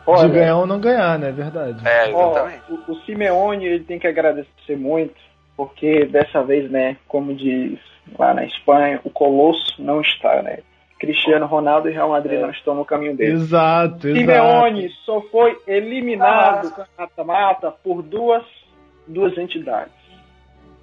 Olha, 0.05 0.27
de 0.27 0.33
ganhar 0.35 0.57
ou 0.57 0.65
não 0.67 0.79
ganhar, 0.79 1.19
né? 1.19 1.29
É 1.29 1.31
verdade. 1.31 1.85
É, 1.87 2.13
Ó, 2.13 2.31
exatamente. 2.31 2.63
o, 2.69 2.91
o 2.91 2.95
Simeone 3.01 3.65
ele 3.65 3.83
tem 3.83 3.99
que 3.99 4.07
agradecer 4.07 4.75
muito, 4.77 5.15
porque 5.55 6.05
dessa 6.05 6.43
vez, 6.43 6.69
né, 6.71 6.95
como 7.07 7.33
diz 7.35 7.77
lá 8.17 8.33
na 8.33 8.45
Espanha, 8.45 9.01
o 9.03 9.09
Colosso 9.09 9.75
não 9.81 9.99
está, 10.01 10.41
né? 10.41 10.59
Cristiano 10.99 11.45
Ronaldo 11.45 11.89
e 11.89 11.93
Real 11.93 12.09
Madrid 12.09 12.39
não 12.39 12.49
estão 12.49 12.73
no 12.73 12.85
caminho 12.85 13.15
dele. 13.15 13.33
Exato, 13.33 14.07
exato. 14.07 14.17
Simeone 14.17 14.89
só 15.05 15.21
foi 15.29 15.55
eliminado 15.67 16.69
no 16.75 16.85
mata-mata 16.97 17.71
por 17.83 18.01
duas, 18.01 18.43
duas 19.05 19.37
entidades. 19.37 19.93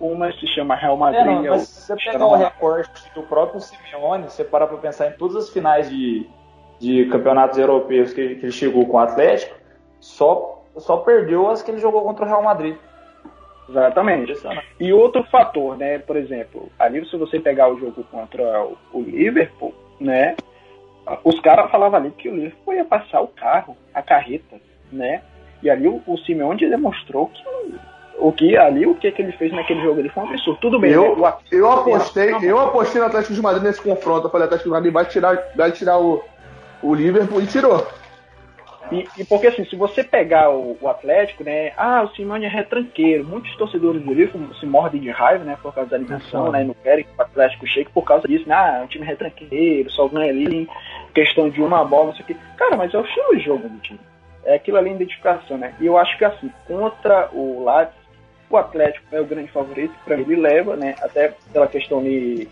Uma 0.05 0.31
se 0.33 0.47
chama 0.49 0.75
Real 0.75 0.99
Madrid 0.99 1.23
É, 1.23 1.25
não, 1.25 1.43
mas 1.45 1.63
se 1.63 1.81
você 1.87 1.93
Cristiano 1.95 2.19
pegar 2.19 2.27
o 2.27 2.37
recorte 2.37 3.15
do 3.15 3.23
próprio 3.23 3.59
Simeone, 3.59 4.25
você 4.25 4.45
parar 4.45 4.67
pra 4.67 4.77
pensar 4.77 5.09
em 5.09 5.13
todas 5.13 5.35
as 5.37 5.49
finais 5.49 5.89
de, 5.89 6.29
de 6.79 7.07
campeonatos 7.07 7.57
europeus 7.57 8.13
que, 8.13 8.35
que 8.35 8.45
ele 8.45 8.53
chegou 8.53 8.87
com 8.87 8.99
o 8.99 9.01
Atlético, 9.01 9.57
só, 10.01 10.63
só 10.77 10.99
perdeu 10.99 11.49
as 11.49 11.63
que 11.63 11.71
ele 11.71 11.81
jogou 11.81 12.03
contra 12.03 12.27
o 12.27 12.29
Real 12.29 12.43
Madrid. 12.43 12.77
Exatamente. 13.67 14.35
E 14.79 14.93
outro 14.93 15.25
fator, 15.25 15.75
né? 15.79 15.99
Por 15.99 16.17
exemplo, 16.17 16.71
ali 16.79 17.03
se 17.09 17.17
você 17.17 17.41
pegar 17.41 17.73
o 17.73 17.79
jogo 17.79 18.05
contra 18.05 18.63
o, 18.63 18.77
o 18.93 19.01
Liverpool, 19.01 19.75
né? 19.99 20.37
Os 21.25 21.41
caras 21.41 21.71
falavam 21.71 21.99
ali 21.99 22.11
que 22.11 22.29
o 22.29 22.35
Liverpool 22.35 22.75
ia 22.75 22.85
passar 22.85 23.23
o 23.23 23.29
carro, 23.29 23.75
a 23.95 24.03
carreta, 24.03 24.61
né? 24.93 25.23
E 25.63 25.71
ali 25.71 25.89
o, 25.89 26.03
o 26.07 26.19
Simeone 26.19 26.69
demonstrou 26.69 27.29
que 27.29 27.43
o 28.19 28.33
que 28.33 28.57
ali 28.57 28.87
o 28.87 28.95
que, 28.95 29.11
que 29.11 29.23
ele 29.23 29.33
fez 29.33 29.53
naquele 29.53 29.83
jogo 29.83 30.01
ali 30.01 30.09
foi 30.09 30.23
um 30.23 30.29
absurdo. 30.29 30.59
Tudo 30.61 30.79
bem, 30.79 30.93
Eu, 30.93 31.17
né? 31.17 31.33
O 31.51 31.55
eu 31.55 31.71
apostei, 31.71 32.31
eu 32.43 32.59
apostei 32.59 33.01
no 33.01 33.07
Atlético 33.09 33.35
de 33.35 33.43
Madrid 33.43 33.63
nesse 33.65 33.83
confronto. 33.83 34.27
Eu 34.27 34.31
falei, 34.31 34.47
Atlético 34.47 34.69
de 34.69 34.75
Madrid 34.75 34.93
vai 34.93 35.05
tirar, 35.05 35.39
vai 35.57 35.73
tirar 35.73 35.99
o, 35.99 36.23
o 36.83 36.95
Liverpool 36.95 37.41
e 37.43 37.47
tirou. 37.47 37.87
E, 38.93 39.09
e 39.17 39.25
porque 39.25 39.47
assim, 39.47 39.65
se 39.65 39.75
você 39.77 40.05
pegar 40.05 40.51
o, 40.51 40.77
o 40.81 40.89
Atlético, 40.89 41.43
né? 41.43 41.73
Ah, 41.77 42.03
o 42.03 42.15
Simeone 42.15 42.45
é 42.45 42.49
retranqueiro. 42.49 43.25
Muitos 43.25 43.57
torcedores 43.57 44.03
do 44.03 44.13
Liverpool 44.13 44.55
se 44.61 44.67
mordem 44.67 45.01
de 45.01 45.11
raiva, 45.11 45.43
né? 45.43 45.57
Por 45.63 45.75
causa 45.75 45.91
da 45.91 45.97
eliminação, 45.97 46.45
Uhum. 46.47 46.51
né? 46.53 46.65
Não 46.65 46.75
querem 46.75 47.05
que 47.05 47.11
o 47.19 47.23
Atlético 47.23 47.67
chegue 47.67 47.89
por 47.91 48.03
causa 48.03 48.29
disso. 48.29 48.47
né, 48.49 48.55
Ah, 48.55 48.79
é 48.81 48.85
um 48.85 48.87
time 48.87 49.07
retranqueiro, 49.07 49.91
só 49.91 50.07
ganha 50.07 50.31
ali 50.31 50.55
em 50.63 50.69
questão 51.15 51.49
de 51.49 51.63
uma 51.63 51.83
bola, 51.85 52.07
não 52.09 52.15
sei 52.15 52.25
o 52.25 52.27
quê. 52.27 52.37
Cara, 52.59 52.77
mas 52.77 52.93
é 52.93 52.99
o 52.99 53.05
estilo 53.05 53.37
de 53.37 53.43
jogo 53.45 53.69
do 53.69 53.79
time. 53.79 53.99
É 54.45 54.57
aquilo 54.57 54.77
ali, 54.77 54.91
identificação, 54.91 55.57
né? 55.57 55.75
E 55.81 55.87
eu 55.87 55.97
acho 55.97 56.19
que 56.19 56.25
assim, 56.25 56.53
contra 56.67 57.31
o 57.33 57.65
Leipzig, 57.65 58.04
o 58.55 58.59
Atlético 58.59 59.07
é 59.13 59.21
o 59.21 59.27
grande 59.27 59.51
favorito, 59.51 59.95
para 60.05 60.17
ele 60.17 60.37
leva, 60.37 60.77
né? 60.77 60.95
Até 61.01 61.35
pela 61.53 61.67
questão 61.67 62.03
de 62.03 62.49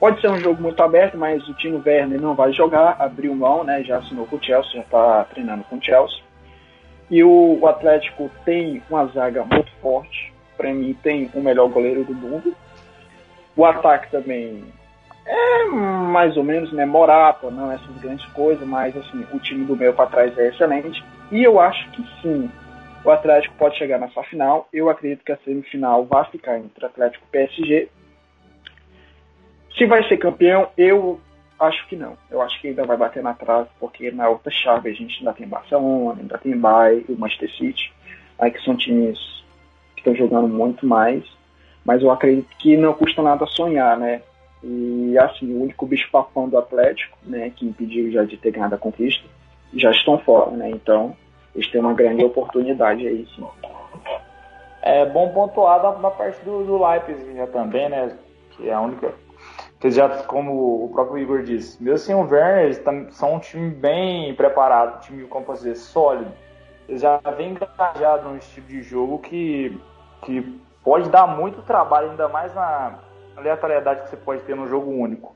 Pode 0.00 0.18
ser 0.22 0.30
um 0.30 0.40
jogo 0.40 0.62
muito 0.62 0.82
aberto, 0.82 1.18
mas 1.18 1.46
o 1.46 1.52
Tino 1.52 1.82
Werner 1.84 2.18
não 2.18 2.34
vai 2.34 2.54
jogar, 2.54 2.96
abriu 2.98 3.34
mão, 3.34 3.62
né? 3.62 3.84
Já 3.84 3.98
assinou 3.98 4.26
com 4.26 4.36
o 4.36 4.42
Chelsea, 4.42 4.72
já 4.72 4.80
está 4.80 5.24
treinando 5.24 5.62
com 5.64 5.76
o 5.76 5.84
Chelsea. 5.84 6.22
E 7.10 7.22
o, 7.22 7.58
o 7.60 7.66
Atlético 7.66 8.30
tem 8.42 8.82
uma 8.88 9.04
zaga 9.08 9.44
muito 9.44 9.70
forte. 9.82 10.32
Para 10.56 10.72
mim, 10.72 10.96
tem 11.02 11.30
o 11.34 11.40
melhor 11.42 11.68
goleiro 11.68 12.02
do 12.02 12.14
mundo. 12.14 12.56
O 13.54 13.62
ataque 13.66 14.10
também 14.10 14.64
é 15.26 15.64
mais 15.66 16.34
ou 16.34 16.44
menos, 16.44 16.72
né? 16.72 16.86
Morata, 16.86 17.50
não 17.50 17.70
essas 17.70 17.94
grandes 17.98 18.24
coisas, 18.32 18.66
mas 18.66 18.96
assim, 18.96 19.26
o 19.34 19.38
time 19.38 19.66
do 19.66 19.76
meio 19.76 19.92
para 19.92 20.06
trás 20.06 20.38
é 20.38 20.48
excelente. 20.48 21.04
E 21.30 21.42
eu 21.42 21.60
acho 21.60 21.90
que 21.90 22.02
sim, 22.22 22.50
o 23.04 23.10
Atlético 23.10 23.54
pode 23.56 23.78
chegar 23.78 23.98
nessa 23.98 24.22
final. 24.24 24.68
Eu 24.72 24.90
acredito 24.90 25.24
que 25.24 25.32
a 25.32 25.38
semifinal 25.38 26.04
vai 26.04 26.24
ficar 26.26 26.58
entre 26.58 26.84
Atlético 26.84 27.24
e 27.26 27.30
PSG. 27.30 27.88
Se 29.76 29.86
vai 29.86 30.06
ser 30.08 30.18
campeão, 30.18 30.68
eu 30.76 31.20
acho 31.58 31.86
que 31.88 31.96
não. 31.96 32.16
Eu 32.30 32.42
acho 32.42 32.60
que 32.60 32.68
ainda 32.68 32.84
vai 32.84 32.96
bater 32.96 33.22
na 33.22 33.34
trave, 33.34 33.68
porque 33.78 34.10
na 34.10 34.28
outra 34.28 34.50
chave 34.50 34.90
a 34.90 34.92
gente 34.92 35.18
ainda 35.18 35.32
tem 35.32 35.46
Barcelona, 35.46 36.20
ainda 36.20 36.38
tem 36.38 36.56
Bayern 36.56 37.04
o 37.08 37.18
Manchester 37.18 37.50
City, 37.56 37.92
aí 38.38 38.50
que 38.50 38.62
são 38.62 38.76
times 38.76 39.18
que 39.94 40.00
estão 40.00 40.14
jogando 40.14 40.48
muito 40.48 40.86
mais. 40.86 41.24
Mas 41.84 42.02
eu 42.02 42.10
acredito 42.10 42.48
que 42.58 42.76
não 42.76 42.92
custa 42.92 43.22
nada 43.22 43.46
sonhar, 43.46 43.96
né? 43.98 44.22
E 44.62 45.16
assim, 45.18 45.54
o 45.54 45.62
único 45.62 45.86
bicho 45.86 46.10
papão 46.10 46.48
do 46.48 46.58
Atlético, 46.58 47.16
né, 47.22 47.50
que 47.56 47.66
impediu 47.66 48.12
já 48.12 48.24
de 48.24 48.36
ter 48.36 48.50
ganhado 48.50 48.74
a 48.74 48.78
conquista, 48.78 49.24
já 49.74 49.90
estão 49.90 50.18
fora, 50.18 50.50
né? 50.50 50.70
Então, 50.70 51.16
eles 51.54 51.70
têm 51.70 51.80
uma 51.80 51.94
grande 51.94 52.24
oportunidade 52.24 53.06
aí, 53.06 53.26
sim. 53.34 53.46
É 54.82 55.04
bom 55.04 55.30
pontuar 55.32 55.80
da, 55.82 55.90
da 55.92 56.10
parte 56.10 56.42
do, 56.44 56.64
do 56.64 56.82
Leipzig 56.82 57.36
já 57.36 57.46
também, 57.46 57.88
né? 57.88 58.16
Que 58.52 58.68
é 58.68 58.72
a 58.72 58.80
única. 58.80 59.12
Que 59.78 59.90
já, 59.90 60.08
como 60.24 60.84
o 60.84 60.90
próprio 60.92 61.18
Igor 61.18 61.42
disse, 61.42 61.82
mesmo 61.82 61.98
sem 61.98 62.14
o 62.14 62.20
Werner, 62.20 62.64
eles 62.64 62.78
tam- 62.78 63.10
são 63.10 63.34
um 63.34 63.38
time 63.38 63.70
bem 63.70 64.34
preparado, 64.34 64.96
um 64.96 65.00
time, 65.00 65.26
como 65.26 65.44
posso 65.44 65.62
dizer, 65.62 65.76
sólido. 65.76 66.32
Eles 66.88 67.00
já 67.02 67.18
vêm 67.36 67.52
engajados 67.52 68.24
num 68.24 68.36
estilo 68.36 68.66
de 68.66 68.82
jogo 68.82 69.18
que, 69.18 69.78
que 70.22 70.60
pode 70.84 71.08
dar 71.08 71.26
muito 71.26 71.62
trabalho, 71.62 72.10
ainda 72.10 72.28
mais 72.28 72.54
na 72.54 72.98
aleatoriedade 73.36 74.02
que 74.02 74.10
você 74.10 74.16
pode 74.16 74.42
ter 74.42 74.54
num 74.54 74.66
jogo 74.66 74.90
único. 74.90 75.34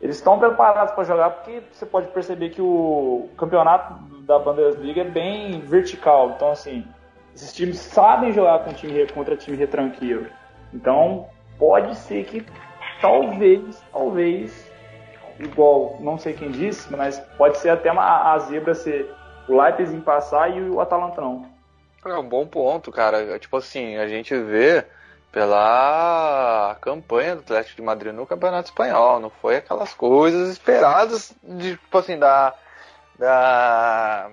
Eles 0.00 0.16
estão 0.16 0.38
preparados 0.38 0.94
para 0.94 1.04
jogar 1.04 1.30
porque 1.30 1.62
você 1.72 1.84
pode 1.84 2.08
perceber 2.08 2.50
que 2.50 2.62
o 2.62 3.28
campeonato 3.36 3.94
da 4.22 4.38
Bundesliga 4.38 5.00
é 5.00 5.04
bem 5.04 5.60
vertical. 5.60 6.34
Então, 6.36 6.52
assim, 6.52 6.86
esses 7.34 7.52
times 7.52 7.78
sabem 7.78 8.32
jogar 8.32 8.60
com 8.60 8.72
time, 8.72 9.06
contra 9.08 9.36
time 9.36 9.56
retranqueiro. 9.56 10.30
Então, 10.72 11.26
pode 11.58 11.96
ser 11.96 12.24
que 12.24 12.46
talvez, 13.00 13.82
talvez, 13.92 14.70
igual, 15.40 15.96
não 16.00 16.16
sei 16.16 16.32
quem 16.32 16.50
disse, 16.50 16.94
mas 16.94 17.18
pode 17.36 17.58
ser 17.58 17.70
até 17.70 17.90
uma, 17.90 18.32
a 18.32 18.38
zebra 18.38 18.74
ser 18.74 19.12
o 19.48 19.60
Leipzig 19.60 20.00
passar 20.02 20.56
e 20.56 20.60
o 20.62 20.80
Atalanta 20.80 21.20
não. 21.20 21.46
É 22.04 22.14
um 22.14 22.28
bom 22.28 22.46
ponto, 22.46 22.92
cara. 22.92 23.38
Tipo 23.38 23.56
assim, 23.56 23.96
a 23.96 24.06
gente 24.06 24.34
vê 24.36 24.84
pela 25.30 26.76
campanha 26.80 27.36
do 27.36 27.40
Atlético 27.40 27.76
de 27.76 27.82
Madrid 27.82 28.12
no 28.12 28.26
Campeonato 28.26 28.70
Espanhol. 28.70 29.20
Não 29.20 29.30
foi 29.30 29.56
aquelas 29.56 29.92
coisas 29.94 30.50
esperadas 30.50 31.34
de, 31.42 31.76
tipo 31.76 31.98
assim, 31.98 32.18
da, 32.18 32.54
da, 33.18 34.30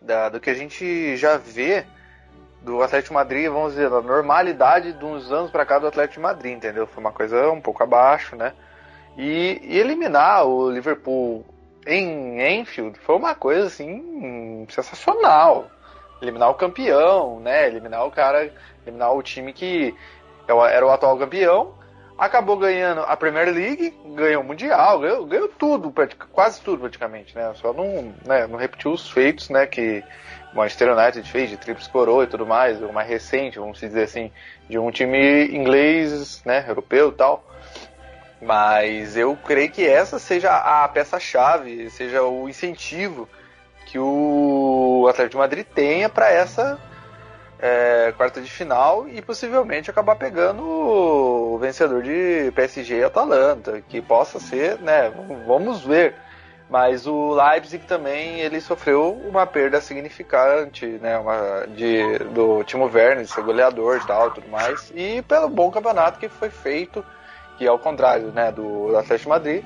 da 0.00 0.28
do 0.30 0.40
que 0.40 0.50
a 0.50 0.54
gente 0.54 1.16
já 1.16 1.36
vê 1.36 1.84
do 2.62 2.82
Atlético 2.82 3.08
de 3.08 3.14
Madrid, 3.14 3.50
vamos 3.50 3.72
dizer, 3.72 3.88
da 3.88 4.00
normalidade 4.00 4.92
de 4.92 5.04
uns 5.04 5.30
anos 5.32 5.50
para 5.50 5.64
cá 5.64 5.78
do 5.78 5.86
Atlético 5.86 6.14
de 6.14 6.20
Madrid, 6.20 6.56
entendeu? 6.56 6.86
Foi 6.86 7.02
uma 7.02 7.12
coisa 7.12 7.50
um 7.50 7.60
pouco 7.60 7.82
abaixo, 7.82 8.36
né? 8.36 8.52
E, 9.16 9.60
e 9.62 9.78
eliminar 9.78 10.46
o 10.46 10.70
Liverpool 10.70 11.44
em 11.86 12.40
Enfield 12.60 12.98
foi 12.98 13.16
uma 13.16 13.34
coisa 13.34 13.66
assim 13.66 14.66
sensacional. 14.68 15.70
Eliminar 16.20 16.50
o 16.50 16.54
campeão, 16.54 17.40
né? 17.40 17.66
Eliminar 17.66 18.06
o 18.06 18.10
cara, 18.10 18.52
eliminar 18.84 19.14
o 19.14 19.22
time 19.22 19.52
que 19.52 19.94
era 20.48 20.84
o 20.84 20.90
atual 20.90 21.16
campeão, 21.16 21.74
acabou 22.20 22.58
ganhando 22.58 23.00
a 23.00 23.16
Premier 23.16 23.48
League, 23.48 23.94
ganhou 24.14 24.42
o 24.42 24.46
Mundial, 24.46 25.00
ganhou, 25.00 25.24
ganhou 25.24 25.48
tudo, 25.48 25.92
quase 26.32 26.60
tudo 26.60 26.80
praticamente, 26.80 27.34
né? 27.34 27.50
Só 27.54 27.72
não, 27.72 28.14
né, 28.26 28.46
não 28.46 28.58
repetiu 28.58 28.92
os 28.92 29.10
feitos, 29.10 29.48
né, 29.48 29.66
que 29.66 30.04
o 30.52 30.56
Manchester 30.56 30.94
United 30.94 31.30
fez 31.30 31.48
de 31.48 31.56
trips 31.56 31.86
coroa 31.86 32.24
e 32.24 32.26
tudo 32.26 32.46
mais, 32.46 32.82
o 32.82 32.92
mais 32.92 33.08
recente, 33.08 33.58
vamos 33.58 33.80
dizer 33.80 34.02
assim, 34.02 34.30
de 34.68 34.78
um 34.78 34.90
time 34.90 35.46
inglês, 35.46 36.42
né, 36.44 36.64
europeu 36.68 37.08
e 37.08 37.12
tal. 37.12 37.42
Mas 38.42 39.16
eu 39.16 39.36
creio 39.36 39.70
que 39.70 39.86
essa 39.86 40.18
seja 40.18 40.54
a 40.54 40.86
peça-chave, 40.88 41.88
seja 41.90 42.22
o 42.22 42.48
incentivo 42.48 43.28
que 43.86 43.98
o 43.98 45.06
Atlético 45.08 45.32
de 45.32 45.38
Madrid 45.38 45.66
tenha 45.74 46.08
para 46.08 46.30
essa 46.30 46.78
é, 47.60 48.12
quarta 48.16 48.40
de 48.40 48.50
final 48.50 49.06
e 49.08 49.20
possivelmente 49.20 49.90
acabar 49.90 50.16
pegando 50.16 50.62
o 50.62 51.58
vencedor 51.58 52.02
de 52.02 52.50
PSG 52.54 52.98
e 52.98 53.04
Atalanta, 53.04 53.82
que 53.88 54.00
possa 54.00 54.40
ser, 54.40 54.78
né? 54.80 55.12
Vamos 55.46 55.84
ver. 55.84 56.14
Mas 56.68 57.06
o 57.06 57.34
Leipzig 57.34 57.84
também 57.84 58.40
ele 58.40 58.60
sofreu 58.60 59.12
uma 59.12 59.44
perda 59.44 59.80
significante, 59.80 60.86
né? 60.86 61.18
Uma, 61.18 61.66
de, 61.66 62.18
do 62.32 62.62
Timo 62.64 62.84
Werner, 62.84 63.26
ser 63.26 63.42
goleador 63.42 63.96
e 63.96 64.06
tal, 64.06 64.30
tudo 64.30 64.48
mais. 64.48 64.92
E 64.94 65.20
pelo 65.22 65.48
bom 65.48 65.70
campeonato 65.70 66.18
que 66.18 66.28
foi 66.28 66.48
feito 66.48 67.04
que 67.60 67.68
ao 67.68 67.78
contrário 67.78 68.28
né, 68.28 68.50
do 68.50 68.96
Atlético 68.96 69.28
Madrid, 69.28 69.62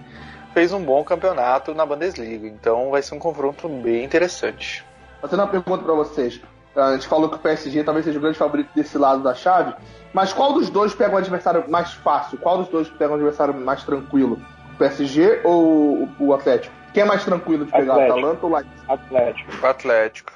fez 0.53 0.73
um 0.73 0.83
bom 0.83 1.05
campeonato 1.05 1.73
na 1.75 1.87
Bundesliga. 1.87 2.49
Então 2.49 2.91
vai 2.91 3.01
ser 3.01 3.15
um 3.15 3.21
confronto 3.21 3.69
bem 3.69 4.03
interessante. 4.03 4.85
Fazendo 5.21 5.39
uma 5.39 5.47
pergunta 5.47 5.85
para 5.85 5.95
vocês. 5.95 6.41
A 6.77 6.93
gente 6.93 7.07
falou 7.07 7.29
que 7.29 7.37
o 7.37 7.39
PSG 7.39 7.85
talvez 7.85 8.05
seja 8.05 8.19
o 8.19 8.23
grande 8.23 8.39
favorito 8.39 8.71
desse 8.75 8.99
lado 8.99 9.23
da 9.23 9.35
chave, 9.35 9.75
mas 10.13 10.33
qual 10.33 10.53
dos 10.53 10.69
dois 10.71 10.95
pega 10.95 11.15
um 11.15 11.19
adversário 11.19 11.65
mais 11.69 11.93
fácil? 11.93 12.39
Qual 12.39 12.59
dos 12.59 12.69
dois 12.69 12.89
pega 12.89 13.13
um 13.13 13.15
adversário 13.15 13.55
mais 13.55 13.85
tranquilo? 13.85 14.41
O 14.75 14.77
PSG 14.77 15.41
ou 15.45 16.09
o 16.19 16.35
Atlético? 16.35 16.75
Quem 16.93 17.03
é 17.03 17.07
mais 17.07 17.25
tranquilo 17.25 17.65
de 17.65 17.73
pegar, 17.73 17.95
Atlético. 17.95 18.19
Atalanta 18.19 18.47
ou 18.47 18.53
Leipzig? 18.53 18.83
Atlético. 18.89 19.51
O 19.63 19.67
Atlético. 19.67 20.33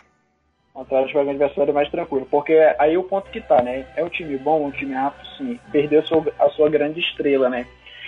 O 0.74 0.80
Atlético 0.80 1.14
vai 1.14 1.26
um 1.26 1.30
adversário 1.30 1.74
mais 1.74 1.90
tranquilo. 1.90 2.26
Porque 2.30 2.52
aí 2.78 2.96
o 2.96 3.02
ponto 3.02 3.30
que 3.30 3.40
tá, 3.40 3.62
né? 3.62 3.86
É 3.96 4.04
um 4.04 4.08
time 4.08 4.36
bom, 4.36 4.66
um 4.66 4.70
time 4.70 4.94
rápido, 4.94 5.26
sim. 5.36 5.58
Perdeu 5.72 6.00
a 6.00 6.02
sua, 6.04 6.24
a 6.38 6.48
sua 6.50 6.68
grande 6.68 7.00
estrela, 7.00 7.48
né? 7.48 7.66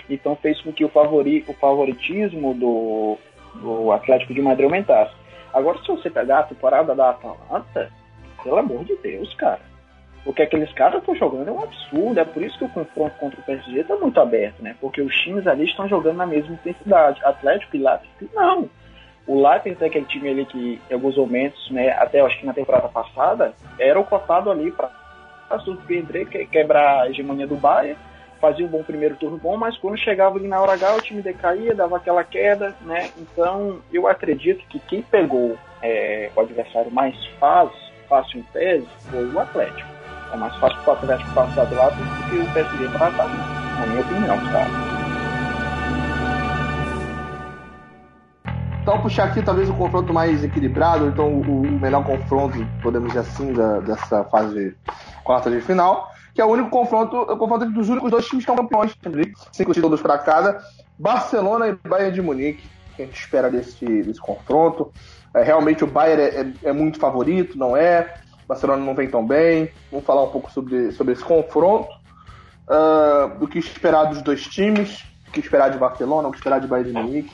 Então 0.09 0.35
fez 0.35 0.59
com 0.61 0.71
que 0.71 0.83
o, 0.83 0.89
favori, 0.89 1.45
o 1.47 1.53
favoritismo 1.53 2.53
do, 2.53 3.17
do 3.55 3.91
Atlético 3.91 4.33
de 4.33 4.41
Madrid 4.41 4.65
aumentasse. 4.65 5.13
Agora, 5.53 5.79
se 5.79 5.87
você 5.87 6.09
pegar 6.09 6.39
a 6.39 6.43
temporada 6.43 6.95
da 6.95 7.09
Atalanta, 7.09 7.91
pelo 8.43 8.57
amor 8.57 8.83
de 8.83 8.95
Deus, 8.97 9.33
cara. 9.35 9.59
O 10.23 10.31
que 10.33 10.43
aqueles 10.43 10.71
caras 10.73 10.99
estão 10.99 11.15
jogando 11.15 11.47
é 11.47 11.51
um 11.51 11.63
absurdo. 11.63 12.19
É 12.19 12.25
por 12.25 12.43
isso 12.43 12.57
que 12.57 12.65
o 12.65 12.69
confronto 12.69 13.15
contra 13.17 13.39
o 13.39 13.43
PSG 13.43 13.79
está 13.79 13.95
muito 13.95 14.19
aberto, 14.19 14.61
né? 14.61 14.75
Porque 14.79 15.01
os 15.01 15.15
times 15.21 15.47
ali 15.47 15.65
estão 15.65 15.87
jogando 15.87 16.17
na 16.17 16.27
mesma 16.27 16.53
intensidade. 16.53 17.19
Atlético 17.23 17.75
e 17.75 17.79
Leipzig, 17.79 18.29
não. 18.33 18.69
O 19.25 19.41
Leipzig 19.41 19.83
é 19.83 19.87
aquele 19.87 20.05
time 20.05 20.29
ali 20.29 20.45
que, 20.45 20.81
em 20.89 20.93
alguns 20.93 21.17
momentos, 21.17 21.69
né, 21.71 21.91
até 21.91 22.21
acho 22.21 22.39
que 22.39 22.45
na 22.45 22.53
temporada 22.53 22.87
passada, 22.87 23.53
era 23.79 23.99
o 23.99 24.03
cotado 24.03 24.51
ali 24.51 24.71
para 24.71 24.91
surpreender, 25.59 26.27
que, 26.27 26.45
quebrar 26.45 27.01
a 27.01 27.09
hegemonia 27.09 27.47
do 27.47 27.55
Bayern, 27.55 27.97
fazia 28.39 28.65
um 28.65 28.69
bom 28.69 28.83
primeiro 28.83 29.15
turno 29.15 29.37
bom, 29.37 29.55
mas 29.55 29.77
quando 29.77 29.97
chegava 29.97 30.37
ali 30.37 30.47
na 30.47 30.59
hora 30.59 30.73
H 30.73 30.95
o 30.95 31.01
time 31.01 31.21
decaía, 31.21 31.75
dava 31.75 31.97
aquela 31.97 32.23
queda, 32.23 32.75
né? 32.81 33.11
Então 33.17 33.79
eu 33.93 34.07
acredito 34.07 34.65
que 34.67 34.79
quem 34.79 35.03
pegou 35.03 35.55
é, 35.81 36.31
o 36.35 36.41
adversário 36.41 36.91
mais 36.91 37.15
fácil, 37.39 37.90
fácil 38.11 38.41
em 38.41 38.43
tese, 38.51 38.87
foi 39.09 39.25
o 39.25 39.39
Atlético. 39.39 39.89
É 40.33 40.35
mais 40.35 40.53
fácil 40.57 40.77
para 40.83 40.91
o 40.91 40.97
Atlético 40.97 41.33
passar 41.33 41.65
do 41.65 41.75
lado 41.75 41.95
do 41.95 42.29
que 42.29 42.37
o 42.39 42.53
PSG 42.53 42.89
passar, 42.99 43.29
na 43.79 43.85
minha 43.87 44.01
opinião, 44.01 44.37
cara. 44.51 44.91
Então, 48.81 49.01
puxar 49.01 49.25
aqui 49.25 49.41
talvez 49.41 49.69
o 49.69 49.73
confronto 49.75 50.13
mais 50.13 50.43
equilibrado, 50.43 51.07
então 51.07 51.39
o, 51.39 51.79
melhor 51.79 52.03
confronto, 52.03 52.57
podemos 52.83 53.09
dizer 53.09 53.19
assim, 53.19 53.53
da, 53.53 53.79
dessa 53.79 54.25
fase 54.25 54.75
quarta 55.23 55.49
de 55.49 55.61
final, 55.61 56.09
que 56.33 56.41
é 56.41 56.45
o 56.45 56.49
único 56.49 56.69
confronto, 56.69 57.15
o 57.15 57.37
confronto 57.37 57.69
dos 57.71 57.87
únicos 57.87 58.11
dois 58.11 58.25
times 58.25 58.43
que 58.43 58.51
são 58.51 58.57
campeões, 58.57 58.93
cinco 59.53 59.71
títulos 59.71 60.01
para 60.01 60.17
cada, 60.17 60.59
Barcelona 60.99 61.67
e 61.67 61.87
Bayern 61.87 62.11
de 62.11 62.21
Munique. 62.21 62.80
O 63.01 63.03
que 63.03 63.03
a 63.03 63.05
gente 63.05 63.19
espera 63.19 63.49
desse, 63.49 64.03
desse 64.03 64.19
confronto? 64.19 64.91
É, 65.33 65.43
realmente 65.43 65.83
o 65.83 65.87
Bayern 65.87 66.21
é, 66.21 66.41
é, 66.41 66.69
é 66.69 66.73
muito 66.73 66.99
favorito, 66.99 67.57
não 67.57 67.75
é? 67.75 68.13
O 68.43 68.47
Barcelona 68.47 68.83
não 68.83 68.93
vem 68.93 69.09
tão 69.09 69.25
bem. 69.25 69.71
Vamos 69.89 70.05
falar 70.05 70.23
um 70.23 70.29
pouco 70.29 70.51
sobre, 70.51 70.91
sobre 70.91 71.13
esse 71.13 71.23
confronto. 71.23 71.89
Uh, 72.67 73.39
do 73.39 73.47
que 73.47 73.59
esperar 73.59 74.05
dos 74.05 74.21
dois 74.21 74.43
times, 74.43 75.03
o 75.27 75.31
que 75.31 75.39
esperar 75.39 75.69
de 75.69 75.77
Barcelona, 75.77 76.27
o 76.27 76.31
que 76.31 76.37
esperar 76.37 76.59
de 76.59 76.67
Bayern 76.67 76.91
de 76.91 76.97
Munique. 76.97 77.33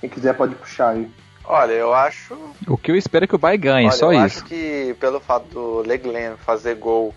Quem 0.00 0.08
quiser 0.08 0.34
pode 0.34 0.54
puxar 0.54 0.90
aí. 0.90 1.10
Olha, 1.44 1.72
eu 1.72 1.92
acho. 1.92 2.38
O 2.66 2.76
que 2.76 2.90
eu 2.90 2.96
espero 2.96 3.24
é 3.24 3.28
que 3.28 3.34
o 3.34 3.38
Bayern 3.38 3.62
ganhe, 3.62 3.86
Olha, 3.86 3.96
só 3.96 4.12
eu 4.12 4.24
isso. 4.24 4.38
acho 4.38 4.44
que 4.44 4.96
pelo 5.00 5.20
fato 5.20 5.48
do 5.48 5.78
Leglen 5.80 6.36
fazer 6.38 6.76
gol 6.76 7.14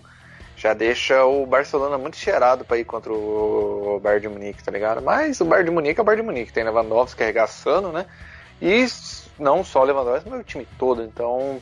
já 0.56 0.72
deixa 0.72 1.24
o 1.24 1.44
Barcelona 1.44 1.98
muito 1.98 2.16
cheirado 2.16 2.64
para 2.64 2.78
ir 2.78 2.84
contra 2.84 3.12
o 3.12 4.00
Bayern 4.02 4.22
de 4.22 4.28
Munique, 4.28 4.64
tá 4.64 4.72
ligado? 4.72 5.02
Mas 5.02 5.40
o 5.40 5.44
Bayern 5.44 5.68
de 5.68 5.74
Munique 5.74 6.00
é 6.00 6.02
o 6.02 6.04
Bayern 6.04 6.22
de 6.22 6.26
Munique, 6.26 6.52
tem 6.52 6.64
Lewandowski 6.64 7.22
arregaçando, 7.22 7.92
né? 7.92 8.06
E 8.60 8.86
não 9.38 9.62
só 9.62 9.82
o 9.82 9.84
Lewandowski, 9.84 10.30
mas 10.30 10.40
o 10.40 10.44
time 10.44 10.66
todo. 10.78 11.02
Então, 11.02 11.60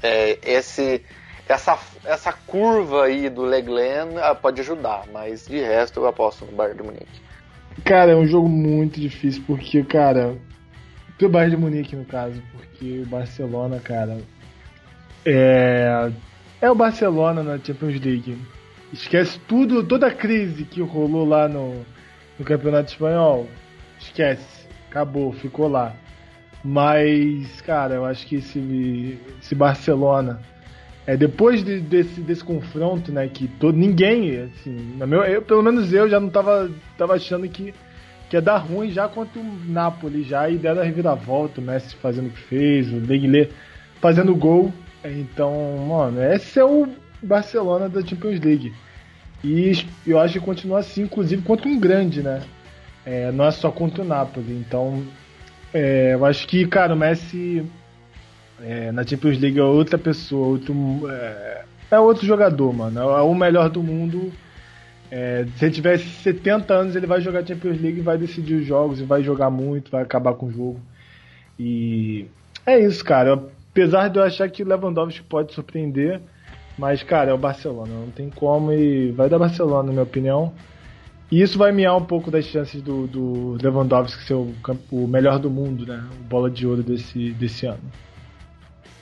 é, 0.00 0.38
esse, 0.44 1.04
essa, 1.48 1.76
essa 2.04 2.32
curva 2.32 3.06
aí 3.06 3.28
do 3.28 3.42
Leglen 3.42 4.16
ah, 4.22 4.36
pode 4.36 4.60
ajudar, 4.60 5.04
mas 5.12 5.46
de 5.46 5.58
resto 5.58 5.98
eu 5.98 6.06
aposto 6.06 6.44
no 6.44 6.52
Bayern 6.52 6.78
de 6.80 6.84
Munique. 6.84 7.22
Cara, 7.84 8.12
é 8.12 8.16
um 8.16 8.26
jogo 8.26 8.48
muito 8.48 9.00
difícil, 9.00 9.42
porque, 9.46 9.82
cara. 9.82 10.36
Pro 11.18 11.28
Bayern 11.28 11.56
de 11.56 11.60
Munique, 11.60 11.96
no 11.96 12.04
caso, 12.04 12.40
porque 12.52 13.00
o 13.00 13.06
Barcelona, 13.06 13.80
cara. 13.80 14.18
É. 15.24 16.10
É 16.62 16.70
o 16.70 16.76
Barcelona 16.76 17.42
na 17.42 17.58
Champions 17.58 18.00
League. 18.00 18.38
Esquece 18.92 19.36
tudo, 19.48 19.82
toda 19.82 20.06
a 20.06 20.14
crise 20.14 20.62
que 20.64 20.80
rolou 20.80 21.26
lá 21.26 21.48
no, 21.48 21.84
no 22.38 22.44
Campeonato 22.44 22.92
Espanhol. 22.92 23.48
Esquece. 23.98 24.68
Acabou, 24.88 25.32
ficou 25.32 25.66
lá. 25.66 25.92
Mas, 26.64 27.60
cara, 27.62 27.96
eu 27.96 28.04
acho 28.04 28.24
que 28.28 28.36
esse, 28.36 29.18
esse 29.40 29.56
Barcelona 29.56 30.40
é, 31.04 31.16
depois 31.16 31.64
de, 31.64 31.80
desse, 31.80 32.20
desse 32.20 32.44
confronto, 32.44 33.10
né, 33.10 33.26
que 33.26 33.48
todo, 33.48 33.76
ninguém, 33.76 34.42
assim, 34.42 34.70
meu, 35.04 35.24
eu, 35.24 35.42
pelo 35.42 35.64
menos 35.64 35.92
eu 35.92 36.08
já 36.08 36.20
não 36.20 36.30
tava, 36.30 36.70
tava 36.96 37.14
achando 37.14 37.48
que, 37.48 37.74
que 38.30 38.36
ia 38.36 38.40
dar 38.40 38.58
ruim 38.58 38.88
já 38.92 39.08
contra 39.08 39.40
o 39.40 39.44
Napoli 39.66 40.22
já, 40.22 40.48
e 40.48 40.58
deram 40.58 40.80
a 40.80 40.84
reviravolta, 40.84 41.60
o 41.60 41.64
Messi 41.64 41.96
fazendo 41.96 42.28
o 42.28 42.30
que 42.30 42.38
fez, 42.42 42.92
o 42.92 43.00
Deglet 43.00 43.52
fazendo 44.00 44.32
gol. 44.36 44.72
Então, 45.04 45.76
mano, 45.88 46.22
esse 46.22 46.58
é 46.58 46.64
o 46.64 46.88
Barcelona 47.22 47.88
da 47.88 48.04
Champions 48.04 48.40
League. 48.40 48.72
E 49.44 49.72
eu 50.06 50.18
acho 50.18 50.34
que 50.34 50.44
continua 50.44 50.78
assim, 50.78 51.02
inclusive 51.02 51.42
contra 51.42 51.68
um 51.68 51.78
grande, 51.78 52.22
né? 52.22 52.42
É, 53.04 53.32
não 53.32 53.44
é 53.44 53.50
só 53.50 53.70
contra 53.70 54.02
o 54.02 54.06
Napoli. 54.06 54.52
Então, 54.52 55.02
é, 55.74 56.14
eu 56.14 56.24
acho 56.24 56.46
que, 56.46 56.66
cara, 56.66 56.94
o 56.94 56.96
Messi 56.96 57.64
é, 58.62 58.92
na 58.92 59.04
Champions 59.04 59.38
League 59.38 59.58
é 59.58 59.62
outra 59.62 59.98
pessoa, 59.98 60.46
outro, 60.46 60.74
é, 61.10 61.64
é 61.90 61.98
outro 61.98 62.24
jogador, 62.24 62.72
mano. 62.72 63.00
É 63.00 63.22
o 63.22 63.34
melhor 63.34 63.68
do 63.68 63.82
mundo. 63.82 64.32
É, 65.10 65.44
se 65.56 65.66
ele 65.66 65.74
tiver 65.74 65.98
70 65.98 66.72
anos, 66.72 66.96
ele 66.96 67.06
vai 67.06 67.20
jogar 67.20 67.46
Champions 67.46 67.80
League 67.80 68.00
vai 68.00 68.16
decidir 68.16 68.54
os 68.54 68.66
jogos, 68.66 69.00
e 69.00 69.04
vai 69.04 69.22
jogar 69.22 69.50
muito, 69.50 69.90
vai 69.90 70.02
acabar 70.02 70.34
com 70.34 70.46
o 70.46 70.52
jogo. 70.52 70.80
E 71.58 72.26
é 72.64 72.78
isso, 72.78 73.04
cara. 73.04 73.42
Apesar 73.72 74.08
de 74.08 74.18
eu 74.18 74.22
achar 74.22 74.48
que 74.50 74.62
o 74.62 74.68
Lewandowski 74.68 75.22
pode 75.22 75.54
surpreender, 75.54 76.20
mas, 76.78 77.02
cara, 77.02 77.30
é 77.30 77.34
o 77.34 77.38
Barcelona. 77.38 77.92
Não 77.92 78.10
tem 78.10 78.28
como 78.28 78.70
e 78.70 79.10
vai 79.12 79.28
dar 79.28 79.38
Barcelona, 79.38 79.84
na 79.84 79.92
minha 79.92 80.02
opinião. 80.02 80.52
E 81.30 81.40
isso 81.40 81.56
vai 81.56 81.72
miar 81.72 81.96
um 81.96 82.04
pouco 82.04 82.30
das 82.30 82.44
chances 82.44 82.82
do, 82.82 83.06
do 83.06 83.56
Lewandowski 83.62 84.22
ser 84.24 84.34
o, 84.34 84.54
o 84.90 85.08
melhor 85.08 85.38
do 85.38 85.50
mundo, 85.50 85.86
né? 85.86 86.04
O 86.20 86.24
bola 86.24 86.50
de 86.50 86.66
ouro 86.66 86.82
desse, 86.82 87.30
desse 87.30 87.64
ano. 87.64 87.80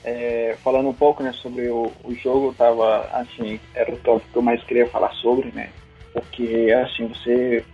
É, 0.05 0.57
falando 0.63 0.89
um 0.89 0.95
pouco 0.95 1.23
né, 1.23 1.33
sobre 1.33 1.69
o, 1.69 1.91
o 2.05 2.15
jogo, 2.15 2.55
tava 2.57 3.09
assim, 3.13 3.59
era 3.75 3.93
o 3.93 3.99
tópico 3.99 4.33
que 4.33 4.39
eu 4.39 4.43
mais 4.43 4.63
queria 4.63 4.87
falar 4.87 5.13
sobre, 5.15 5.51
né? 5.51 5.71
Porque 6.13 6.73
assim, 6.85 7.09
você. 7.09 7.65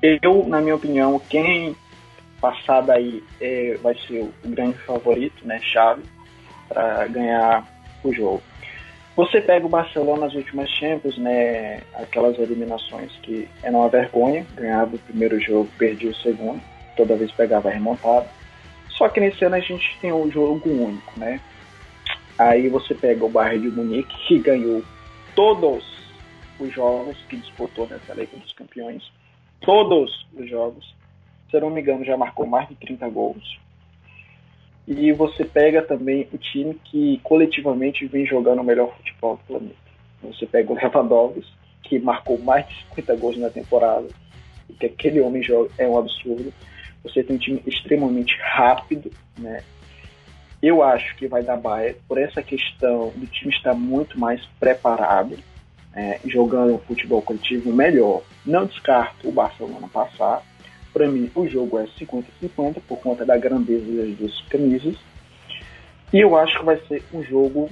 Eu, 0.00 0.46
na 0.46 0.60
minha 0.60 0.76
opinião, 0.76 1.20
quem 1.28 1.76
passar 2.42 2.80
daí 2.80 3.22
é, 3.40 3.78
vai 3.80 3.94
ser 3.94 4.22
o 4.22 4.48
grande 4.48 4.76
favorito, 4.78 5.46
né? 5.46 5.60
Chave, 5.60 6.02
para 6.68 7.06
ganhar 7.06 7.64
o 8.02 8.12
jogo. 8.12 8.42
Você 9.14 9.40
pega 9.40 9.64
o 9.64 9.68
Barcelona 9.68 10.22
nas 10.22 10.34
últimas 10.34 10.68
Champions, 10.70 11.16
né? 11.18 11.82
Aquelas 11.94 12.36
eliminações 12.38 13.12
que 13.22 13.48
eram 13.62 13.80
uma 13.80 13.88
vergonha, 13.88 14.44
ganhava 14.56 14.96
o 14.96 14.98
primeiro 14.98 15.40
jogo, 15.40 15.68
perdia 15.78 16.10
o 16.10 16.14
segundo, 16.16 16.60
toda 16.96 17.16
vez 17.16 17.30
pegava 17.30 17.70
remontado. 17.70 18.26
Só 18.90 19.08
que 19.08 19.20
nesse 19.20 19.44
ano 19.44 19.54
a 19.54 19.60
gente 19.60 19.96
tem 20.00 20.12
um 20.12 20.30
jogo 20.30 20.68
único, 20.68 21.18
né? 21.18 21.40
Aí 22.38 22.68
você 22.68 22.94
pega 22.94 23.24
o 23.24 23.30
Bayern 23.30 23.70
de 23.70 23.76
Munique, 23.76 24.16
que 24.26 24.38
ganhou 24.40 24.82
todos 25.36 25.84
os 26.58 26.72
jogos 26.72 27.16
que 27.28 27.36
disputou 27.36 27.86
nessa 27.86 28.14
Liga 28.14 28.36
dos 28.36 28.52
Campeões. 28.52 29.12
Todos 29.60 30.26
os 30.34 30.48
jogos. 30.48 30.94
Se 31.52 31.58
eu 31.58 31.60
não 31.60 31.70
me 31.70 31.82
engano, 31.82 32.02
já 32.02 32.16
marcou 32.16 32.46
mais 32.46 32.66
de 32.66 32.74
30 32.76 33.06
gols. 33.10 33.60
E 34.88 35.12
você 35.12 35.44
pega 35.44 35.82
também 35.82 36.26
o 36.32 36.38
time 36.38 36.80
que 36.82 37.20
coletivamente 37.22 38.06
vem 38.06 38.24
jogando 38.24 38.60
o 38.60 38.64
melhor 38.64 38.90
futebol 38.96 39.36
do 39.36 39.42
planeta. 39.42 39.76
Você 40.22 40.46
pega 40.46 40.72
o 40.72 40.74
Lewandowski, 40.74 41.44
que 41.82 41.98
marcou 41.98 42.38
mais 42.38 42.66
de 42.66 42.74
50 42.88 43.16
gols 43.16 43.36
na 43.36 43.50
temporada. 43.50 44.08
O 44.66 44.72
que 44.72 44.86
aquele 44.86 45.20
homem 45.20 45.42
joga 45.42 45.70
é 45.76 45.86
um 45.86 45.98
absurdo. 45.98 46.50
Você 47.04 47.22
tem 47.22 47.36
um 47.36 47.38
time 47.38 47.62
extremamente 47.66 48.34
rápido, 48.40 49.10
né? 49.38 49.62
Eu 50.62 50.82
acho 50.82 51.14
que 51.16 51.28
vai 51.28 51.42
dar 51.42 51.58
Bayern 51.58 51.98
por 52.08 52.16
essa 52.16 52.42
questão 52.42 53.12
do 53.14 53.26
time 53.26 53.52
estar 53.52 53.74
muito 53.74 54.18
mais 54.18 54.42
preparado, 54.58 55.36
é, 55.94 56.18
jogando 56.24 56.76
um 56.76 56.78
futebol 56.78 57.20
coletivo 57.20 57.70
melhor. 57.70 58.22
Não 58.46 58.64
descarto 58.64 59.28
o 59.28 59.32
Barcelona 59.32 59.86
passar. 59.92 60.42
Para 60.92 61.08
mim, 61.08 61.30
o 61.34 61.48
jogo 61.48 61.78
é 61.78 61.86
50-50 61.98 62.76
por 62.86 62.98
conta 62.98 63.24
da 63.24 63.36
grandeza 63.36 63.84
das 63.84 64.16
duas 64.16 64.40
camisas. 64.42 64.96
E 66.12 66.20
eu 66.20 66.36
acho 66.36 66.58
que 66.58 66.64
vai 66.64 66.78
ser 66.86 67.02
um 67.12 67.22
jogo 67.22 67.70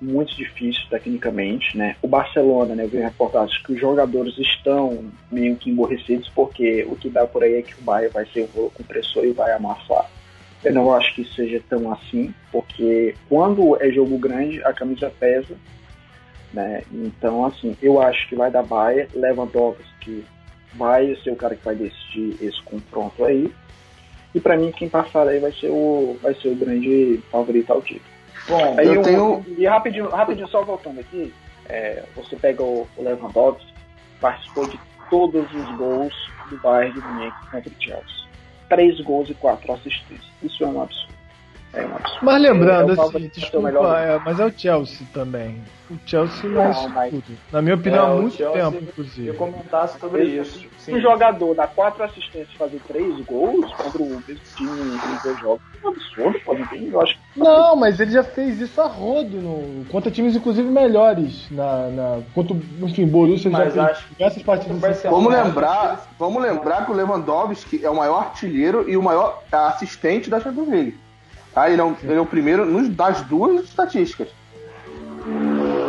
muito 0.00 0.34
difícil 0.36 0.82
tecnicamente, 0.90 1.76
né? 1.76 1.96
O 2.02 2.08
Barcelona, 2.08 2.74
né, 2.74 2.84
eu 2.84 2.88
vi 2.88 2.98
reportagens 2.98 3.58
que 3.62 3.72
os 3.72 3.80
jogadores 3.80 4.36
estão 4.36 5.10
meio 5.30 5.56
que 5.56 5.70
emborrecidos 5.70 6.28
porque 6.34 6.86
o 6.88 6.96
que 6.96 7.08
dá 7.08 7.26
por 7.26 7.42
aí 7.42 7.54
é 7.54 7.62
que 7.62 7.74
o 7.74 7.82
Bayern 7.82 8.12
vai 8.12 8.26
ser 8.26 8.48
um 8.54 8.68
compressor 8.68 9.24
e 9.24 9.32
vai 9.32 9.52
amassar. 9.52 10.10
Eu 10.62 10.74
não 10.74 10.92
acho 10.92 11.14
que 11.14 11.24
seja 11.34 11.62
tão 11.68 11.92
assim, 11.92 12.34
porque 12.50 13.14
quando 13.28 13.80
é 13.82 13.90
jogo 13.90 14.18
grande, 14.18 14.62
a 14.64 14.72
camisa 14.72 15.10
pesa, 15.18 15.56
né? 16.52 16.82
Então, 16.92 17.44
assim, 17.46 17.76
eu 17.80 18.00
acho 18.00 18.28
que 18.28 18.34
vai 18.34 18.50
dar 18.50 18.62
Bayern, 18.62 19.08
Lewandowski 19.14 20.24
vai 20.76 21.16
ser 21.22 21.30
o 21.30 21.36
cara 21.36 21.56
que 21.56 21.64
vai 21.64 21.74
decidir 21.74 22.36
esse 22.40 22.62
confronto 22.62 23.24
aí. 23.24 23.52
E 24.34 24.40
para 24.40 24.56
mim, 24.56 24.70
quem 24.72 24.88
passar 24.88 25.26
aí 25.26 25.38
vai 25.38 25.52
ser 25.52 25.70
o, 25.70 26.18
vai 26.22 26.34
ser 26.34 26.48
o 26.48 26.56
grande 26.56 27.22
favorito 27.30 27.72
ao 27.72 27.80
título. 27.80 28.04
Bom, 28.48 28.76
aí 28.78 28.86
eu 28.86 29.02
tenho. 29.02 29.44
E 29.58 29.66
rapidinho, 29.66 30.08
rapidinho, 30.08 30.48
só 30.48 30.62
voltando 30.62 31.00
aqui, 31.00 31.32
é, 31.68 32.04
você 32.14 32.36
pega 32.36 32.62
o, 32.62 32.86
o 32.96 33.02
Lewandowski, 33.02 33.72
participou 34.20 34.68
de 34.68 34.78
todos 35.10 35.52
os 35.52 35.76
gols 35.76 36.14
do 36.50 36.58
Bayern 36.58 36.92
de 36.92 37.06
Munique 37.06 37.50
contra 37.50 37.70
o 37.70 37.82
Chelsea. 37.82 38.26
Três 38.68 39.00
gols 39.00 39.30
e 39.30 39.34
quatro 39.34 39.72
assistências. 39.72 40.30
Isso 40.42 40.64
é 40.64 40.66
um 40.66 40.82
absurdo. 40.82 41.15
É. 41.76 41.86
Mas 42.22 42.40
lembrando, 42.40 42.90
é, 42.90 43.04
assim, 43.04 43.30
desculpa, 43.34 43.68
é, 43.98 44.18
mas 44.24 44.40
é 44.40 44.46
o 44.46 44.50
Chelsea 44.50 45.06
também. 45.12 45.60
O 45.90 45.96
Chelsea 46.06 46.50
não, 46.50 46.62
é 46.62 46.70
isso 46.70 46.88
mas... 46.88 47.10
tudo. 47.10 47.38
Na 47.52 47.62
minha 47.62 47.74
opinião, 47.74 48.06
há 48.06 48.10
é, 48.10 48.20
muito 48.20 48.36
Chelsea, 48.36 48.62
tempo, 48.62 48.82
inclusive. 48.82 49.28
Eu 49.28 49.34
comentasse 49.34 50.00
sobre 50.00 50.24
isso. 50.24 50.66
Sim. 50.78 50.94
Um 50.94 51.00
jogador 51.00 51.54
dá 51.54 51.66
quatro 51.66 52.02
assistências 52.02 52.48
e 52.54 52.56
fazer 52.56 52.80
três 52.88 53.24
gols 53.26 53.70
contra 53.74 54.02
o 54.02 54.06
mesmo 54.06 54.40
time 54.56 54.70
em 54.70 55.22
dois 55.22 55.38
jogos. 55.38 55.62
É 55.82 55.86
um 55.86 55.90
absurdo, 55.90 56.40
pode 56.44 56.62
entender. 56.62 56.94
Eu 56.94 57.00
acho 57.02 57.18
Não, 57.36 57.76
mas 57.76 58.00
ele 58.00 58.10
já 58.10 58.24
fez 58.24 58.60
isso 58.60 58.80
a 58.80 58.86
rodo 58.86 59.36
no, 59.36 59.84
contra 59.86 60.10
times, 60.10 60.34
inclusive, 60.34 60.68
melhores. 60.68 61.48
Na, 61.50 61.88
na, 61.88 62.22
contra, 62.34 62.56
enfim, 62.80 63.06
Borussia 63.06 63.50
mas 63.50 63.74
já 63.74 63.86
fez 63.88 64.08
diversas 64.10 64.42
partidas. 64.42 65.02
Vamos 65.02 65.32
lembrar, 65.32 66.08
vamos 66.18 66.42
lembrar 66.42 66.86
que 66.86 66.90
o 66.90 66.94
Lewandowski 66.94 67.84
é 67.84 67.90
o 67.90 67.94
maior 67.94 68.20
artilheiro 68.20 68.88
e 68.88 68.96
o 68.96 69.02
maior 69.02 69.42
assistente 69.52 70.30
da 70.30 70.40
Champions 70.40 70.68
League. 70.68 71.05
Tá? 71.56 71.70
Ele, 71.70 71.80
é, 71.80 71.84
um, 71.84 71.96
ele 72.02 72.16
é 72.16 72.20
o 72.20 72.26
primeiro 72.26 72.66
nos, 72.66 72.86
das 72.90 73.22
duas 73.22 73.64
estatísticas. 73.64 74.28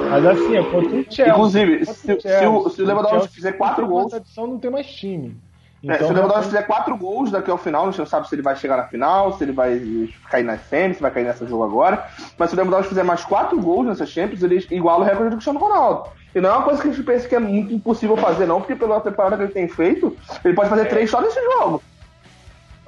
Mas 0.10 0.26
assim, 0.26 0.56
é 0.56 0.64
contra 0.64 0.96
o 0.96 1.04
Chelsea. 1.04 1.28
Inclusive, 1.28 1.86
se, 1.86 2.14
o, 2.14 2.22
se, 2.22 2.46
o, 2.46 2.70
se 2.70 2.82
o 2.82 2.86
Lewandowski 2.86 3.36
fizer 3.36 3.52
quatro 3.52 3.86
gols. 3.86 4.14
Edição 4.14 4.48
não 4.48 4.60
tem 4.60 4.72
mais 4.72 4.88
time. 4.88 5.36
Então, 5.84 5.94
é, 5.94 5.98
se 5.98 6.04
o 6.04 6.06
então, 6.06 6.16
Lewandowski 6.16 6.46
fizer 6.46 6.62
quatro 6.64 6.96
gols 6.96 7.32
daqui 7.32 7.52
ao 7.52 7.58
final, 7.58 7.84
a 7.84 7.86
gente 7.88 8.00
não 8.00 8.06
sabe 8.06 8.30
se 8.30 8.36
ele 8.36 8.42
vai 8.42 8.56
chegar 8.56 8.78
na 8.78 8.86
final, 8.86 9.34
se 9.34 9.44
ele 9.44 9.52
vai 9.52 10.10
cair 10.32 10.44
na 10.44 10.58
semi, 10.58 10.96
se 10.96 11.02
vai 11.02 11.12
cair 11.12 11.26
nessa 11.26 11.46
jogo 11.46 11.66
agora. 11.66 12.08
Mas 12.38 12.50
se 12.50 12.56
o 12.56 12.58
Lewandowski 12.58 12.88
fizer 12.88 13.04
mais 13.04 13.26
quatro 13.26 13.60
gols 13.60 13.88
nessa 13.88 14.06
Champions, 14.06 14.44
ele 14.44 14.66
iguala 14.72 15.04
o 15.04 15.04
recorde 15.04 15.32
do 15.32 15.36
Cristiano 15.36 15.60
Ronaldo. 15.60 16.10
E 16.34 16.40
não 16.40 16.50
é 16.50 16.54
uma 16.54 16.64
coisa 16.64 16.82
que 16.82 16.88
a 16.88 16.92
gente 16.94 17.04
pensa 17.04 17.28
que 17.28 17.36
é 17.36 17.40
muito 17.40 17.74
impossível 17.74 18.16
fazer, 18.16 18.46
não, 18.46 18.62
porque 18.62 18.74
pela 18.74 19.02
temporada 19.02 19.36
que 19.36 19.44
ele 19.44 19.52
tem 19.52 19.68
feito, 19.68 20.16
ele 20.46 20.54
pode 20.54 20.70
fazer 20.70 20.86
três 20.86 21.10
só 21.10 21.20
nesse 21.20 21.44
jogo. 21.44 21.84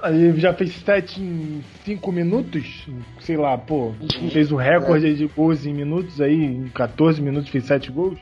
Ele 0.03 0.39
já 0.39 0.53
fez 0.53 0.73
7 0.75 1.21
em 1.21 1.63
5 1.83 2.11
minutos, 2.11 2.87
sei 3.19 3.35
lá, 3.35 3.57
pô, 3.57 3.93
fez 4.31 4.51
o 4.51 4.55
recorde 4.55 5.11
é. 5.11 5.13
de 5.13 5.25
gols 5.27 5.65
em 5.65 5.73
minutos 5.73 6.21
aí, 6.21 6.41
em 6.41 6.69
14 6.69 7.21
minutos 7.21 7.49
fez 7.49 7.65
7 7.65 7.91
gols. 7.91 8.17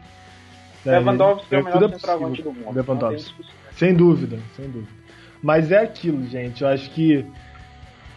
Lewandowski 0.84 1.54
é, 1.54 1.60
é 1.60 1.62
o 1.62 1.66
melhor 1.66 1.90
centroavante 1.92 2.42
do 2.42 2.52
mundo. 2.52 2.76
Lewandowski. 2.76 3.46
Sem 3.74 3.94
dúvida, 3.94 4.40
sem 4.56 4.66
dúvida. 4.66 4.92
Mas 5.42 5.72
é 5.72 5.84
aquilo, 5.84 6.26
gente, 6.26 6.64
eu 6.64 6.70
acho 6.70 6.90
que 6.90 7.26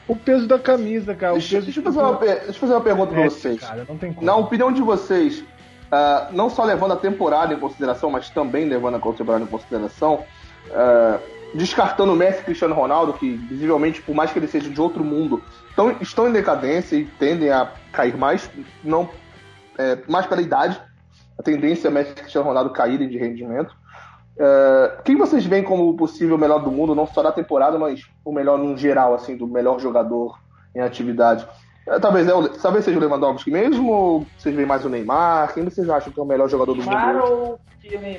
o 0.09 0.17
peso 0.17 0.47
da 0.47 0.59
camisa, 0.59 1.15
cara. 1.15 1.35
Deixa, 1.35 1.57
peso 1.57 1.67
deixa, 1.67 1.81
eu, 1.81 1.85
fazer 1.85 1.99
uma, 1.99 2.19
deixa 2.19 2.49
eu 2.49 2.55
fazer 2.55 2.73
uma 2.73 2.81
pergunta 2.81 3.13
pra 3.13 3.25
vocês. 3.25 3.61
Cara, 3.61 3.87
Na 4.21 4.37
opinião 4.37 4.73
de 4.73 4.83
vocês, 4.83 5.41
uh, 5.41 6.33
não 6.33 6.51
só 6.51 6.65
levando 6.65 6.93
a 6.93 6.97
temporada 6.97 7.55
em 7.55 7.59
consideração, 7.59 8.11
mas 8.11 8.31
também 8.31 8.69
levando 8.69 8.97
a 8.97 9.13
temporada 9.13 9.45
em 9.45 9.47
consideração, 9.47 10.25
uh, 10.71 11.21
descartando 11.55 12.13
o 12.13 12.17
Messi 12.17 12.41
e 12.41 12.45
Cristiano 12.45 12.75
Ronaldo, 12.75 13.13
que 13.15 13.37
visivelmente, 13.37 14.03
por 14.03 14.15
mais 14.15 14.33
que 14.33 14.39
eles 14.39 14.51
sejam 14.51 14.73
de 14.73 14.81
outro 14.81 15.05
mundo, 15.05 15.43
estão, 15.69 15.91
estão 16.01 16.29
em 16.29 16.33
decadência 16.33 16.97
e 16.97 17.05
tendem 17.05 17.51
a 17.51 17.73
cair 17.93 18.17
mais, 18.17 18.51
não 18.85 19.09
é, 19.79 19.99
mais 20.09 20.27
pela 20.27 20.43
idade. 20.43 20.81
A 21.39 21.43
tendência 21.43 21.89
é 21.89 21.91
Messi 21.91 22.13
e 22.13 22.15
Cristiano 22.15 22.47
Ronaldo 22.47 22.71
caírem 22.71 23.09
de 23.09 23.19
rendimento. 23.19 23.75
Uh, 24.37 25.03
quem 25.05 25.17
vocês 25.17 25.45
veem 25.45 25.63
como 25.63 25.89
o 25.89 25.97
possível 25.97 26.39
melhor 26.39 26.63
do 26.63 26.71
mundo, 26.71 26.95
não 26.95 27.07
só 27.07 27.23
da 27.23 27.33
temporada, 27.33 27.79
mas 27.79 28.01
o 28.25 28.33
melhor 28.33 28.59
no 28.59 28.77
geral, 28.77 29.13
assim, 29.15 29.37
do 29.37 29.47
melhor 29.47 29.79
jogador 29.79 30.39
em 30.75 30.81
atividade? 30.81 31.47
Uh, 31.87 32.01
talvez, 32.01 32.27
é 32.27 32.35
o, 32.35 32.49
talvez 32.49 32.85
seja 32.85 32.97
o 32.97 33.01
Lewandowski 33.01 33.51
mesmo, 33.51 33.91
ou 33.91 34.27
vocês 34.39 34.55
veem 34.55 34.67
mais 34.67 34.85
o 34.85 34.89
Neymar? 34.89 35.53
Quem 35.53 35.65
vocês 35.65 35.89
acham 35.91 36.13
que 36.13 36.19
é 36.19 36.23
o 36.23 36.27
melhor 36.27 36.49
jogador 36.49 36.75
do 36.75 36.81
Neymar 36.81 37.15
mundo? 37.15 37.25
Ou 37.25 37.61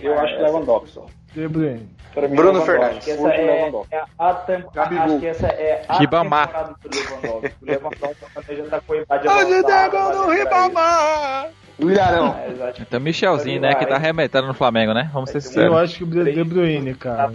Eu 0.03 0.19
acho 0.19 0.36
que 0.36 0.43
é 0.43 0.45
Lewandowski. 0.45 0.99
De 1.34 1.47
Bruyne. 1.47 1.89
Bruno 2.13 2.61
é 2.61 2.65
Fernandes. 2.65 3.07
Essa 3.07 3.29
é, 3.29 3.71
é 3.91 4.03
a 4.19 4.34
temporada. 4.34 5.03
Acho 5.03 5.19
que 5.19 5.27
essa 5.27 5.47
é 5.47 5.86
a 5.88 5.97
Ribamar. 5.97 6.47
temporada 6.47 6.75
do 6.82 6.89
Lewandowski. 6.89 7.55
O 7.61 7.65
Lewandowski 7.65 8.55
já 8.55 8.63
tá 8.65 8.82
com 8.82 8.93
a 8.93 8.97
idade 8.97 9.27
Hoje 9.27 9.63
tem 9.63 9.89
gol 9.89 10.11
do 10.11 10.32
Ribamar! 10.32 11.49
O 11.79 11.89
Ilharão. 11.89 12.36
É, 12.36 12.84
tem 12.84 12.99
o 12.99 13.01
Michelzinho, 13.01 13.61
né, 13.61 13.73
que 13.73 13.86
tá 13.86 13.95
arremetendo 13.95 14.47
no 14.47 14.53
Flamengo, 14.53 14.93
né? 14.93 15.09
Vamos 15.13 15.32
ser 15.32 15.41
sinceros. 15.41 15.71
Eu 15.71 15.77
acho 15.77 15.97
que 15.97 16.03
o 16.03 16.07
De 16.07 16.43
Bruyne, 16.43 16.93
cara. 16.93 17.32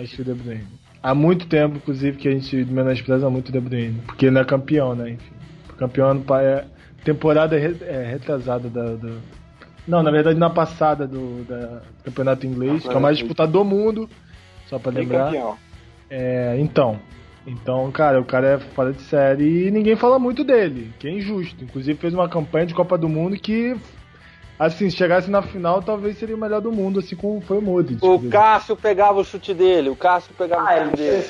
Acho 0.00 0.16
que 0.16 0.22
o 0.22 0.24
De 0.24 0.34
Bruyne. 0.34 0.66
Há 1.02 1.14
muito 1.14 1.46
tempo, 1.46 1.76
inclusive, 1.76 2.16
que 2.16 2.26
a 2.26 2.32
gente 2.32 2.56
menospreza 2.64 3.28
muito 3.28 3.50
o 3.50 3.52
De 3.52 3.60
Bruyne. 3.60 4.00
Porque 4.06 4.26
ele 4.26 4.34
não 4.34 4.40
é 4.40 4.44
campeão, 4.44 4.94
né? 4.94 5.10
Enfim. 5.10 5.34
Campeão 5.76 6.24
é 6.40 6.64
temporada 7.04 7.56
é 7.56 8.04
retrasada 8.10 8.68
da, 8.68 8.94
da 8.94 9.10
não, 9.86 10.02
na 10.02 10.10
verdade 10.10 10.38
na 10.38 10.50
passada 10.50 11.06
do 11.06 11.44
da 11.44 11.82
campeonato 12.04 12.46
inglês, 12.46 12.82
que 12.82 12.92
é 12.92 12.96
o 12.96 13.00
mais 13.00 13.18
disputado 13.18 13.52
do 13.52 13.64
mundo, 13.64 14.08
só 14.66 14.78
para 14.78 14.92
lembrar. 14.92 15.32
É, 16.10 16.56
então, 16.58 16.98
então, 17.46 17.90
cara, 17.92 18.20
o 18.20 18.24
cara 18.24 18.54
é 18.54 18.58
fora 18.58 18.92
de 18.92 19.02
série 19.02 19.66
e 19.66 19.70
ninguém 19.70 19.96
fala 19.96 20.18
muito 20.18 20.44
dele, 20.44 20.92
que 20.98 21.08
é 21.08 21.10
injusto. 21.10 21.64
Inclusive 21.64 21.98
fez 21.98 22.14
uma 22.14 22.28
campanha 22.28 22.66
de 22.66 22.74
Copa 22.74 22.96
do 22.96 23.08
Mundo 23.08 23.36
que 23.36 23.76
assim, 24.58 24.88
se 24.88 24.96
chegasse 24.96 25.30
na 25.30 25.42
final, 25.42 25.82
talvez 25.82 26.16
seria 26.16 26.36
o 26.36 26.38
melhor 26.38 26.60
do 26.60 26.72
mundo, 26.72 27.00
assim 27.00 27.16
como 27.16 27.40
foi 27.40 27.58
o 27.58 27.62
Modric. 27.62 28.04
O 28.04 28.30
Cássio 28.30 28.76
pegava 28.76 29.18
o 29.18 29.24
chute 29.24 29.52
dele, 29.52 29.90
o 29.90 29.96
Cássio 29.96 30.32
pegava 30.36 30.70
ah, 30.70 30.86
o 30.86 30.90
chute 30.90 30.96
dele. 30.96 31.22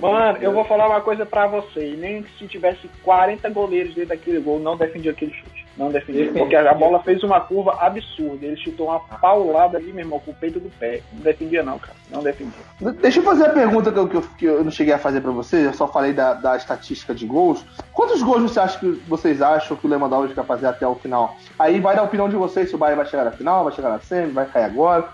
Mano, 0.00 0.38
eu 0.38 0.52
vou 0.52 0.64
falar 0.64 0.88
uma 0.88 1.00
coisa 1.00 1.26
pra 1.26 1.46
você. 1.48 1.96
Nem 1.98 2.24
se 2.38 2.46
tivesse 2.46 2.88
40 3.02 3.48
goleiros 3.50 3.94
dentro 3.94 4.10
daquele 4.10 4.40
gol, 4.40 4.60
não 4.60 4.76
defendia 4.76 5.10
aquele 5.10 5.32
chute. 5.32 5.61
Não 5.76 5.90
defendia. 5.90 6.30
Porque 6.32 6.54
a 6.54 6.74
bola 6.74 7.02
fez 7.02 7.22
uma 7.22 7.40
curva 7.40 7.76
absurda. 7.80 8.44
Ele 8.44 8.56
chutou 8.56 8.88
uma 8.88 9.00
paulada 9.00 9.78
ali, 9.78 9.92
meu 9.92 10.04
irmão, 10.04 10.20
com 10.20 10.30
o 10.30 10.34
peito 10.34 10.60
do 10.60 10.70
pé. 10.78 11.00
Não 11.12 11.22
defendia, 11.22 11.62
não, 11.62 11.78
cara. 11.78 11.96
Não 12.10 12.22
defendia. 12.22 12.52
Deixa 13.00 13.20
eu 13.20 13.24
fazer 13.24 13.46
a 13.46 13.50
pergunta 13.50 13.90
que 13.90 13.98
eu, 13.98 14.08
que 14.08 14.16
eu, 14.16 14.22
que 14.38 14.44
eu 14.44 14.64
não 14.64 14.70
cheguei 14.70 14.92
a 14.92 14.98
fazer 14.98 15.20
pra 15.20 15.30
você, 15.30 15.66
eu 15.66 15.72
só 15.72 15.88
falei 15.88 16.12
da, 16.12 16.34
da 16.34 16.56
estatística 16.56 17.14
de 17.14 17.26
gols. 17.26 17.64
Quantos 17.92 18.22
gols 18.22 18.42
você 18.42 18.60
acha 18.60 18.78
que 18.78 18.90
vocês 19.08 19.40
acham 19.40 19.76
que 19.76 19.86
o 19.86 19.90
Lewandowski 19.90 20.34
vai 20.34 20.44
fazer 20.44 20.66
até 20.66 20.86
o 20.86 20.94
final? 20.94 21.36
Aí 21.58 21.80
vai 21.80 21.94
dar 21.94 22.02
a 22.02 22.04
opinião 22.04 22.28
de 22.28 22.36
vocês 22.36 22.68
se 22.68 22.74
o 22.74 22.78
Bayern 22.78 23.02
vai 23.02 23.10
chegar 23.10 23.24
na 23.24 23.32
final, 23.32 23.64
vai 23.64 23.72
chegar 23.72 23.90
na 23.90 24.00
semi, 24.00 24.32
vai 24.32 24.46
cair 24.46 24.64
agora. 24.64 25.08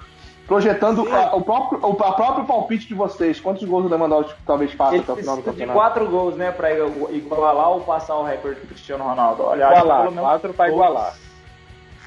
Projetando 0.49 1.07
a, 1.15 1.37
o 1.37 1.43
próprio, 1.43 1.79
o 1.87 1.93
a 2.03 2.13
próprio 2.15 2.47
palpite 2.47 2.89
de 2.89 2.95
vocês, 2.95 3.39
quantos 3.39 3.63
gols 3.65 3.85
o 3.85 3.89
Lewandowski 3.89 4.35
talvez 4.47 4.73
faça 4.73 4.95
Ele 4.95 5.03
até 5.03 5.13
o 5.13 5.17
final 5.17 5.37
do 5.37 5.43
precisa 5.43 5.53
de 5.67 5.67
campeonato? 5.67 5.79
quatro 5.79 6.11
gols, 6.11 6.37
né, 6.37 6.51
pra 6.51 6.71
igualar 6.73 7.69
ou 7.71 7.83
passar 7.83 8.17
o 8.17 8.25
recorde 8.25 8.59
do 8.61 8.67
Cristiano 8.67 9.05
Ronaldo. 9.05 9.43
Olha, 9.45 9.67
acho 9.69 9.75
que 9.75 9.81
Igualar, 9.83 10.03
pelo 10.05 10.11
menos 10.15 10.29
quatro 10.31 10.55
pra 10.55 10.65
dois- 10.67 10.75
igualar. 10.77 11.15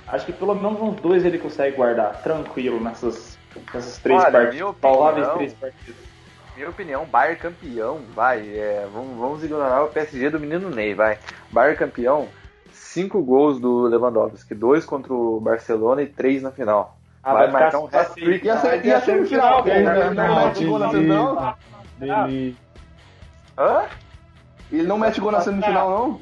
Acho 0.08 0.26
que 0.26 0.34
pelo 0.34 0.56
menos 0.56 0.82
uns 0.82 0.96
dois 1.00 1.24
ele 1.24 1.38
consegue 1.38 1.76
guardar, 1.78 2.20
tranquilo, 2.24 2.80
nessas, 2.82 3.38
nessas 3.74 4.00
três 4.00 4.20
Olha, 4.20 4.32
partidas. 4.32 4.56
minha 4.56 4.74
Prováveis 4.74 5.28
opinião- 5.28 5.38
três 5.38 5.54
partidas. 5.54 5.96
Minha 6.56 6.70
opinião, 6.70 7.06
Bayern 7.06 7.40
campeão, 7.40 8.00
vai. 8.16 8.40
é, 8.40 8.88
vamos, 8.92 9.18
vamos 9.20 9.44
ignorar 9.44 9.84
o 9.84 9.88
PSG 9.90 10.32
do 10.32 10.40
menino 10.40 10.70
Ney, 10.72 10.96
vai. 10.96 11.18
Bayern 11.52 11.78
campeão, 11.78 12.28
cinco 12.74 13.22
gols 13.22 13.60
do 13.60 13.84
Lewandowski, 13.84 14.56
dois 14.56 14.84
contra 14.84 15.14
o 15.14 15.40
Barcelona 15.40 16.02
e 16.02 16.08
três 16.08 16.42
na 16.42 16.52
final. 16.52 16.98
Ah, 17.24 17.34
vai 17.34 17.52
marcar 17.52 17.80
um 17.80 17.86
hat-trick. 17.86 18.46
E 18.46 18.50
a, 18.50 18.58
se- 18.58 18.82
e 18.84 18.92
a 18.94 19.02
semifinal, 19.02 19.64
não- 19.66 20.14
não, 20.14 20.14
não, 20.14 20.46
mete 20.46 20.66
gol 20.66 20.80
na 20.80 20.90
semifinal? 20.90 21.58
Hã? 23.58 23.86
Ele 24.72 24.84
não 24.88 24.98
mete 24.98 25.22
gol 25.22 25.32
na 25.32 25.42
semifinal, 25.42 25.90
não? 25.90 26.22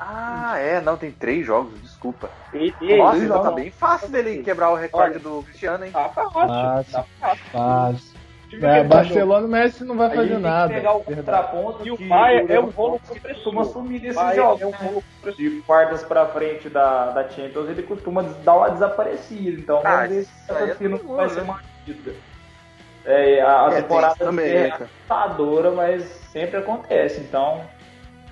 Ah, 0.00 0.58
é, 0.58 0.80
não, 0.80 0.96
tem 0.96 1.10
três 1.12 1.44
jogos, 1.46 1.80
desculpa. 1.82 2.30
E, 2.52 2.74
e 2.80 2.96
Nossa, 2.96 3.18
então 3.18 3.42
tá 3.42 3.50
bem 3.52 3.70
fácil 3.70 4.08
dele 4.10 4.42
quebrar 4.42 4.70
o 4.70 4.74
recorde 4.76 5.14
Olha. 5.16 5.18
do 5.20 5.42
Cristiano, 5.42 5.84
hein? 5.84 5.92
tá 5.92 6.08
fácil. 6.10 6.32
Fácil, 6.32 6.92
Tá 6.92 7.04
fácil. 7.20 7.44
fácil. 7.52 8.17
É, 8.50 8.82
Barcelona, 8.82 9.46
o 9.46 9.50
Messi 9.50 9.84
não 9.84 9.96
vai 9.96 10.08
fazer 10.14 10.38
nada. 10.38 10.72
pegar 10.72 10.94
o 10.94 11.02
Verdade. 11.02 11.16
contraponto 11.20 11.86
E 11.86 11.90
o 11.90 11.98
Bayern 12.08 12.50
é 12.52 12.60
um 12.60 12.70
rolo 12.70 13.00
costuma 13.22 13.64
sumir 13.64 14.00
desses 14.00 14.34
jogos, 14.34 14.62
é 14.62 14.66
um 14.66 14.70
né? 14.70 14.78
rolo. 14.80 15.04
De 15.36 15.62
quartas 15.66 16.02
pra 16.02 16.26
frente 16.26 16.68
da, 16.70 17.10
da 17.10 17.28
Champions, 17.28 17.68
ele 17.68 17.82
costuma 17.82 18.22
dar 18.22 18.54
uma 18.56 18.70
desaparecida. 18.70 19.60
Então, 19.60 19.80
Ah, 19.84 19.96
vamos 19.96 20.08
ver 20.08 20.24
se 20.24 20.30
isso 20.42 20.52
aí 20.54 20.62
é 20.62 20.64
essa 20.70 20.74
fina 20.76 20.98
todo 20.98 21.14
vai 21.14 21.26
mundo, 21.26 21.34
ser 21.34 21.40
né? 21.42 21.46
mantida. 21.86 22.14
É, 23.04 23.40
a, 23.42 23.60
a 23.62 23.66
É, 23.66 23.70
tem 23.70 23.82
temporada 23.82 24.14
também, 24.16 24.46
é 24.50 24.62
né, 24.62 24.70
cara? 24.70 24.84
assustadora, 24.84 25.70
mas 25.70 26.02
sempre 26.32 26.56
acontece. 26.56 27.20
Então, 27.20 27.60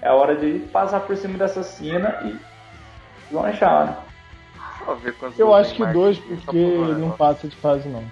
é 0.00 0.10
hora 0.10 0.34
de 0.36 0.60
passar 0.72 1.00
por 1.00 1.16
cima 1.16 1.36
dessa 1.36 1.62
cena 1.62 2.18
e 2.24 2.38
vamos 3.30 3.48
achar, 3.50 3.86
né? 3.86 3.96
Deixa 5.02 5.42
eu 5.42 5.52
acho 5.52 5.74
que 5.74 5.84
dois, 5.86 6.18
Marquinhos, 6.18 6.44
porque 6.44 6.58
não 6.98 7.10
passa 7.10 7.48
de 7.48 7.56
fase, 7.56 7.88
não. 7.88 8.04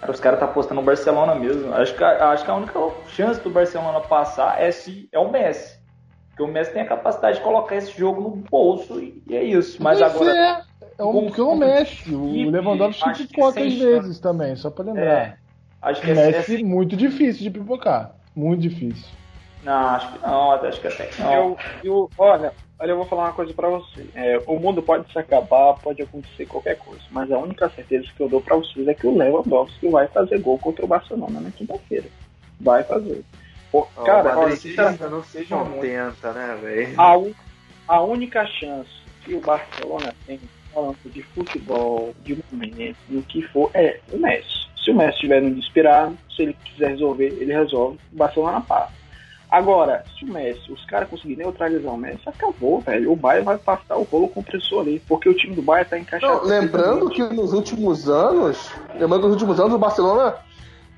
Cara, 0.00 0.12
os 0.12 0.20
caras 0.20 0.38
tá 0.40 0.46
apostando 0.46 0.80
no 0.80 0.86
Barcelona 0.86 1.34
mesmo. 1.34 1.72
Acho 1.74 1.94
que, 1.94 2.02
a- 2.02 2.30
acho 2.30 2.44
que 2.44 2.50
a 2.50 2.54
única 2.54 2.78
chance 3.08 3.40
do 3.40 3.50
Barcelona 3.50 4.00
passar 4.00 4.60
é 4.60 4.70
se 4.70 5.08
é 5.12 5.18
o 5.18 5.30
Messi. 5.30 5.78
Porque 6.30 6.50
o 6.50 6.52
Messi 6.52 6.72
tem 6.72 6.82
a 6.82 6.86
capacidade 6.88 7.36
de 7.36 7.44
colocar 7.44 7.76
esse 7.76 7.92
jogo 7.98 8.22
no 8.22 8.30
bolso 8.30 8.98
e, 8.98 9.22
e 9.26 9.36
é 9.36 9.44
isso. 9.44 9.82
Mas 9.82 10.00
Mas 10.00 10.14
agora. 10.14 10.34
é, 10.34 10.62
é 10.98 11.04
um 11.04 11.26
porque 11.26 11.40
o 11.40 11.54
Messi. 11.54 12.14
O 12.14 12.50
Lewandowski 12.50 13.12
que 13.12 13.26
pipocou 13.26 13.52
chance. 13.52 13.76
vezes 13.78 14.20
também, 14.20 14.56
só 14.56 14.70
pra 14.70 14.84
lembrar. 14.84 15.02
É, 15.02 15.36
acho 15.82 16.00
que 16.00 16.08
O 16.08 16.18
é, 16.18 16.30
Messi, 16.30 16.64
muito 16.64 16.96
difícil 16.96 17.42
de 17.42 17.50
pipocar. 17.50 18.14
Muito 18.34 18.62
difícil. 18.62 19.06
Não, 19.62 19.72
acho 19.88 20.12
que 20.12 20.26
não, 20.26 20.52
acho 20.52 20.80
que 20.80 20.88
até 20.88 21.04
que 21.06 21.20
não. 21.20 21.34
Eu, 21.34 21.58
eu, 21.82 22.10
olha, 22.16 22.54
olha, 22.80 22.90
eu 22.92 22.96
vou 22.96 23.06
falar 23.06 23.24
uma 23.24 23.32
coisa 23.32 23.52
pra 23.52 23.68
você. 23.68 24.06
É, 24.14 24.40
o 24.46 24.58
mundo 24.58 24.82
pode 24.82 25.10
se 25.12 25.18
acabar, 25.18 25.74
pode 25.74 26.02
acontecer 26.02 26.46
qualquer 26.46 26.76
coisa, 26.78 27.02
mas 27.10 27.30
a 27.30 27.38
única 27.38 27.68
certeza 27.70 28.06
que 28.16 28.20
eu 28.22 28.28
dou 28.28 28.40
pra 28.40 28.56
vocês 28.56 28.86
é 28.88 28.94
que 28.94 29.06
o 29.06 29.16
Lewandowski 29.16 29.88
vai 29.88 30.06
fazer 30.08 30.40
gol 30.40 30.58
contra 30.58 30.84
o 30.84 30.88
Barcelona 30.88 31.40
na 31.40 31.50
quinta-feira. 31.50 32.06
Vai 32.60 32.82
fazer. 32.84 33.22
Pô, 33.70 33.86
Ó, 33.96 34.02
cara, 34.02 34.30
olha, 34.38 34.48
Madridista 34.50 35.08
não 35.08 35.22
seja. 35.22 35.56
80, 35.56 36.32
né, 36.32 36.58
velho? 36.60 37.00
a, 37.00 37.16
un- 37.16 37.34
a 37.86 38.00
única 38.02 38.44
chance 38.46 38.90
que 39.24 39.34
o 39.34 39.40
Barcelona 39.40 40.12
tem, 40.26 40.40
falando 40.74 40.96
de 41.04 41.22
futebol, 41.22 42.12
de 42.24 42.36
momento, 42.50 42.96
no 43.08 43.22
que 43.22 43.42
for, 43.42 43.70
é 43.74 44.00
o 44.12 44.18
Messi. 44.18 44.60
Se 44.84 44.90
o 44.90 44.94
Messi 44.96 45.14
estiver 45.14 45.42
no 45.42 45.50
desesperado, 45.54 46.16
se 46.34 46.42
ele 46.42 46.56
quiser 46.64 46.88
resolver, 46.90 47.26
ele 47.26 47.52
resolve, 47.52 47.98
o 48.12 48.16
Barcelona 48.16 48.60
passa. 48.62 48.92
Agora, 49.50 50.04
se 50.16 50.24
o 50.24 50.32
Messi, 50.32 50.70
os 50.70 50.84
caras 50.84 51.08
conseguirem 51.08 51.44
neutralizar 51.44 51.92
o 51.92 51.96
Messi, 51.96 52.20
acabou, 52.26 52.80
velho. 52.80 53.10
O 53.12 53.16
Bayern 53.16 53.44
vai 53.44 53.58
passar 53.58 53.96
o 53.96 54.04
rolo 54.04 54.28
compressor 54.28 54.82
ali, 54.82 55.00
porque 55.08 55.28
o 55.28 55.34
time 55.34 55.56
do 55.56 55.62
Bayern 55.62 55.90
tá 55.90 55.98
encaixado. 55.98 56.34
Não, 56.34 56.44
lembrando 56.44 57.10
que 57.10 57.22
nos 57.22 57.52
últimos 57.52 58.08
anos, 58.08 58.70
lembrando 58.94 59.22
que 59.22 59.26
nos 59.26 59.32
últimos 59.34 59.58
anos 59.58 59.74
o 59.74 59.78
Barcelona, 59.78 60.36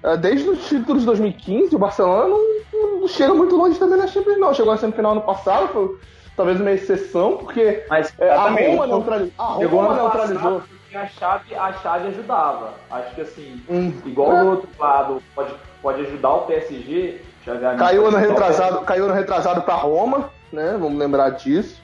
eh, 0.03 0.17
desde 0.19 0.51
os 0.51 0.69
títulos 0.69 1.01
de 1.01 1.07
2015, 1.07 1.75
o 1.75 1.79
Barcelona 1.79 2.29
não, 2.29 3.01
não 3.01 3.09
chega 3.09 3.33
muito 3.33 3.57
longe 3.57 3.79
também 3.79 3.97
na 3.99 4.07
Champions, 4.07 4.39
não. 4.39 4.53
Chegou 4.53 4.73
na 4.73 4.79
semifinal 4.79 5.15
no 5.15 5.23
passado, 5.23 5.69
foi 5.69 5.99
talvez 6.37 6.61
uma 6.61 6.73
exceção, 6.73 7.39
porque 7.39 7.85
Mas 7.89 8.13
eh, 8.19 8.29
a. 8.31 8.49
Roma 8.51 8.87
neutralizou. 8.87 9.33
A 9.39 9.45
Roma 9.65 9.93
ano 9.93 10.03
neutralizou. 10.03 10.63
a 10.95 11.07
chave, 11.07 11.55
a 11.55 11.73
chave 11.73 12.09
ajudava. 12.09 12.75
Acho 12.91 13.15
que 13.15 13.21
assim, 13.23 13.63
Hum. 13.71 13.95
igual 14.05 14.31
o 14.31 14.51
outro 14.51 14.69
lado 14.79 15.23
pode, 15.35 15.55
pode 15.81 16.03
ajudar 16.03 16.35
o 16.35 16.41
PSG. 16.43 17.32
Caiu 17.79 18.07
ano 18.07 18.17
o 18.17 18.21
retrasado, 18.21 18.81
caiu 18.83 19.05
ano 19.07 19.15
retrasado 19.15 19.63
pra 19.63 19.75
Roma, 19.75 20.31
né? 20.53 20.77
Vamos 20.79 20.99
lembrar 20.99 21.31
disso. 21.31 21.81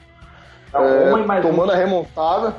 Mais 1.25 1.41
tomando 1.41 1.69
um 1.69 1.73
a 1.73 1.75
remontada. 1.75 2.55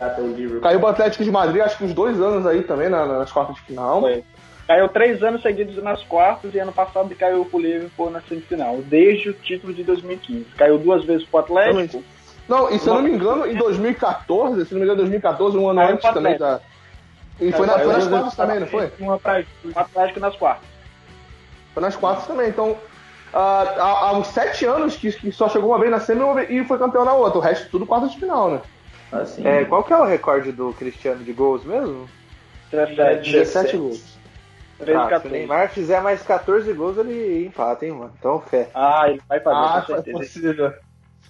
o. 0.00 0.60
Caiu 0.60 0.78
pro 0.80 0.88
Atlético 0.88 1.24
de 1.24 1.30
Madrid, 1.30 1.60
acho 1.62 1.76
que 1.78 1.84
uns 1.84 1.92
dois 1.94 2.20
anos 2.20 2.46
aí 2.46 2.62
também 2.62 2.88
na- 2.88 3.04
nas 3.06 3.30
quartas 3.32 3.56
de 3.56 3.62
final. 3.62 4.00
Foi. 4.00 4.24
Caiu 4.66 4.88
três 4.88 5.22
anos 5.22 5.40
seguidos 5.42 5.82
nas 5.82 6.02
quartas 6.04 6.54
e 6.54 6.58
ano 6.58 6.72
passado 6.72 7.14
caiu 7.16 7.44
pro 7.44 7.58
Liverpool 7.58 8.10
na 8.10 8.20
semifinal, 8.20 8.76
desde 8.82 9.30
o 9.30 9.32
título 9.32 9.72
de 9.72 9.82
2015. 9.82 10.44
Caiu 10.56 10.78
duas 10.78 11.04
vezes 11.04 11.26
pro 11.26 11.40
Atlético. 11.40 12.02
Não, 12.46 12.70
e 12.70 12.78
se 12.78 12.86
eu 12.88 12.94
não 12.94 13.02
me 13.02 13.10
engano, 13.10 13.46
em 13.46 13.54
2014, 13.56 14.66
se 14.66 14.72
não 14.72 14.80
me 14.80 14.84
engano, 14.84 14.98
2014, 15.02 15.56
um 15.56 15.68
ano 15.68 15.80
Caiu 15.80 15.94
antes 15.94 16.10
também 16.12 16.38
da. 16.38 16.60
E 17.40 17.52
foi, 17.52 17.66
na- 17.66 17.78
foi 17.78 17.92
nas 17.92 18.06
quartas 18.08 18.34
também, 18.36 18.60
não 18.60 18.66
foi? 18.66 18.92
Uma 19.00 19.18
pra 19.18 19.42
o 19.64 19.78
Atlético 19.78 20.20
nas 20.20 20.36
quartas. 20.36 20.68
Foi 21.78 21.82
nas 21.82 21.96
quartas 21.96 22.26
também. 22.26 22.48
Então, 22.50 22.82
ah, 23.32 23.62
há, 23.62 24.08
há 24.10 24.18
uns 24.18 24.28
sete 24.28 24.64
anos 24.66 24.96
que, 24.96 25.12
que 25.12 25.32
só 25.32 25.48
chegou 25.48 25.70
uma 25.70 25.78
vez 25.78 25.90
na 25.90 26.00
semi 26.00 26.22
e 26.50 26.64
foi 26.66 26.78
campeão 26.78 27.04
na 27.04 27.14
outra. 27.14 27.38
O 27.38 27.42
resto 27.42 27.70
tudo 27.70 27.86
quartas 27.86 28.12
de 28.12 28.18
final, 28.20 28.50
né? 28.50 28.62
Assim, 29.10 29.44
É, 29.44 29.64
qual 29.66 29.84
que 29.84 29.92
é 29.92 29.96
o 29.98 30.04
recorde 30.06 30.52
do 30.52 30.74
Cristiano 30.74 31.24
de 31.24 31.32
gols 31.32 31.64
mesmo? 31.64 32.14
17, 32.70 33.22
17 33.22 33.76
gols. 33.78 34.20
13, 34.78 35.06
Ah, 35.06 35.12
se 35.12 35.26
o 35.26 35.30
14. 35.30 35.30
Neymar 35.30 35.70
fizer 35.72 36.02
mais 36.02 36.22
14 36.22 36.72
gols, 36.74 36.98
ele 36.98 37.46
empata, 37.46 37.86
hein, 37.86 37.92
mano? 37.92 38.14
Então, 38.18 38.40
fé. 38.42 38.74
Ah, 38.74 39.08
ele 39.10 39.22
vai 39.28 39.40
fazer, 39.40 39.68
Ah, 39.68 39.82
com 39.82 39.82
é 39.92 40.02
certeza. 40.02 40.02
possível. 40.02 40.72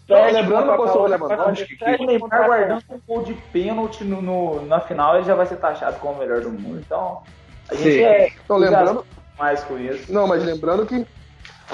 Sete 0.07 0.09
Não, 0.09 0.31
lembrando 0.33 0.75
que 0.75 0.81
eu 0.81 0.89
sou 0.89 1.05
o 1.05 1.09
Lewandowski, 1.09 1.97
o 1.99 2.05
Neymar 2.07 2.45
guardando 2.45 2.85
um 2.91 3.01
gol 3.07 3.23
de 3.25 3.35
pênalti 3.37 4.05
no, 4.05 4.23
no- 4.23 4.67
na 4.67 4.81
final, 4.81 5.17
ele 5.17 5.25
já 5.27 5.35
vai 5.35 5.47
ser 5.47 5.59
taxado 5.59 6.01
como 6.01 6.15
o 6.17 6.19
melhor 6.19 6.43
do 6.43 6.51
mundo. 6.53 6.81
Então, 6.81 7.23
a 7.69 7.77
gente 7.77 8.03
Sim. 8.03 8.03
é 8.03 8.29
Então, 8.45 8.57
lembrando, 8.59 9.07
mais 9.39 9.63
com 9.65 9.79
isso. 9.79 10.13
Não, 10.13 10.27
mas 10.27 10.45
lembrando 10.45 10.85
que. 10.87 11.07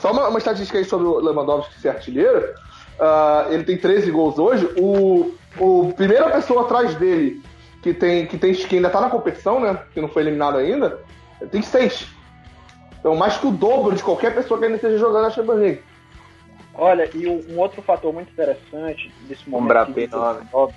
Só 0.00 0.12
uma, 0.12 0.28
uma 0.28 0.38
estatística 0.38 0.78
aí 0.78 0.84
sobre 0.84 1.06
o 1.06 1.18
Lewandowski 1.18 1.80
ser 1.80 1.90
artilheiro. 1.90 2.52
ah, 3.00 3.46
ele 3.50 3.64
tem 3.64 3.78
13 3.78 4.10
gols 4.10 4.38
hoje. 4.38 4.68
O, 4.76 5.34
o 5.58 5.92
primeira 5.94 6.30
pessoa 6.30 6.62
atrás 6.62 6.94
dele, 6.96 7.40
que 7.82 7.94
tem 7.94 8.26
que, 8.26 8.36
tem, 8.36 8.52
que 8.52 8.76
ainda 8.76 8.90
tá 8.90 9.00
na 9.00 9.10
competição, 9.10 9.60
né? 9.60 9.78
Que 9.92 10.00
não 10.00 10.08
foi 10.08 10.22
eliminado 10.22 10.58
ainda, 10.58 11.00
tem 11.50 11.62
6. 11.62 12.08
Então, 12.98 13.14
mais 13.14 13.36
que 13.36 13.46
o 13.46 13.50
dobro 13.50 13.94
de 13.94 14.02
qualquer 14.02 14.34
pessoa 14.34 14.58
que 14.58 14.64
ainda 14.64 14.76
esteja 14.76 14.98
jogando 14.98 15.24
na 15.24 15.30
Champions 15.30 15.58
League. 15.60 15.82
Olha, 16.74 17.08
e 17.14 17.26
um 17.28 17.44
um 17.50 17.58
outro 17.60 17.82
fator 17.82 18.12
muito 18.12 18.32
interessante 18.32 19.12
desse 19.28 19.48
momento. 19.48 19.92
2019, 19.92 20.74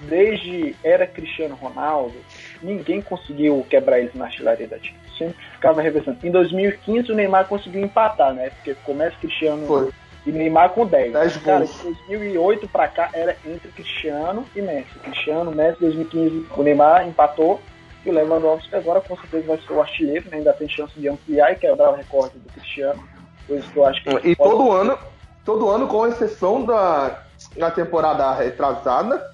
Desde 0.00 0.76
era 0.82 1.06
Cristiano 1.06 1.56
Ronaldo, 1.56 2.14
ninguém 2.62 3.00
conseguiu 3.02 3.64
quebrar 3.68 3.98
eles 4.00 4.14
na 4.14 4.26
artilharia 4.26 4.66
da 4.68 4.78
time. 4.78 4.98
Sempre 5.16 5.36
ficava 5.54 5.80
reversando. 5.82 6.18
Em 6.24 6.30
2015 6.30 7.10
o 7.12 7.14
Neymar 7.14 7.46
conseguiu 7.46 7.82
empatar, 7.82 8.32
né? 8.32 8.50
Porque 8.50 8.74
começa 8.84 9.16
Cristiano 9.20 9.66
Foi. 9.66 9.90
e 10.26 10.30
Neymar 10.32 10.70
com 10.70 10.86
10. 10.86 11.12
10 11.12 11.36
Cara, 11.38 11.64
de 11.66 11.72
2008 11.82 12.68
pra 12.68 12.86
cá 12.88 13.08
era 13.12 13.36
entre 13.46 13.68
Cristiano 13.72 14.44
e 14.54 14.62
Messi. 14.62 14.98
Cristiano, 15.02 15.50
Messi, 15.52 15.80
2015 15.80 16.46
o 16.56 16.62
Neymar 16.62 17.06
empatou. 17.08 17.60
E 18.06 18.10
o 18.10 18.12
Lewandowski 18.14 18.74
agora 18.76 19.00
com 19.00 19.16
certeza 19.16 19.44
vai 19.48 19.58
ser 19.58 19.72
o 19.72 19.80
artilheiro, 19.80 20.24
né? 20.30 20.36
ainda 20.38 20.52
tem 20.52 20.68
chance 20.68 20.92
de 20.98 21.08
ampliar 21.08 21.52
e 21.52 21.56
quebrar 21.56 21.90
o 21.90 21.96
recorde 21.96 22.38
do 22.38 22.48
Cristiano. 22.52 23.02
Coisa 23.46 23.66
que 23.70 23.76
eu 23.76 23.84
acho 23.84 24.02
que 24.04 24.08
E 24.10 24.36
pode- 24.36 24.36
todo 24.36 24.70
ano, 24.72 24.98
todo 25.44 25.68
ano, 25.68 25.88
com 25.88 26.06
exceção 26.06 26.64
da, 26.64 27.22
da 27.56 27.70
temporada 27.72 28.32
retrasada, 28.34 29.32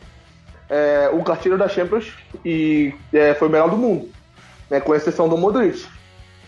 é, 0.74 1.10
o 1.12 1.30
artilheiro 1.30 1.62
da 1.62 1.68
Champions 1.68 2.12
e, 2.44 2.92
é, 3.12 3.32
foi 3.34 3.46
o 3.46 3.50
melhor 3.50 3.70
do 3.70 3.76
mundo. 3.76 4.10
Né, 4.68 4.80
com 4.80 4.94
exceção 4.94 5.28
do 5.28 5.36
Modric. 5.36 5.86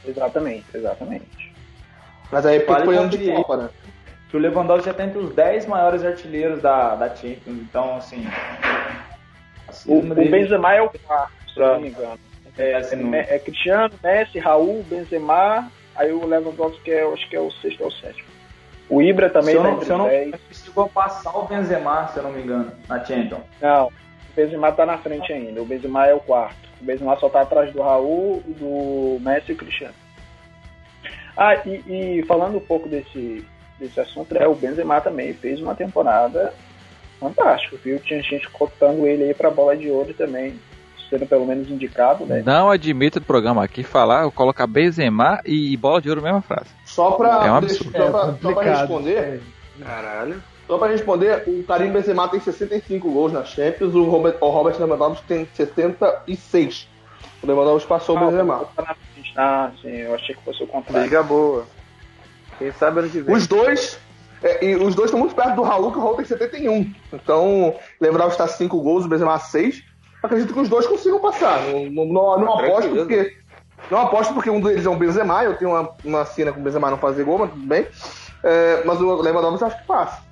Exatamente, 0.04 0.64
exatamente. 0.74 1.54
Mas 2.32 2.44
aí 2.46 2.56
é 2.56 2.64
Vale 2.64 2.84
foi 2.84 2.96
ano 2.96 3.08
de. 3.10 3.30
Copa, 3.32 3.56
né? 3.56 3.68
que 4.28 4.36
o 4.36 4.40
Lewandowski 4.40 4.86
já 4.86 4.94
tá 4.94 5.04
entre 5.04 5.18
os 5.18 5.32
10 5.34 5.66
maiores 5.66 6.04
artilheiros 6.04 6.60
da, 6.60 6.96
da 6.96 7.08
Champions. 7.14 7.58
Então, 7.58 7.96
assim. 7.96 8.26
O, 9.86 9.98
o 9.98 10.14
Benzema 10.14 10.74
é 10.74 10.82
o 10.82 10.90
quarto, 10.90 11.32
se 11.52 11.60
não 11.60 11.80
me 11.80 11.88
engano. 11.88 12.18
É, 12.58 12.70
É, 12.70 12.76
assim, 12.76 13.14
é 13.14 13.38
Cristiano, 13.38 13.94
Messi, 14.02 14.38
Raul, 14.38 14.82
Benzema, 14.84 15.70
aí 15.94 16.10
o 16.10 16.26
Lewandowski 16.26 16.90
é, 16.90 17.02
eu 17.02 17.12
acho 17.12 17.28
que 17.28 17.36
é 17.36 17.40
o 17.40 17.50
sexto 17.50 17.82
ou 17.82 17.88
o 17.88 17.92
sétimo. 17.92 18.28
O 18.88 19.02
Ibra 19.02 19.28
também 19.28 19.50
se 19.50 19.56
eu 19.56 19.62
tá 19.62 19.70
não, 19.70 19.82
se 19.82 19.90
eu 19.90 19.98
não 19.98 20.08
10. 20.08 20.34
chegou 20.52 20.84
a 20.84 20.88
passar 20.88 21.36
o 21.36 21.44
Benzema, 21.44 22.08
se 22.08 22.18
eu 22.18 22.22
não 22.22 22.32
me 22.32 22.42
engano, 22.42 22.72
na 22.88 23.04
Champions. 23.04 23.42
Não, 23.60 23.92
Benzema 24.36 24.70
tá 24.72 24.84
na 24.86 24.98
frente 24.98 25.32
ainda. 25.32 25.62
O 25.62 25.64
Benzema 25.66 26.06
é 26.06 26.14
o 26.14 26.20
quarto. 26.20 26.68
O 26.80 26.84
Benzema 26.84 27.16
só 27.18 27.28
tá 27.28 27.40
atrás 27.40 27.72
do 27.72 27.80
Raul, 27.82 28.42
do 28.46 29.18
Messi 29.20 29.50
e 29.50 29.54
o 29.54 29.56
Cristiano. 29.56 29.94
Ah, 31.36 31.54
e, 31.66 32.18
e 32.18 32.24
falando 32.26 32.56
um 32.56 32.60
pouco 32.60 32.88
desse, 32.88 33.44
desse 33.78 33.98
assunto, 34.00 34.36
é, 34.36 34.46
o 34.46 34.54
Benzema 34.54 35.00
também 35.00 35.32
fez 35.34 35.60
uma 35.60 35.74
temporada 35.74 36.52
fantástica, 37.20 37.76
viu? 37.82 37.98
Tinha 37.98 38.22
gente 38.22 38.48
cotando 38.50 39.06
ele 39.06 39.24
aí 39.24 39.34
pra 39.34 39.50
bola 39.50 39.76
de 39.76 39.90
ouro 39.90 40.12
também, 40.14 40.58
sendo 41.10 41.26
pelo 41.26 41.46
menos 41.46 41.70
indicado, 41.70 42.24
né? 42.26 42.42
Não 42.44 42.70
admito 42.70 43.20
do 43.20 43.26
programa 43.26 43.64
aqui 43.64 43.82
falar, 43.82 44.22
eu 44.22 44.32
colocar 44.32 44.66
Benzema 44.66 45.40
e 45.44 45.76
bola 45.76 46.00
de 46.00 46.08
ouro 46.08 46.22
mesma 46.22 46.42
frase. 46.42 46.70
Só 46.84 47.12
pra, 47.12 47.46
É 47.46 47.50
um 47.52 47.56
absurdo. 47.56 47.92
só 47.92 47.98
pra, 47.98 48.06
É 48.06 48.10
só 48.10 48.32
pra 48.32 48.32
complicado. 48.50 48.78
responder, 48.80 49.40
Caralho. 49.82 50.42
Só 50.66 50.78
pra 50.78 50.88
responder, 50.88 51.44
o 51.46 51.62
Karim 51.62 51.92
Benzema 51.92 52.28
tem 52.28 52.40
65 52.40 53.08
gols 53.10 53.32
na 53.32 53.44
Champions, 53.44 53.94
o 53.94 54.04
Robert, 54.04 54.36
o 54.40 54.48
Robert 54.48 54.76
Lewandowski 54.78 55.24
tem 55.26 55.48
66. 55.54 56.88
O 57.42 57.46
Lewandowski 57.46 57.88
passou 57.88 58.16
o 58.16 58.20
Benzema. 58.20 58.68
Na 58.76 58.94
frente. 58.94 59.32
Ah, 59.36 59.70
sim, 59.80 59.96
eu 59.96 60.14
achei 60.14 60.34
que 60.34 60.42
fosse 60.42 60.64
o 60.64 60.66
contrário. 60.66 61.04
Liga 61.04 61.22
boa. 61.22 61.66
Quem 62.58 62.72
sabe 62.72 63.00
ano 63.00 63.10
que 63.10 63.20
vem. 63.20 63.34
Os 63.34 63.46
dois, 63.46 64.00
é, 64.42 64.64
e 64.64 64.74
os 64.76 64.94
dois 64.94 65.06
estão 65.08 65.20
muito 65.20 65.36
perto 65.36 65.54
do 65.54 65.62
Raul, 65.62 65.92
que 65.92 65.98
o 65.98 66.00
Raul 66.00 66.16
tem 66.16 66.24
71. 66.24 66.92
Então, 67.12 67.74
Lewandowski 68.00 68.42
está 68.42 68.48
5 68.48 68.80
gols, 68.80 69.04
o 69.04 69.08
Benzema 69.08 69.38
6. 69.38 69.84
Acredito 70.22 70.52
que 70.52 70.60
os 70.60 70.68
dois 70.68 70.86
consigam 70.86 71.20
passar. 71.20 71.60
Não, 71.62 71.84
não, 71.90 72.06
não, 72.06 72.40
não 72.40 72.54
aposto 72.54 72.90
Tranquilo. 72.90 72.96
porque. 73.06 73.36
Não 73.88 74.00
aposto 74.00 74.34
porque 74.34 74.50
um 74.50 74.60
deles 74.60 74.84
é 74.84 74.90
um 74.90 74.98
Benzema, 74.98 75.44
eu 75.44 75.56
tenho 75.56 75.70
uma, 75.70 75.94
uma 76.04 76.24
cena 76.24 76.52
com 76.52 76.58
o 76.58 76.62
Benzema 76.62 76.90
não 76.90 76.98
fazer 76.98 77.22
gol, 77.22 77.38
mas 77.38 77.50
tudo 77.50 77.66
bem. 77.66 77.86
É, 78.42 78.82
mas 78.84 79.00
o 79.00 79.22
Lewandowski 79.22 79.64
acho 79.64 79.78
que 79.78 79.86
passa. 79.86 80.25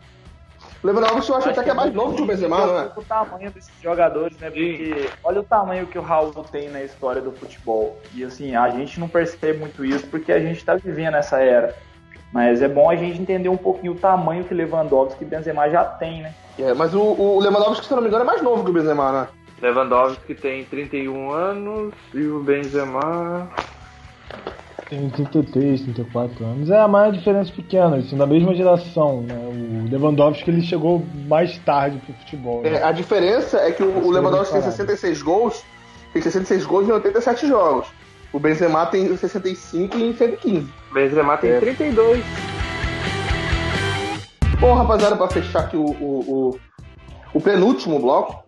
O 0.85 0.87
Lewandowski 0.87 1.30
eu 1.30 1.37
acho, 1.39 1.49
até 1.49 1.64
que 1.64 1.70
é 1.70 1.74
mais 1.74 1.95
novo 1.95 2.14
que 2.14 2.20
o 2.20 2.26
Benzema, 2.26 2.66
não 2.66 2.78
é? 2.78 2.93
o 2.95 3.03
tamanho 3.03 3.51
desses 3.51 3.72
jogadores, 3.82 4.37
né? 4.37 4.51
Porque 4.51 5.09
olha 5.24 5.41
o 5.41 5.43
tamanho 5.43 5.87
que 5.87 5.99
o 5.99 6.03
Raul 6.03 6.30
tem 6.53 6.68
na 6.68 6.82
história 6.82 7.22
do 7.22 7.32
futebol. 7.32 7.99
E 8.12 8.22
assim, 8.22 8.55
a 8.55 8.68
gente 8.68 9.01
não 9.01 9.09
percebe 9.09 9.61
muito 9.61 9.82
isso 9.82 10.07
porque 10.09 10.30
a 10.30 10.39
gente 10.39 10.62
tá 10.62 10.76
vivendo 10.76 11.14
essa 11.14 11.39
era. 11.39 11.74
Mas 12.30 12.61
é 12.61 12.68
bom 12.68 12.91
a 12.91 12.97
gente 12.97 13.18
entender 13.18 13.49
um 13.49 13.57
pouquinho 13.57 13.93
o 13.93 13.99
tamanho 13.99 14.45
que 14.45 14.53
Lewandowski 14.53 15.24
e 15.24 15.26
Benzema 15.26 15.70
já 15.70 15.87
tem, 15.87 16.20
né? 16.20 16.35
É, 16.59 16.74
mas 16.74 16.95
o, 16.95 17.01
o 17.01 17.41
Lewandowski, 17.41 17.87
se 17.87 17.91
eu 17.91 17.97
não 17.97 18.03
me 18.03 18.09
engano, 18.09 18.24
é 18.24 18.26
mais 18.26 18.43
novo 18.43 18.62
que 18.62 18.70
o 18.70 18.74
Benzema, 18.74 19.11
né? 19.11 19.28
Lewandowski 19.62 20.35
tem 20.35 20.66
31 20.66 21.30
anos 21.30 21.95
e 22.12 22.26
o 22.26 22.41
Benzema. 22.41 23.49
Tem 24.89 25.09
33, 25.09 25.80
34 25.82 26.45
anos. 26.45 26.70
É 26.70 26.78
a 26.78 26.87
maior 26.87 27.11
diferença 27.12 27.51
pequena, 27.53 27.97
assim, 27.97 28.16
da 28.16 28.26
mesma 28.26 28.55
geração, 28.55 29.22
né? 29.22 29.35
O 29.35 29.91
Lewandowski 29.91 30.51
ele 30.51 30.61
chegou 30.62 31.03
mais 31.26 31.57
tarde 31.59 31.99
pro 32.05 32.14
futebol. 32.14 32.62
né? 32.62 32.74
É, 32.74 32.82
a 32.82 32.93
diferença 32.93 33.59
é 33.59 33.72
que 33.72 33.82
o, 33.82 34.07
o 34.07 34.11
Lewandowski 34.11 34.53
tem 34.53 34.62
66 34.62 35.22
gols, 35.22 35.64
tem 36.12 36.20
66 36.20 36.66
gols 36.66 36.89
em 36.89 36.93
87 36.93 37.47
jogos. 37.47 37.87
O 38.32 38.39
Benzema 38.39 38.85
tem 38.87 39.16
65 39.16 39.97
em 39.97 40.12
115. 40.14 40.68
Benzema 40.93 41.37
tem 41.39 41.51
É. 41.51 41.61
32. 41.61 42.22
Bom, 44.61 44.74
rapaziada, 44.74 45.16
para 45.16 45.28
fechar 45.28 45.61
aqui 45.61 45.76
o, 45.76 45.85
o, 45.85 46.20
o, 46.53 46.59
o 47.35 47.41
penúltimo 47.41 47.99
bloco, 47.99 48.45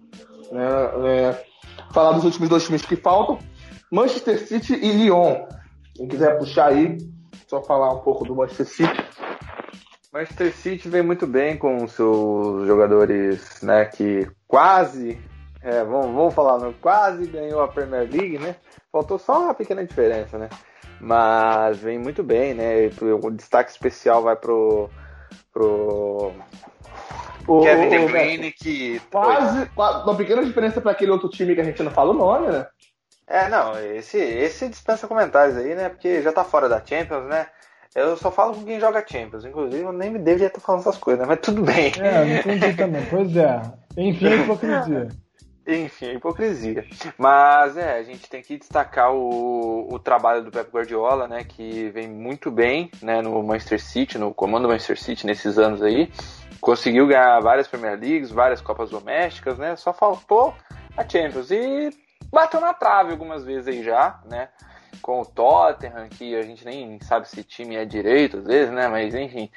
né, 0.53 0.67
é, 1.05 1.45
falar 1.93 2.13
dos 2.13 2.25
últimos 2.25 2.49
dois 2.49 2.65
times 2.65 2.83
que 2.83 2.97
faltam: 2.97 3.39
Manchester 3.91 4.39
City 4.47 4.75
e 4.75 4.93
Lyon. 4.93 5.37
Quem 5.97 6.09
quiser 6.09 6.39
puxar 6.39 6.69
aí, 6.69 6.99
só 7.47 7.63
falar 7.63 7.93
um 7.93 8.01
pouco 8.01 8.25
do 8.25 8.35
Manchester 8.35 8.67
City. 8.67 9.05
Manchester 10.13 10.53
City 10.55 10.89
vem 10.89 11.03
muito 11.03 11.27
bem 11.27 11.57
com 11.57 11.87
seus 11.87 12.67
jogadores, 12.67 13.61
né, 13.63 13.85
que 13.85 14.27
quase, 14.47 15.19
é, 15.63 15.85
vamos, 15.85 16.15
vamos 16.15 16.35
falar, 16.35 16.59
né, 16.59 16.75
quase 16.81 17.27
ganhou 17.27 17.61
a 17.61 17.69
Premier 17.69 18.09
League, 18.11 18.39
né? 18.39 18.57
Faltou 18.91 19.19
só 19.19 19.43
uma 19.45 19.55
pequena 19.55 19.85
diferença, 19.85 20.39
né? 20.39 20.49
Mas 21.01 21.79
vem 21.79 21.99
muito 21.99 22.23
bem, 22.23 22.55
né? 22.55 22.91
O 23.23 23.31
destaque 23.31 23.71
especial 23.71 24.23
vai 24.23 24.37
pro 24.37 24.89
pro 25.53 26.33
O, 27.47 27.61
Kevin 27.61 27.89
De 27.89 27.99
Bruyne 28.07 28.53
que 28.53 29.01
Quase, 29.11 29.67
quase, 29.75 30.05
uma 30.05 30.15
pequena 30.17 30.45
diferença 30.45 30.81
para 30.81 30.93
aquele 30.93 31.11
outro 31.11 31.29
time 31.29 31.55
que 31.55 31.61
a 31.61 31.65
gente 31.65 31.83
não 31.83 31.91
fala 31.91 32.13
o 32.13 32.17
nome, 32.17 32.49
né? 32.49 32.67
É, 33.27 33.49
não, 33.49 33.79
esse, 33.79 34.19
esse 34.19 34.69
dispensa 34.69 35.09
comentários 35.09 35.57
aí, 35.57 35.75
né? 35.75 35.89
Porque 35.89 36.23
já 36.23 36.33
tá 36.33 36.45
fora 36.45 36.69
da 36.69 36.85
Champions, 36.85 37.25
né? 37.27 37.47
Eu 37.95 38.17
só 38.17 38.31
falo 38.31 38.55
com 38.55 38.65
quem 38.65 38.79
joga 38.79 39.05
Champions. 39.07 39.45
Inclusive, 39.45 39.83
eu 39.83 39.93
nem 39.93 40.11
me 40.11 40.19
deveria 40.19 40.49
estar 40.49 40.61
falando 40.61 40.83
essas 40.83 40.99
coisas, 40.99 41.21
né? 41.21 41.27
Mas 41.27 41.41
tudo 41.41 41.63
bem. 41.63 41.93
É, 41.99 42.25
não 42.25 42.55
entendi 42.55 42.77
também. 42.77 43.07
Pois 43.09 43.37
é. 43.37 43.63
Enfim, 43.97 44.27
a 44.27 44.37
hipocrisia. 44.37 45.09
Enfim, 45.67 46.13
hipocrisia. 46.13 46.85
Mas 47.19 47.77
é, 47.77 47.99
a 47.99 48.03
gente 48.05 48.31
tem 48.31 48.41
que 48.41 48.57
destacar 48.57 49.13
o, 49.13 49.89
o 49.93 49.99
trabalho 49.99 50.45
do 50.45 50.51
Pep 50.51 50.71
Guardiola, 50.71 51.27
né? 51.27 51.43
Que 51.43 51.89
vem 51.89 52.07
muito 52.07 52.51
bem 52.51 52.91
né, 53.03 53.21
no 53.21 53.43
Manchester 53.43 53.83
City, 53.83 54.19
no 54.19 54.33
comando 54.33 54.65
do 54.65 54.69
Manchester 54.69 55.01
City 55.01 55.27
nesses 55.27 55.59
anos 55.59 55.83
aí. 55.83 56.09
Conseguiu 56.61 57.07
ganhar 57.09 57.41
várias 57.41 57.67
Premier 57.67 57.99
Leagues, 57.99 58.31
várias 58.31 58.61
Copas 58.61 58.91
Domésticas, 58.91 59.59
né? 59.59 59.75
Só 59.75 59.93
faltou 59.93 60.55
a 60.97 61.03
Champions. 61.03 61.51
E 61.51 61.91
bateu 62.37 62.61
na 62.61 62.75
trave 62.75 63.13
algumas 63.13 63.45
vezes 63.45 63.67
aí 63.69 63.83
já, 63.83 64.21
né? 64.27 64.51
Com 65.01 65.23
o 65.23 65.27
Tottenham, 65.27 66.09
que 66.11 66.37
a 66.37 66.43
gente 66.43 66.65
nem 66.65 67.01
sabe 67.01 67.29
se 67.29 67.43
time 67.43 67.77
é 67.77 67.85
direito 67.85 68.37
às 68.37 68.45
vezes, 68.45 68.73
né? 68.73 68.89
Mas 68.89 69.15
enfim. 69.15 69.51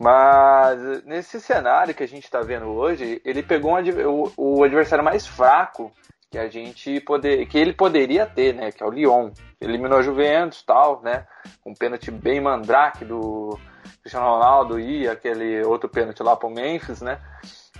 Mas 0.00 1.04
nesse 1.04 1.38
cenário 1.40 1.94
que 1.94 2.02
a 2.02 2.08
gente 2.08 2.24
está 2.24 2.40
vendo 2.40 2.66
hoje, 2.66 3.20
ele 3.24 3.42
pegou 3.42 3.78
um 3.78 4.32
o, 4.36 4.58
o 4.58 4.62
adversário 4.64 5.04
mais 5.04 5.26
fraco 5.26 5.92
que 6.30 6.38
a 6.38 6.48
gente 6.48 7.00
poder, 7.00 7.44
que 7.46 7.58
ele 7.58 7.72
poderia 7.74 8.24
ter, 8.24 8.54
né? 8.54 8.72
Que 8.72 8.82
é 8.82 8.86
o 8.86 8.90
Lyon. 8.90 9.30
Eliminou 9.60 9.98
a 9.98 10.02
Juventus, 10.02 10.62
tal, 10.62 11.02
né? 11.02 11.26
Um 11.66 11.74
pênalti 11.74 12.10
bem 12.10 12.40
mandrake 12.40 13.04
do 13.04 13.58
Cristiano 14.00 14.26
Ronaldo 14.26 14.80
e 14.80 15.06
aquele 15.08 15.62
outro 15.62 15.88
pênalti 15.88 16.22
lá 16.22 16.36
pro 16.36 16.48
Memphis, 16.48 17.02
né? 17.02 17.20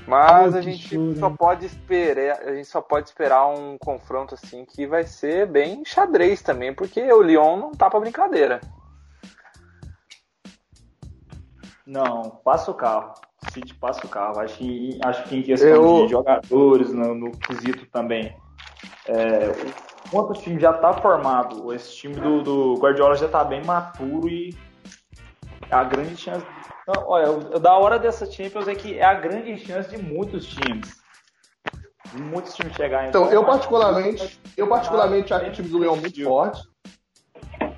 Mas 0.08 0.54
Oh, 0.54 0.56
a 0.56 0.60
gente 0.62 0.98
só 1.18 1.28
pode 1.28 1.66
esperar, 1.66 2.40
a 2.40 2.54
gente 2.54 2.66
só 2.66 2.80
pode 2.80 3.10
esperar 3.10 3.46
um 3.46 3.76
confronto 3.76 4.34
assim 4.34 4.64
que 4.64 4.86
vai 4.86 5.04
ser 5.04 5.46
bem 5.46 5.84
xadrez 5.84 6.40
também, 6.40 6.72
porque 6.72 7.02
o 7.12 7.20
Lyon 7.20 7.58
não 7.58 7.72
tá 7.72 7.90
pra 7.90 8.00
brincadeira. 8.00 8.58
Não, 11.86 12.40
passa 12.42 12.70
o 12.70 12.74
carro. 12.74 13.12
City 13.52 13.74
passa 13.74 14.06
o 14.06 14.08
carro. 14.08 14.40
Acho 14.40 14.56
que, 14.56 14.98
acho 15.04 15.24
que 15.24 15.36
em 15.36 15.42
questão 15.42 15.68
Eu- 15.68 16.06
de 16.06 16.08
jogadores, 16.08 16.90
no, 16.90 17.14
no 17.14 17.30
quesito 17.32 17.84
também. 17.92 18.34
É, 19.06 19.50
o 20.06 20.10
quanto 20.10 20.30
o 20.30 20.42
time 20.42 20.58
já 20.58 20.72
tá 20.72 20.94
formado, 20.94 21.70
esse 21.74 21.94
time 21.94 22.14
do, 22.14 22.42
do 22.42 22.74
Guardiola 22.78 23.14
já 23.14 23.28
tá 23.28 23.44
bem 23.44 23.62
maturo 23.62 24.26
e 24.26 24.56
a 25.70 25.84
grande 25.84 26.16
chance. 26.16 26.46
Não, 26.88 27.06
olha, 27.06 27.30
o 27.30 27.58
da 27.58 27.76
hora 27.76 27.98
dessa 27.98 28.24
Champions 28.24 28.66
é 28.66 28.74
que 28.74 28.98
é 28.98 29.04
a 29.04 29.12
grande 29.12 29.58
chance 29.58 29.90
de 29.90 30.02
muitos 30.02 30.46
times. 30.46 30.96
De 32.14 32.22
muitos 32.22 32.54
times 32.54 32.74
chegarem. 32.74 33.10
Então, 33.10 33.30
eu 33.30 33.44
particularmente, 33.44 34.40
eu 34.56 34.66
particularmente 34.66 35.34
acho 35.34 35.48
o 35.48 35.52
time 35.52 35.68
do 35.68 35.76
Leão 35.76 35.96
muito 35.98 36.24
forte. 36.24 36.66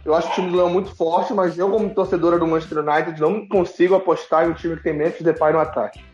Eu 0.04 0.14
acho 0.14 0.28
o 0.28 0.34
time 0.34 0.48
do 0.48 0.56
Leão 0.56 0.70
muito 0.70 0.94
forte, 0.94 1.34
mas 1.34 1.58
eu, 1.58 1.68
como 1.68 1.92
torcedora 1.92 2.38
do 2.38 2.46
Manchester 2.46 2.78
United, 2.78 3.20
não 3.20 3.48
consigo 3.48 3.96
apostar 3.96 4.46
em 4.46 4.50
um 4.50 4.54
time 4.54 4.76
que 4.76 4.84
tem 4.84 4.92
Memphis 4.92 5.22
Depay 5.22 5.52
no 5.52 5.58
ataque. 5.58 6.04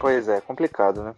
Pois 0.00 0.28
é, 0.28 0.40
complicado, 0.40 1.04
né? 1.04 1.14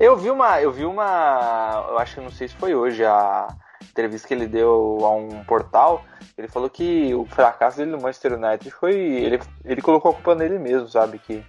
Eu 0.00 0.16
vi 0.16 0.30
uma, 0.30 0.58
eu 0.62 0.72
vi 0.72 0.86
uma, 0.86 1.84
eu 1.90 1.98
acho 1.98 2.14
que 2.14 2.20
não 2.22 2.30
sei 2.30 2.48
se 2.48 2.56
foi 2.56 2.74
hoje 2.74 3.04
a 3.04 3.48
entrevista 3.82 4.26
que 4.26 4.32
ele 4.32 4.46
deu 4.46 5.00
a 5.02 5.10
um 5.10 5.44
portal. 5.44 6.02
Ele 6.36 6.48
falou 6.48 6.68
que 6.68 7.14
o 7.14 7.24
fracasso 7.26 7.76
dele 7.78 7.92
no 7.92 8.00
Manchester 8.00 8.32
United 8.34 8.70
foi, 8.72 8.94
ele, 8.94 9.40
ele 9.64 9.80
colocou 9.82 10.10
a 10.10 10.14
culpa 10.14 10.34
nele 10.34 10.58
mesmo, 10.58 10.88
sabe 10.88 11.18
que 11.18 11.44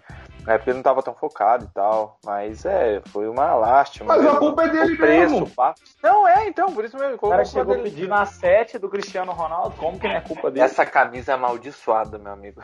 na 0.46 0.54
época 0.54 0.70
ele 0.70 0.76
não 0.76 0.82
estava 0.82 1.02
tão 1.02 1.16
focado 1.16 1.66
e 1.66 1.68
tal, 1.74 2.20
mas 2.24 2.66
é, 2.66 3.02
foi 3.08 3.28
uma 3.28 3.56
lástima. 3.56 4.14
Mas 4.14 4.20
a 4.22 4.24
mesmo. 4.26 4.40
culpa 4.40 4.64
é 4.66 4.70
dele 4.70 4.94
o 4.94 4.98
preço, 4.98 5.32
mesmo. 5.32 5.46
o 5.48 5.50
papo. 5.50 5.80
Não, 6.04 6.28
é, 6.28 6.48
então, 6.48 6.72
por 6.72 6.86
isso 6.86 6.96
mesmo, 6.98 7.10
ele 7.10 7.16
O 7.16 7.20
colocou 7.20 7.30
cara 7.32 7.42
a 7.42 7.46
culpa 7.46 7.60
chegou 7.60 7.76
dele. 7.76 7.90
pedindo 7.90 8.14
a 8.14 8.26
7 8.28 8.78
do 8.78 8.88
Cristiano 8.88 9.32
Ronaldo, 9.32 9.76
como 9.76 9.98
que 10.00 10.08
não 10.08 10.16
é 10.16 10.22
culpa 10.22 10.52
dele? 10.52 10.64
Essa 10.66 10.86
camisa 10.86 11.32
é 11.32 11.36
amaldiçoada, 11.36 12.20
meu 12.20 12.32
amigo. 12.34 12.62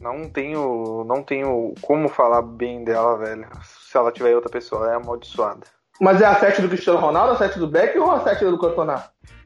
Não 0.00 0.28
tenho, 0.28 1.04
não 1.04 1.22
tenho 1.22 1.72
como 1.80 2.08
falar 2.08 2.42
bem 2.42 2.82
dela, 2.84 3.16
velho. 3.16 3.46
Se 3.62 3.96
ela 3.96 4.10
tiver 4.12 4.34
outra 4.34 4.50
pessoa, 4.50 4.82
ela 4.86 4.92
é 4.94 4.96
amaldiçoada. 4.96 5.64
Mas 6.00 6.20
é 6.20 6.26
a 6.26 6.34
7 6.34 6.60
do 6.60 6.68
Cristiano 6.68 6.98
Ronaldo, 6.98 7.34
a 7.34 7.36
7 7.38 7.58
do 7.58 7.68
Beck 7.68 7.96
ou 7.98 8.10
a 8.10 8.20
7 8.20 8.44
do 8.44 8.58
Cantona? 8.58 9.04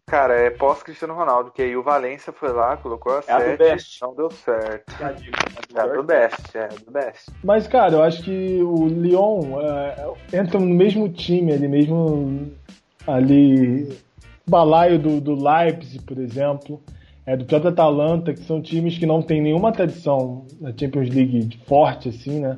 Cara, 0.09 0.35
é 0.35 0.49
pós-Cristiano 0.49 1.13
Ronaldo, 1.13 1.51
que 1.51 1.61
aí 1.61 1.77
o 1.77 1.83
Valência 1.83 2.33
foi 2.33 2.51
lá, 2.51 2.79
colocou 2.79 3.13
a 3.13 3.23
É 3.29 3.33
a 3.33 3.39
do 3.39 3.45
7, 3.45 3.59
Best. 3.59 4.01
não 4.01 4.15
deu 4.15 4.31
certo. 4.31 4.95
É 5.03 5.81
a 5.81 5.87
do 5.87 6.03
Best, 6.03 6.57
é 6.57 6.65
a 6.65 6.69
do 6.69 6.91
Best. 6.91 7.31
Mas, 7.45 7.69
cara, 7.69 7.95
eu 7.95 8.03
acho 8.03 8.23
que 8.23 8.63
o 8.63 8.87
Lyon 8.87 9.61
é, 9.61 10.39
entra 10.39 10.59
no 10.59 10.67
mesmo 10.67 11.11
time 11.11 11.53
ali, 11.53 11.69
mesmo 11.69 12.51
ali, 13.07 13.99
balaio 14.49 14.99
do, 14.99 15.21
do 15.21 15.35
Leipzig, 15.35 16.03
por 16.05 16.19
exemplo, 16.19 16.83
é, 17.27 17.37
do 17.37 17.45
próprio 17.45 17.71
Atalanta, 17.71 18.33
que 18.33 18.41
são 18.41 18.63
times 18.63 18.97
que 18.97 19.05
não 19.05 19.21
tem 19.21 19.43
nenhuma 19.43 19.73
tradição 19.73 20.47
na 20.59 20.71
Champions 20.71 21.11
League 21.11 21.61
forte, 21.67 22.09
assim, 22.09 22.41
né? 22.41 22.57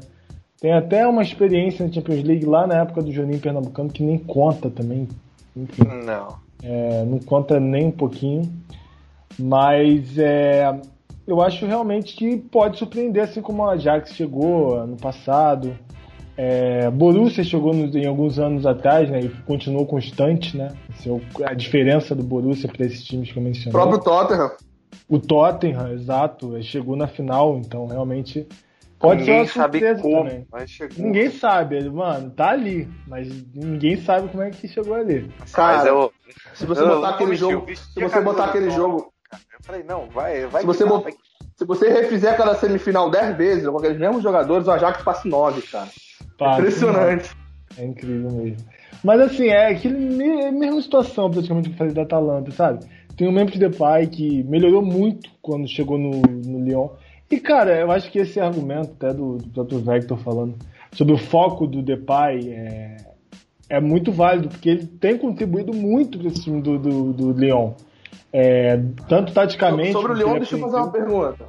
Tem 0.61 0.73
até 0.73 1.05
uma 1.05 1.23
experiência 1.23 1.85
na 1.85 1.93
Champions 1.93 2.23
League 2.23 2.47
lá 2.47 2.65
na 2.67 2.83
época 2.83 3.03
do 3.03 3.11
Juninho 3.11 3.41
Pernambucano 3.41 3.91
que 3.91 4.05
nem 4.05 4.19
conta 4.19 4.71
também. 4.71 5.09
Enfim. 5.57 5.83
Não. 6.05 6.39
É, 6.63 7.05
não 7.05 7.19
conta 7.19 7.59
nem 7.59 7.87
um 7.87 7.91
pouquinho. 7.91 8.43
Mas 9.39 10.19
é, 10.19 10.79
eu 11.27 11.41
acho 11.41 11.65
realmente 11.67 12.15
que 12.15 12.37
pode 12.37 12.79
surpreender, 12.79 13.23
assim 13.25 13.41
como 13.41 13.65
a 13.65 13.73
Ajax 13.73 14.15
chegou 14.15 14.75
ano 14.77 14.97
passado. 14.97 15.77
É, 16.37 16.91
Borussia 16.91 17.45
chegou 17.45 17.75
no- 17.75 17.97
em 17.97 18.07
alguns 18.07 18.39
anos 18.39 18.65
atrás, 18.65 19.11
né? 19.11 19.21
E 19.23 19.29
continuou 19.47 19.85
constante, 19.87 20.57
né? 20.57 20.69
Esse 20.91 21.09
é 21.09 21.13
o- 21.13 21.21
a 21.45 21.53
diferença 21.55 22.15
do 22.15 22.23
Borussia 22.23 22.69
para 22.69 22.87
esses 22.87 23.05
times 23.05 23.31
que 23.31 23.39
eu 23.39 23.43
O 23.43 23.45
mencionei. 23.45 23.73
próprio 23.73 24.01
Tottenham. 24.01 24.51
O 25.09 25.19
Tottenham, 25.19 25.93
exato, 25.93 26.61
chegou 26.63 26.97
na 26.97 27.07
final, 27.07 27.59
então 27.59 27.87
realmente 27.87 28.47
pode 29.01 29.21
Ninguém 29.21 29.47
ser 29.47 29.59
uma 29.59 29.65
sabe 29.65 29.79
surpresa 29.79 30.03
como, 30.03 30.25
também. 30.25 30.47
mas 30.53 30.71
chegou. 30.71 31.05
Ninguém 31.05 31.31
sabe, 31.31 31.91
mano, 31.91 32.31
tá 32.31 32.51
ali, 32.51 32.89
mas 33.09 33.29
ninguém 33.55 33.97
sabe 33.97 34.29
como 34.29 34.43
é 34.43 34.51
que 34.51 34.69
chegou 34.69 34.95
ali. 34.95 35.33
Mas 35.41 35.53
Cara, 35.53 35.89
eu, 35.89 36.13
se 36.55 36.67
você 36.67 36.83
eu 36.83 36.87
botar 36.87 37.01
não 37.01 37.15
aquele 37.15 37.35
jogo. 37.35 37.67
Se 37.75 38.01
você 38.01 38.21
botar 38.21 38.45
aquele 38.45 38.71
jogo. 38.71 39.13
cara. 39.29 39.43
Eu 39.53 39.65
falei, 39.65 39.83
não, 39.83 40.07
vai, 40.11 40.47
vai. 40.47 40.61
Se 40.61 40.67
você, 40.67 40.85
dá, 40.85 40.99
vai 40.99 41.13
se 41.57 41.65
você 41.65 41.91
refizer 41.91 42.33
aquela 42.33 42.55
semifinal 42.55 43.11
10 43.11 43.37
vezes, 43.37 43.69
com 43.69 43.79
aqueles 43.79 43.99
mesmos 43.99 44.23
jogadores, 44.23 44.67
o 44.67 44.71
Ajax 44.71 45.03
passa 45.03 45.29
9, 45.29 45.63
cara. 45.63 45.89
Pá, 46.39 46.55
Impressionante. 46.55 47.37
É 47.77 47.85
incrível 47.85 48.31
mesmo. 48.31 48.67
Mas 49.05 49.21
assim, 49.21 49.49
é 49.49 49.69
aquele 49.69 50.23
é 50.41 50.49
a 50.49 50.53
mesma 50.53 50.81
situação 50.83 51.31
praticamente 51.31 51.69
que 51.69 51.75
eu 51.75 51.79
falei 51.79 51.93
da 51.93 52.03
Atalanta, 52.03 52.51
sabe? 52.51 52.85
Tem 53.17 53.29
o 53.29 53.33
Memphis 53.33 53.59
Depay 53.59 54.07
que 54.07 54.43
melhorou 54.45 54.83
muito 54.83 55.31
quando 55.43 55.69
chegou 55.69 55.99
no, 55.99 56.23
no 56.23 56.65
Lyon. 56.65 56.89
E 57.31 57.39
cara, 57.39 57.79
eu 57.79 57.91
acho 57.93 58.11
que 58.11 58.19
esse 58.19 58.41
argumento 58.41 58.91
até 58.93 59.15
do, 59.15 59.37
do 59.37 59.49
próprio 59.51 59.79
Vector 59.79 60.19
falando 60.19 60.57
sobre 60.93 61.15
o 61.15 61.19
foco 61.19 61.67
do 61.67 61.81
Depay 61.81 62.51
é, 62.53 62.97
é 63.69 63.81
muito 63.81 64.11
válido, 64.11 64.49
porque 64.49 64.69
ele 64.69 64.87
tem 64.87 65.17
contribuído 65.17 65.73
muito 65.73 66.19
para 66.19 66.29
esse 66.29 66.43
time 66.43 66.61
do, 66.61 66.79
do, 66.79 67.13
do 67.13 67.33
Lyon. 67.33 67.73
É, 68.33 68.81
tanto 69.09 69.33
taticamente. 69.33 69.93
Sobre 69.93 70.13
o 70.13 70.17
ele 70.17 70.39
deixa 70.41 70.57
eu 70.57 70.61
fazer 70.61 70.77
uma 70.77 70.91
pergunta. 70.91 71.45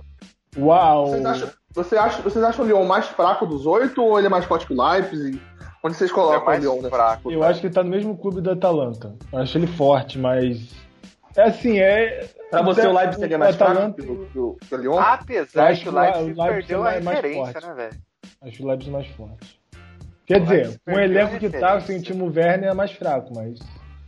Uau! 0.57 1.07
Vocês 1.07 1.25
acham, 1.25 1.49
você 1.73 1.97
acha, 1.97 2.21
vocês 2.21 2.43
acham 2.43 2.65
o 2.65 2.67
Lyon 2.67 2.85
mais 2.85 3.07
fraco 3.07 3.45
dos 3.45 3.65
oito 3.65 4.03
ou 4.03 4.17
ele 4.17 4.27
é 4.27 4.29
mais 4.29 4.45
forte 4.45 4.67
que 4.67 4.73
o 4.73 4.81
Leipzig? 4.81 5.41
Onde 5.83 5.95
vocês 5.95 6.11
É 6.11 6.13
colocam 6.13 6.45
mais 6.45 6.59
o 6.59 6.61
Lyon? 6.61 6.81
Né? 6.81 6.89
fraco. 6.89 7.31
Eu 7.31 7.43
acho 7.43 7.59
que 7.59 7.67
ele 7.67 7.73
tá 7.73 7.83
no 7.83 7.89
mesmo 7.89 8.15
clube 8.17 8.41
do 8.41 8.51
Atalanta. 8.51 9.15
Eu 9.31 9.39
acho 9.39 9.57
ele 9.57 9.67
forte, 9.67 10.19
mas. 10.19 10.69
É 11.35 11.43
assim, 11.43 11.79
é. 11.79 12.27
Pra 12.49 12.61
você, 12.61 12.85
o 12.85 12.91
Leipzig 12.93 13.33
é 13.33 13.37
mais 13.37 13.55
Atalanta, 13.55 14.01
que 14.01 14.09
o, 14.11 14.25
que 14.27 14.39
o- 14.39 14.57
que 14.67 14.75
o 14.75 14.77
Lyon? 14.77 14.93
Eu 14.95 14.99
Apesar 14.99 15.67
acho 15.69 15.83
que 15.83 15.89
o 15.89 15.93
Leipzig 15.93 16.35
perdeu 16.35 16.85
é 16.85 16.97
a 16.97 17.01
mais 17.01 17.15
referência, 17.21 17.53
forte. 17.53 17.67
né, 17.67 17.73
velho? 17.73 17.97
Acho 18.41 18.63
o 18.63 18.67
Leipzig 18.67 18.91
mais 18.91 19.07
forte. 19.07 19.61
Quer 20.25 20.39
dizer, 20.41 20.79
com 20.85 20.91
o 20.93 20.99
elenco 20.99 21.37
que 21.39 21.49
tá, 21.49 21.79
sem 21.81 21.97
o 21.97 22.01
Timo 22.01 22.25
Werner 22.25 22.69
é 22.69 22.73
mais 22.73 22.91
fraco, 22.91 23.33
mas. 23.35 23.59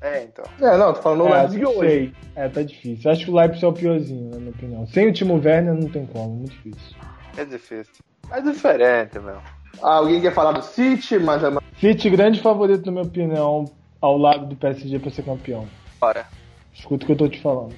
É, 0.02 0.24
então. 0.24 0.44
É, 0.62 0.78
não, 0.78 0.94
tô 0.94 1.02
falando 1.02 1.24
o 1.24 1.28
é, 1.30 1.38
Leipzig 1.40 1.62
não 1.64 1.72
hoje. 1.78 1.90
sei. 1.90 2.14
É, 2.36 2.50
tá 2.50 2.62
difícil. 2.62 3.12
Acho 3.12 3.26
que 3.26 3.32
o 3.32 3.36
Leipzig 3.36 3.64
é 3.66 3.68
o 3.68 3.74
piorzinho, 3.74 4.30
na 4.32 4.38
minha 4.38 4.52
opinião. 4.52 4.86
Sem 4.88 5.08
o 5.08 5.14
Timo 5.14 5.36
Werner 5.36 5.74
não 5.74 5.88
tem 5.90 6.06
como, 6.06 6.30
muito 6.36 6.52
difícil. 6.52 6.98
É 7.38 7.46
difícil. 7.46 7.94
É 8.32 8.42
diferente, 8.42 9.18
meu. 9.20 9.38
Ah, 9.82 9.96
alguém 9.96 10.22
quer 10.22 10.34
falar 10.34 10.52
do 10.52 10.62
City, 10.62 11.18
mas 11.20 11.44
é 11.44 11.48
City, 11.80 12.10
grande 12.10 12.42
favorito, 12.42 12.86
na 12.86 12.92
minha 12.92 13.04
opinião, 13.06 13.66
ao 14.02 14.18
lado 14.18 14.46
do 14.46 14.56
PSG 14.56 15.00
pra 15.00 15.10
ser 15.12 15.24
campeão. 15.24 15.68
Bora. 16.00 16.26
Escuta 16.74 17.04
o 17.04 17.06
que 17.08 17.12
eu 17.14 17.18
tô 17.18 17.28
te 17.28 17.40
falando. 17.40 17.74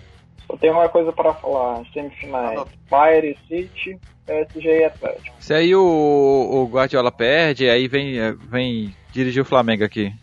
Eu 0.50 0.58
tenho 0.58 0.74
uma 0.74 0.88
coisa 0.90 1.12
para 1.12 1.34
falar. 1.34 1.84
Semifinais. 1.94 2.52
Anota. 2.52 2.72
Bayern 2.90 3.30
e 3.30 3.48
City, 3.48 4.00
PSG 4.26 4.80
e 4.80 4.84
Atlético. 4.86 5.36
Se 5.40 5.54
aí 5.54 5.76
o, 5.76 5.82
o 5.82 6.66
Guardiola 6.68 7.12
perde, 7.12 7.70
aí 7.70 7.88
vem, 7.88 8.16
vem 8.50 8.96
dirigir 9.12 9.42
o 9.42 9.46
Flamengo 9.46 9.84
aqui. 9.84 10.14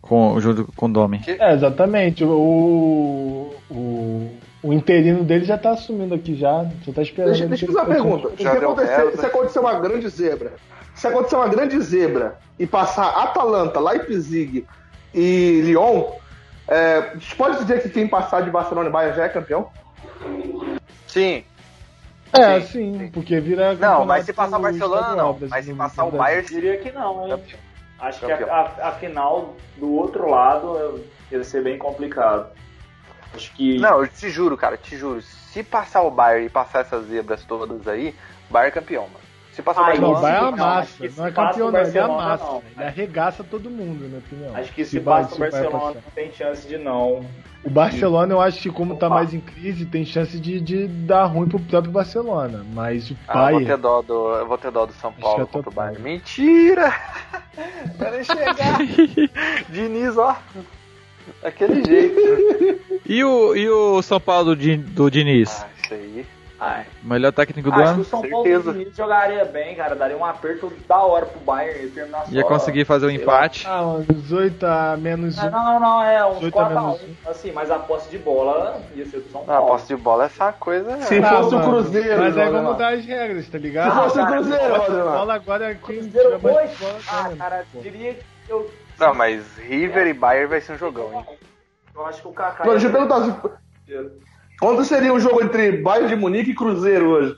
Com, 0.00 0.40
junto 0.40 0.70
com 0.74 0.86
o 0.86 0.92
Domi. 0.92 1.20
É, 1.26 1.52
exatamente. 1.54 2.24
O, 2.24 3.54
o, 3.70 4.30
o 4.62 4.72
interino 4.72 5.22
dele 5.22 5.44
já 5.44 5.56
tá 5.56 5.70
assumindo 5.70 6.14
aqui 6.14 6.34
já. 6.34 6.68
Só 6.84 6.92
tá 6.92 7.02
esperando. 7.02 7.30
Deixa, 7.30 7.44
ele 7.44 7.50
deixa 7.50 7.66
eu 7.66 7.72
fazer 7.72 7.86
uma 7.86 7.94
pergunta. 7.94 8.36
Se 8.36 8.46
acontecer, 8.48 9.16
se 9.16 9.26
acontecer 9.26 9.58
uma 9.60 9.80
grande 9.80 10.08
zebra, 10.08 10.52
se 10.94 11.06
acontecer 11.06 11.36
uma 11.36 11.48
grande 11.48 11.80
zebra 11.80 12.38
e 12.58 12.66
passar 12.66 13.08
Atalanta, 13.10 13.78
Leipzig 13.78 14.66
e 15.14 15.60
Lyon, 15.64 16.12
é, 16.72 16.96
a 16.98 17.14
gente 17.14 17.36
pode 17.36 17.58
dizer 17.58 17.82
que 17.82 17.88
quem 17.90 18.08
passar 18.08 18.42
de 18.42 18.50
Barcelona 18.50 18.88
e 18.88 18.92
Bayern 18.92 19.16
já 19.16 19.24
é 19.24 19.28
campeão? 19.28 19.68
Sim. 21.06 21.44
É, 22.32 22.60
Sim, 22.62 22.98
sim, 22.98 23.10
porque 23.12 23.38
vira. 23.40 23.74
Não, 23.74 24.06
mas 24.06 24.24
se 24.24 24.32
passar 24.32 24.58
o 24.58 24.62
Barcelona, 24.62 25.14
não. 25.14 25.38
Mas 25.50 25.66
se 25.66 25.74
passar 25.74 26.04
o. 26.04 26.10
Bayern, 26.10 26.46
Diria 26.48 26.78
que 26.78 26.90
não, 26.90 27.24
hein? 27.24 27.30
Campeão. 27.36 27.58
Acho 28.00 28.20
que 28.20 28.26
Campeão. 28.26 28.50
a, 28.50 28.60
a- 28.60 28.88
a 28.88 28.92
final 28.92 29.54
do 29.76 29.92
outro 29.94 30.28
lado 30.30 31.04
ia 31.30 31.44
ser 31.44 31.62
bem 31.62 31.76
complicado. 31.76 32.46
Acho 33.34 33.52
que. 33.52 33.78
Não, 33.78 34.00
eu 34.00 34.08
te 34.08 34.30
juro, 34.30 34.56
cara, 34.56 34.78
te 34.78 34.96
juro. 34.96 35.20
Se 35.20 35.62
passar 35.62 36.02
o 36.02 36.10
Bayern 36.10 36.46
e 36.46 36.50
passar 36.50 36.80
essas 36.80 37.04
zebras 37.06 37.44
todas 37.44 37.86
aí, 37.86 38.14
Bayern 38.48 38.68
é 38.70 38.80
campeão, 38.80 39.02
mano. 39.02 39.21
Se 39.52 39.60
passar 39.62 39.80
o 39.82 39.84
Ah, 39.84 39.86
Bayern, 39.88 40.02
Não, 40.06 40.12
Não, 40.14 40.20
vai 40.20 40.32
sim, 40.32 40.38
a 40.38 40.50
não, 40.50 40.56
massa. 40.56 41.08
se 41.10 41.18
Não 41.20 41.26
é 41.26 41.30
passa 41.30 41.50
campeão, 41.50 41.68
o 41.68 41.72
não, 41.72 41.80
ele 41.80 41.98
amassa. 41.98 42.44
não. 42.44 42.62
Ele 42.74 42.84
arregaça 42.84 43.44
todo 43.44 43.68
mundo, 43.70 44.00
na 44.02 44.08
minha 44.08 44.18
opinião. 44.20 44.56
Acho 44.56 44.72
que 44.72 44.84
se, 44.84 44.98
vai- 44.98 45.22
passa 45.22 45.34
o 45.34 45.38
Barcelona, 45.38 45.70
passar. 45.78 45.94
não 45.94 46.02
tem 46.14 46.32
chance 46.32 46.66
de 46.66 46.78
não. 46.78 47.26
O 47.62 47.70
Barcelona, 47.70 48.32
eu 48.32 48.40
acho 48.40 48.60
que 48.62 48.70
como 48.70 48.96
tá 48.96 49.06
Opa. 49.06 49.16
mais 49.16 49.34
em 49.34 49.40
crise, 49.40 49.84
tem 49.86 50.04
chance 50.06 50.40
de, 50.40 50.58
de 50.60 50.88
dar 50.88 51.26
ruim 51.26 51.48
pro 51.48 51.60
próprio 51.60 51.92
Barcelona. 51.92 52.64
Mas 52.72 53.10
o 53.10 53.16
Ah, 53.28 53.32
eu 53.32 53.34
vou 53.34 53.44
Bayern. 53.44 53.66
ter 53.66 53.76
dó 53.76 54.02
do, 54.02 54.34
eu 54.36 54.46
vou 54.48 54.58
ter 54.58 54.70
dó 54.70 54.86
do 54.86 54.92
São 54.94 55.12
Paulo 55.12 55.40
tô 55.40 55.46
contra 55.46 55.70
o 55.70 55.72
Bayern. 55.72 56.02
Mentira! 56.02 56.92
Quero 57.98 58.24
chegar. 58.24 58.78
Diniz, 59.68 60.16
ó. 60.16 60.34
Daquele 61.42 61.84
jeito. 61.84 62.80
E 63.04 63.22
o, 63.24 63.54
e 63.56 63.68
o 63.68 64.00
São 64.00 64.20
Paulo 64.20 64.54
do, 64.56 64.76
do 64.78 65.10
Diniz? 65.10 65.62
Ah, 65.62 65.68
isso 65.84 65.92
aí. 65.94 66.26
Ah, 66.64 66.84
Melhor 67.02 67.32
técnico 67.32 67.72
do 67.72 67.74
acho 67.74 67.82
que 67.82 67.90
ano? 67.90 68.00
o 68.02 68.04
São 68.04 68.20
certeza. 68.20 68.72
Paulo 68.72 68.92
jogaria 68.94 69.44
bem, 69.44 69.74
cara. 69.74 69.96
Daria 69.96 70.16
um 70.16 70.24
aperto 70.24 70.72
da 70.86 70.98
hora 71.02 71.26
pro 71.26 71.40
Bayern 71.40 71.86
e 71.86 71.90
terminar 71.90 72.24
só. 72.24 72.30
Ia 72.30 72.44
conseguir 72.44 72.84
fazer 72.84 73.06
um 73.06 73.10
empate. 73.10 73.66
Ah, 73.66 73.82
uns 73.84 74.30
8 74.30 74.64
a 74.64 74.96
menos 74.96 75.36
Não, 75.36 75.48
1. 75.48 75.50
não, 75.50 75.64
não, 75.64 75.80
não, 75.80 76.02
é 76.04 76.24
uns 76.24 76.40
Oito 76.40 76.56
a 76.56 76.70
4x1. 76.70 76.74
menos 77.00 77.00
Assim, 77.26 77.50
mas 77.50 77.68
a 77.68 77.80
posse 77.80 78.08
de 78.10 78.18
bola 78.18 78.80
ia 78.94 79.04
ser 79.06 79.18
do 79.20 79.30
São 79.32 79.42
Ah, 79.42 79.46
Paulo. 79.46 79.66
posse 79.72 79.88
de 79.88 79.96
bola 79.96 80.22
é 80.22 80.26
essa 80.26 80.52
coisa. 80.52 81.00
Se 81.02 81.18
né? 81.18 81.28
fosse 81.28 81.54
o 81.56 81.60
Cruzeiro, 81.62 82.08
Mas 82.20 82.34
Valdemar. 82.36 82.52
vamos 82.52 82.72
mudar 82.72 82.92
as 82.94 83.04
regras, 83.04 83.44
tá 83.46 83.50
Se 83.52 83.58
ligado? 83.58 83.94
fosse 84.04 84.20
o 84.20 84.26
Cruzeiro, 84.28 84.64
A 84.74 84.78
Valdemar. 84.78 85.12
bola 85.18 85.34
agora 85.34 85.64
é 85.64 85.74
quem 85.74 85.98
Cruzeiro 85.98 86.30
tiver 86.36 86.52
mais 86.54 86.70
hoje? 86.70 86.76
bola, 86.80 86.98
Ah, 87.10 87.28
né, 87.28 87.36
cara, 87.36 87.64
pô. 87.72 87.80
diria 87.80 88.14
que 88.14 88.52
eu. 88.52 88.70
Não, 89.00 89.14
mas 89.14 89.56
River 89.58 90.06
e 90.06 90.12
Bayern 90.12 90.46
vai 90.48 90.60
ser 90.60 90.74
um 90.74 90.78
jogão, 90.78 91.10
hein? 91.12 91.24
Eu 91.92 92.06
acho 92.06 92.22
que 92.22 92.28
o 92.28 92.32
Kaká. 92.32 92.64
Não, 92.64 92.70
deixa 92.70 92.86
eu 92.86 92.92
perguntar, 92.92 93.18
quando 94.62 94.84
seria 94.84 95.12
um 95.12 95.18
jogo 95.18 95.42
entre 95.42 95.72
Bayern 95.78 96.08
de 96.08 96.14
Munique 96.14 96.52
e 96.52 96.54
Cruzeiro 96.54 97.08
hoje? 97.10 97.36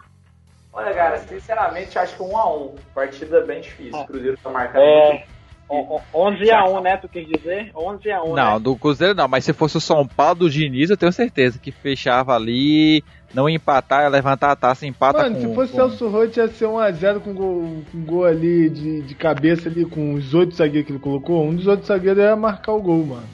Olha, 0.70 0.93
cara, 0.93 1.18
sinceramente, 1.20 1.99
acho 1.99 2.14
que 2.16 2.22
1x1. 2.22 2.70
Partida 2.95 3.41
bem 3.41 3.62
difícil. 3.62 3.99
O 3.99 4.07
Cruzeiro 4.07 4.37
tá 4.43 4.51
marcando. 4.51 4.83
É. 4.83 5.09
muito. 5.12 5.35
O- 5.66 5.97
o- 5.97 6.01
11 6.12 6.51
a 6.51 6.64
1 6.66 6.81
né? 6.83 6.97
Tu 6.99 7.09
quis 7.09 7.27
dizer? 7.27 7.70
11 7.75 8.11
a 8.11 8.22
1 8.22 8.35
Não, 8.35 8.53
né? 8.55 8.61
do 8.61 8.77
Cruzeiro 8.77 9.14
não, 9.14 9.27
mas 9.27 9.43
se 9.47 9.55
fosse 9.55 9.79
o 9.79 9.81
São 9.81 10.07
Paulo 10.07 10.35
do 10.41 10.51
Diniz, 10.51 10.91
eu 10.91 10.97
tenho 10.99 11.11
certeza 11.11 11.59
que 11.59 11.72
fechava 11.72 12.35
ali, 12.35 13.03
não 13.33 13.49
ia 13.49 13.57
empatar, 13.57 14.03
ia 14.03 14.09
levantar 14.11 14.51
a 14.51 14.57
taça, 14.57 14.87
empata 14.87 15.22
Mano, 15.22 15.37
com... 15.37 15.41
se 15.49 15.55
fosse 15.55 15.72
com... 15.72 15.79
Celso 15.79 16.09
Roth 16.09 16.37
ia 16.37 16.49
ser 16.49 16.66
1x0 16.66 17.20
com 17.20 17.33
gol, 17.33 17.83
com 17.91 18.01
gol 18.05 18.25
ali 18.27 18.68
de, 18.68 19.01
de 19.01 19.14
cabeça 19.14 19.70
ali 19.70 19.87
com 19.87 20.12
os 20.12 20.35
oito 20.35 20.55
zagueiros 20.55 20.87
que 20.87 20.93
ele 20.93 20.99
colocou. 20.99 21.43
Um 21.43 21.55
dos 21.57 21.66
outros 21.66 21.89
zagueiros 21.89 22.22
ia 22.22 22.37
marcar 22.37 22.72
o 22.72 22.83
gol, 22.83 23.03
mano. 23.07 23.25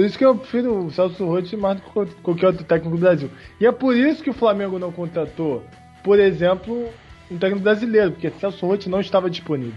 Por 0.00 0.06
isso 0.06 0.16
que 0.16 0.24
eu 0.24 0.34
prefiro 0.34 0.86
o 0.86 0.90
Celso 0.90 1.26
Roth 1.26 1.52
mais 1.58 1.76
do 1.76 1.82
que 1.82 1.90
qual- 1.90 2.06
qualquer 2.22 2.46
outro 2.46 2.64
técnico 2.64 2.96
do 2.96 3.00
Brasil. 3.02 3.30
E 3.60 3.66
é 3.66 3.70
por 3.70 3.94
isso 3.94 4.22
que 4.22 4.30
o 4.30 4.32
Flamengo 4.32 4.78
não 4.78 4.90
contratou, 4.90 5.62
por 6.02 6.18
exemplo, 6.18 6.88
um 7.30 7.36
técnico 7.36 7.62
brasileiro, 7.62 8.12
porque 8.12 8.30
Celso 8.40 8.64
Roth 8.66 8.86
não 8.86 8.98
estava 8.98 9.28
disponível. 9.28 9.74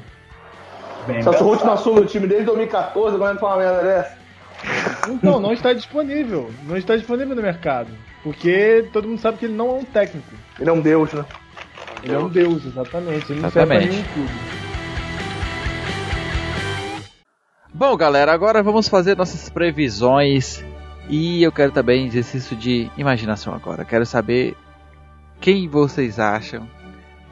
Bem 1.06 1.22
Celso 1.22 1.44
pensado. 1.44 1.66
não 1.66 1.74
assume 1.74 2.00
o 2.00 2.06
time 2.06 2.26
desde 2.26 2.46
2014, 2.46 3.16
agora 3.18 3.34
entra 3.34 3.46
uma 3.46 3.58
merda 3.58 3.84
dessa. 3.84 4.18
Então, 5.12 5.42
não 5.42 5.52
está 5.52 5.74
disponível. 5.74 6.50
Não 6.66 6.78
está 6.78 6.96
disponível 6.96 7.36
no 7.36 7.42
mercado. 7.42 7.90
Porque 8.24 8.88
todo 8.94 9.10
mundo 9.10 9.20
sabe 9.20 9.40
que 9.40 9.46
ele 9.48 9.56
não 9.56 9.72
é 9.72 9.74
um 9.74 9.84
técnico. 9.84 10.32
Ele 10.58 10.70
é 10.70 10.72
um 10.72 10.80
deus, 10.80 11.12
né? 11.12 11.26
Ele 12.02 12.14
é 12.14 12.18
um 12.18 12.30
deus, 12.30 12.66
exatamente. 12.66 13.30
Ele 13.30 13.42
não 13.42 13.50
serve 13.52 13.68
pra 13.68 13.84
Exatamente. 13.84 13.90
nenhum 13.90 14.04
clube. 14.14 14.63
Bom, 17.76 17.98
galera, 17.98 18.32
agora 18.32 18.62
vamos 18.62 18.88
fazer 18.88 19.18
nossas 19.18 19.50
previsões 19.50 20.64
E 21.10 21.42
eu 21.42 21.52
quero 21.52 21.72
também 21.72 22.06
exercício 22.06 22.56
de 22.56 22.88
imaginação 22.96 23.52
agora. 23.52 23.84
Quero 23.84 24.06
saber 24.06 24.56
quem 25.42 25.68
vocês 25.68 26.20
acham 26.20 26.70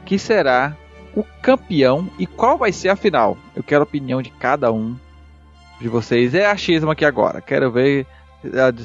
que 0.04 0.18
será 0.18 0.76
o 1.14 1.22
campeão 1.40 2.10
e 2.18 2.26
qual 2.26 2.58
vai 2.58 2.72
ser 2.72 2.88
a 2.88 2.96
final. 2.96 3.38
Eu 3.54 3.62
quero 3.62 3.82
a 3.82 3.84
opinião 3.84 4.20
de 4.20 4.30
cada 4.30 4.72
um 4.72 4.96
de 5.80 5.88
vocês. 5.88 6.34
É 6.34 6.44
achismo 6.44 6.90
aqui 6.90 7.04
agora. 7.04 7.40
Quero 7.40 7.70
ver 7.70 8.04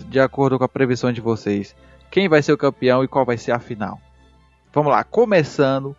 de 0.07 0.19
acordo 0.19 0.59
com 0.59 0.63
a 0.63 0.69
previsão 0.69 1.11
de 1.11 1.21
vocês 1.21 1.75
quem 2.11 2.29
vai 2.29 2.43
ser 2.43 2.53
o 2.53 2.57
campeão 2.57 3.03
e 3.03 3.07
qual 3.07 3.25
vai 3.25 3.37
ser 3.37 3.51
a 3.51 3.59
final. 3.59 3.99
Vamos 4.71 4.91
lá, 4.91 5.03
começando 5.03 5.95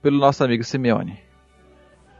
pelo 0.00 0.18
nosso 0.18 0.42
amigo 0.42 0.64
Simeone. 0.64 1.20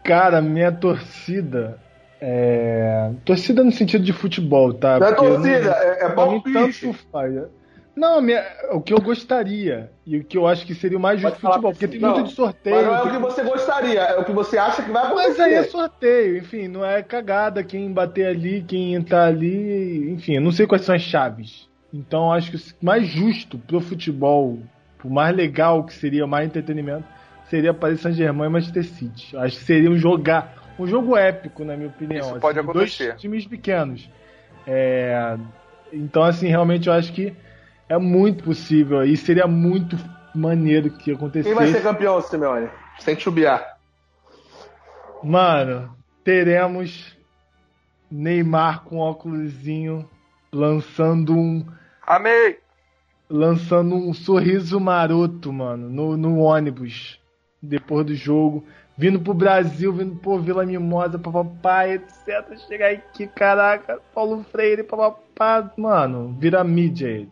Cara, 0.05 0.43
minha 0.43 0.70
torcida 0.70 1.82
é. 2.26 3.10
Torcida 3.24 3.62
no 3.62 3.70
sentido 3.72 4.02
de 4.04 4.12
futebol, 4.12 4.72
tá? 4.72 4.98
Não 4.98 5.06
é 5.06 5.12
torcida, 5.12 5.70
é, 5.72 6.04
é 6.04 6.08
mim 6.08 6.14
palpite. 6.14 6.80
tanto. 7.12 7.48
Não, 7.96 8.20
minha- 8.20 8.44
o 8.72 8.80
que 8.80 8.92
eu 8.92 9.00
gostaria 9.00 9.88
e 10.04 10.16
o 10.18 10.24
que 10.24 10.36
eu 10.36 10.48
acho 10.48 10.66
que 10.66 10.74
seria 10.74 10.98
o 10.98 11.00
mais 11.00 11.20
justo 11.20 11.38
falar 11.38 11.54
futebol, 11.54 11.72
porque 11.72 11.86
tem 11.86 12.00
Não, 12.00 12.14
muito 12.14 12.28
de 12.28 12.34
sorteio. 12.34 12.74
Mas 12.74 12.86
não 12.86 12.94
é 12.96 13.02
o 13.02 13.10
que 13.12 13.18
você 13.18 13.42
gostaria, 13.44 14.00
é 14.00 14.18
o 14.18 14.24
que 14.24 14.32
você 14.32 14.58
acha 14.58 14.82
que 14.82 14.90
vai 14.90 15.14
Mas 15.14 15.38
aí 15.38 15.52
é 15.52 15.58
acontecer. 15.58 15.70
sorteio, 15.76 16.36
enfim, 16.38 16.66
não 16.66 16.84
é 16.84 17.02
cagada 17.04 17.62
quem 17.62 17.92
bater 17.92 18.26
ali, 18.26 18.64
quem 18.66 18.94
entrar 18.94 19.26
ali, 19.26 20.10
enfim, 20.10 20.34
eu 20.34 20.40
não 20.40 20.50
sei 20.50 20.66
quais 20.66 20.82
são 20.82 20.92
as 20.94 21.02
chaves. 21.02 21.68
Então 21.92 22.24
eu 22.26 22.32
acho 22.32 22.50
que 22.50 22.56
o 22.56 22.60
mais 22.84 23.06
justo 23.06 23.58
pro 23.58 23.80
futebol, 23.80 24.58
o 25.04 25.08
mais 25.10 25.36
legal 25.36 25.84
que 25.84 25.94
seria, 25.94 26.24
o 26.24 26.28
mais 26.28 26.46
entretenimento, 26.46 27.04
seria 27.48 27.72
Paris 27.72 28.00
Saint-Germain 28.00 28.48
e 28.48 28.50
Manchester 28.52 28.84
City. 28.84 29.36
Acho 29.36 29.56
que 29.58 29.62
seria 29.64 29.88
um 29.88 29.96
jogar, 29.96 30.52
um 30.78 30.86
jogo 30.86 31.16
épico, 31.16 31.64
na 31.64 31.76
minha 31.76 31.88
opinião. 31.88 32.20
Isso 32.20 32.30
assim, 32.30 32.40
pode 32.40 32.54
de 32.54 32.60
acontecer. 32.60 33.08
Dois 33.08 33.20
times 33.20 33.46
pequenos. 33.46 34.10
É, 34.66 35.36
então, 35.92 36.22
assim, 36.22 36.48
realmente 36.48 36.88
eu 36.88 36.92
acho 36.92 37.12
que 37.12 37.34
é 37.88 37.98
muito 37.98 38.44
possível 38.44 39.04
e 39.04 39.16
seria 39.16 39.46
muito 39.46 39.96
maneiro 40.34 40.90
que 40.90 41.12
acontecesse. 41.12 41.54
Quem 41.54 41.54
vai 41.54 41.72
ser 41.72 41.82
campeão, 41.82 42.20
Simeone? 42.20 42.68
Sem 42.98 43.18
chubiar. 43.18 43.78
Mano, 45.22 45.94
teremos 46.22 47.16
Neymar 48.10 48.84
com 48.84 48.98
óculosinho 48.98 50.08
lançando 50.52 51.34
um 51.34 51.66
Amei! 52.06 52.58
lançando 53.28 53.94
um 53.94 54.12
sorriso 54.12 54.78
maroto, 54.78 55.52
mano, 55.52 55.88
no, 55.88 56.16
no 56.16 56.38
ônibus 56.38 57.18
depois 57.60 58.06
do 58.06 58.14
jogo, 58.14 58.64
vindo 58.97 59.20
pro 59.20 59.34
Brasil, 59.34 59.92
vindo 59.92 60.16
por 60.16 60.40
Vila 60.40 60.64
Mimosa, 60.64 61.18
papapá, 61.18 61.88
etc. 61.88 62.57
Chegar 62.68 62.90
aqui, 62.92 63.26
caraca, 63.26 63.99
Paulo 64.14 64.45
Freire, 64.51 64.82
papapá, 64.82 65.72
mano, 65.76 66.36
vira 66.38 66.62
mídia 66.64 67.09
ele. 67.09 67.28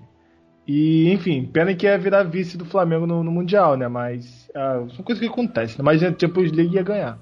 E, 0.67 1.13
enfim, 1.13 1.45
pena 1.45 1.75
que 1.75 1.87
é 1.87 1.99
virar 1.99 2.23
vice 2.23 2.57
do 2.57 2.65
Flamengo 2.65 3.07
no, 3.07 3.23
no 3.25 3.33
Mundial, 3.33 3.77
né? 3.77 3.89
Mas 3.89 4.49
ah, 4.55 4.85
são 4.95 5.05
coisas 5.05 5.21
que 5.21 5.29
acontecem, 5.29 5.77
né? 5.79 5.85
Mas 5.85 6.03
a 6.03 6.07
Champions 6.17 6.53
League 6.53 6.75
ia 6.77 6.83
ganhar. 6.83 7.19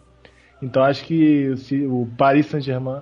Então 0.63 0.83
acho 0.83 1.05
que 1.05 1.57
se- 1.57 1.87
o 1.87 2.07
Paris 2.19 2.47
Saint-Germain 2.47 3.01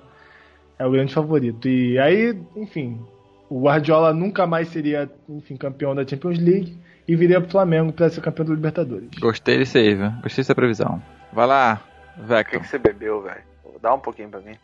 é 0.77 0.85
o 0.85 0.91
grande 0.91 1.13
favorito. 1.13 1.67
E 1.67 1.99
aí, 1.99 2.37
enfim, 2.55 3.01
o 3.49 3.63
Guardiola 3.63 4.13
nunca 4.13 4.47
mais 4.47 4.69
seria, 4.69 5.09
enfim, 5.27 5.57
campeão 5.57 5.93
da 5.93 6.07
Champions 6.07 6.39
League 6.39 6.77
e 7.05 7.15
viria 7.17 7.41
pro 7.41 7.51
Flamengo 7.51 7.91
para 7.91 8.07
ser 8.09 8.21
campeão 8.21 8.45
da 8.45 8.53
Libertadores. 8.53 9.09
Gostei 9.19 9.57
desse 9.57 9.77
aí, 9.77 9.93
viu? 9.93 10.09
Gostei 10.23 10.41
dessa 10.41 10.55
previsão. 10.55 11.01
Vai 11.31 11.45
lá, 11.45 11.81
O 12.17 12.21
que, 12.21 12.27
Vector. 12.27 12.61
que 12.61 12.67
você 12.67 12.77
bebeu, 12.77 13.21
velho? 13.21 13.43
Dá 13.81 13.93
um 13.93 13.99
pouquinho 13.99 14.29
pra 14.29 14.39
mim. 14.39 14.57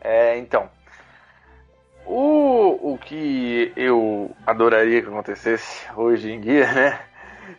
É, 0.00 0.36
então. 0.38 0.70
O, 2.06 2.92
o 2.94 2.98
que 2.98 3.72
eu 3.76 4.34
adoraria 4.46 5.02
que 5.02 5.08
acontecesse 5.08 5.86
hoje 5.94 6.30
em 6.30 6.40
dia, 6.40 6.70
né? 6.72 7.00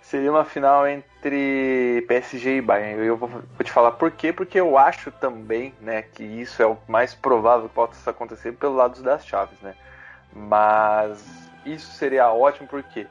Seria 0.02 0.32
uma 0.32 0.46
final 0.46 0.88
entre 0.88 2.06
PSG 2.08 2.58
e 2.58 2.62
Bayern. 2.62 3.06
Eu 3.06 3.18
vou, 3.18 3.30
te 3.64 3.72
falar 3.72 3.92
por 3.92 4.12
quê, 4.12 4.32
porque 4.32 4.60
eu 4.60 4.78
acho 4.78 5.12
também, 5.12 5.74
né, 5.82 6.04
que 6.04 6.24
isso 6.24 6.62
é 6.62 6.66
o 6.66 6.78
mais 6.88 7.14
provável 7.14 7.68
que 7.68 7.76
possa 7.76 8.10
acontecer 8.12 8.54
pelo 8.54 8.76
lado 8.76 9.02
das 9.02 9.26
chaves, 9.26 9.60
né? 9.62 9.76
Mas 10.32 11.24
isso 11.66 11.92
seria 11.94 12.32
ótimo 12.32 12.68
por 12.68 12.84
quê? 12.84 13.08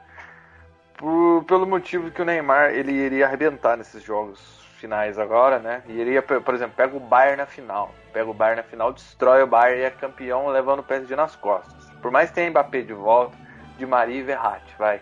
Por, 0.97 1.43
pelo 1.45 1.67
motivo 1.67 2.11
que 2.11 2.21
o 2.21 2.25
Neymar 2.25 2.71
ele 2.71 2.91
iria 2.91 3.25
arrebentar 3.25 3.77
nesses 3.77 4.01
jogos 4.03 4.68
finais 4.79 5.19
agora, 5.19 5.59
né? 5.59 5.81
E 5.87 5.93
iria, 5.93 6.21
por 6.21 6.41
por 6.41 6.53
exemplo, 6.53 6.73
pega 6.75 6.95
o 6.95 6.99
Bayern 6.99 7.37
na 7.37 7.45
final. 7.45 7.93
Pega 8.13 8.29
o 8.29 8.33
Bayern 8.33 8.61
na 8.61 8.67
final, 8.67 8.91
destrói 8.93 9.43
o 9.43 9.47
Bayern 9.47 9.81
e 9.81 9.85
é 9.85 9.89
campeão 9.89 10.47
levando 10.47 10.79
o 10.79 10.83
PSG 10.83 11.15
nas 11.15 11.35
costas. 11.35 11.89
Por 12.01 12.09
mais 12.11 12.29
que 12.29 12.35
tenha 12.35 12.49
Mbappé 12.49 12.81
de 12.81 12.93
volta, 12.93 13.35
de 13.77 13.85
Maria 13.85 14.19
e 14.19 14.23
Verratti, 14.23 14.73
vai. 14.77 15.01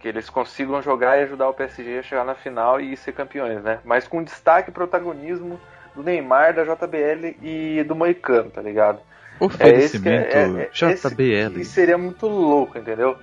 Que 0.00 0.08
eles 0.08 0.28
consigam 0.28 0.82
jogar 0.82 1.18
e 1.18 1.22
ajudar 1.22 1.48
o 1.48 1.54
PSG 1.54 1.98
a 1.98 2.02
chegar 2.02 2.24
na 2.24 2.34
final 2.34 2.80
e 2.80 2.96
ser 2.96 3.12
campeões, 3.12 3.62
né? 3.62 3.78
Mas 3.84 4.08
com 4.08 4.22
destaque 4.22 4.70
e 4.70 4.72
protagonismo 4.72 5.60
do 5.94 6.02
Neymar, 6.02 6.52
da 6.54 6.64
JBL 6.64 7.36
e 7.42 7.82
do 7.84 7.94
Moicano, 7.94 8.50
tá 8.50 8.60
ligado? 8.60 9.00
Oferecimento 9.38 9.66
É 9.68 9.84
esse 9.84 10.00
que 10.00 10.08
é- 10.08 10.86
é- 10.88 10.92
esse 10.92 11.08
JBL. 11.08 11.54
que 11.54 11.64
seria 11.64 11.98
muito 11.98 12.26
louco, 12.26 12.78
entendeu? 12.78 13.16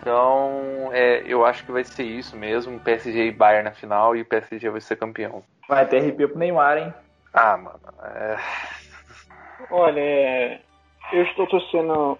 Então, 0.00 0.90
é, 0.92 1.22
eu 1.26 1.44
acho 1.44 1.64
que 1.64 1.72
vai 1.72 1.84
ser 1.84 2.04
isso 2.04 2.36
mesmo. 2.36 2.78
PSG 2.80 3.26
e 3.26 3.32
Bayern 3.32 3.64
na 3.64 3.72
final 3.72 4.14
e 4.16 4.22
o 4.22 4.24
PSG 4.24 4.70
vai 4.70 4.80
ser 4.80 4.96
campeão. 4.96 5.42
Vai 5.68 5.86
ter 5.86 5.98
RP 5.98 6.28
pro 6.28 6.38
Neymar, 6.38 6.78
hein? 6.78 6.94
Ah, 7.34 7.56
mano. 7.56 7.80
é, 8.04 8.36
Olha, 9.70 10.00
é, 10.00 10.60
eu 11.12 11.22
estou 11.24 11.46
torcendo 11.46 12.18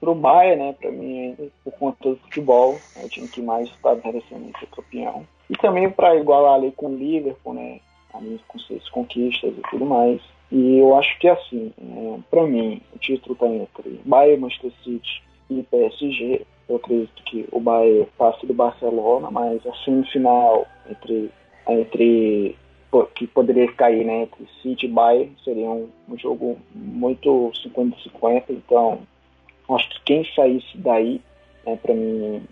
pro 0.00 0.14
Bayern, 0.14 0.62
né? 0.62 0.74
Pra 0.78 0.90
mim, 0.90 1.50
por 1.64 1.72
conta 1.74 2.10
do 2.10 2.16
futebol, 2.16 2.78
é 2.96 3.04
o 3.04 3.08
time 3.08 3.28
que 3.28 3.40
mais 3.40 3.68
está 3.68 3.94
merecendo 3.94 4.52
ser 4.58 4.66
campeão. 4.66 5.26
E 5.48 5.56
também 5.56 5.88
para 5.88 6.16
igualar 6.16 6.54
ali 6.54 6.72
com 6.72 6.86
o 6.88 6.96
Liverpool, 6.96 7.54
né? 7.54 7.80
Ali 8.12 8.40
com 8.48 8.58
seis 8.58 8.88
conquistas 8.88 9.54
e 9.56 9.62
tudo 9.70 9.86
mais. 9.86 10.20
E 10.50 10.78
eu 10.78 10.96
acho 10.96 11.18
que 11.18 11.28
assim, 11.28 11.72
é, 11.78 12.18
para 12.30 12.42
mim, 12.44 12.82
o 12.94 12.98
título 12.98 13.34
tá 13.34 13.46
entre 13.46 14.00
Bayern, 14.04 14.42
Manchester 14.42 14.72
City 14.82 15.22
e 15.50 15.62
PSG. 15.62 16.46
Eu 16.68 16.76
acredito 16.76 17.22
que 17.24 17.46
o 17.52 17.60
Bayern 17.60 18.08
passe 18.18 18.44
do 18.46 18.54
Barcelona, 18.54 19.30
mas 19.30 19.64
a 19.66 19.74
semifinal 19.84 20.66
entre, 20.90 21.30
entre 21.68 22.56
que 23.14 23.26
poderia 23.26 23.70
cair 23.72 24.04
né, 24.04 24.22
entre 24.22 24.46
City 24.62 24.86
e 24.86 24.88
Bayern 24.88 25.36
seria 25.44 25.68
um, 25.68 25.88
um 26.08 26.18
jogo 26.18 26.58
muito 26.74 27.52
50-50, 27.64 28.44
então 28.50 29.00
acho 29.70 29.88
que 29.90 30.00
quem 30.04 30.24
saísse 30.34 30.78
daí, 30.78 31.20
né, 31.64 31.76
para 31.76 31.94
mim, 31.94 32.42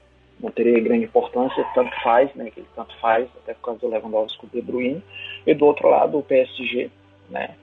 não 0.40 0.51
teria 0.51 0.80
grande 0.80 1.05
importância, 1.05 1.64
tanto 1.74 1.90
faz, 2.03 2.34
né, 2.34 2.51
que 2.51 2.62
tanto 2.74 2.95
faz, 2.99 3.28
até 3.42 3.55
por 3.55 3.62
causa 3.62 3.80
do 3.80 3.88
Lewandowski 3.88 4.47
o 4.47 4.49
De 4.49 4.61
Bruyne, 4.61 5.03
e 5.47 5.55
do 5.55 5.64
outro 5.64 5.88
lado 5.88 6.18
o 6.18 6.22
PSG, 6.22 6.90
né, 7.30 7.55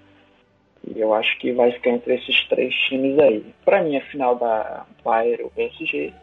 e 0.88 1.00
eu 1.00 1.14
acho 1.14 1.38
que 1.40 1.52
vai 1.54 1.72
ficar 1.72 1.92
entre 1.92 2.16
esses 2.16 2.48
três 2.48 2.74
times 2.74 3.18
aí. 3.20 3.46
Para 3.64 3.84
mim, 3.84 3.98
a 3.98 4.02
final 4.06 4.36
da 4.36 4.86
Bayern 5.04 5.44
ou 5.44 5.50
PSG, 5.52 6.14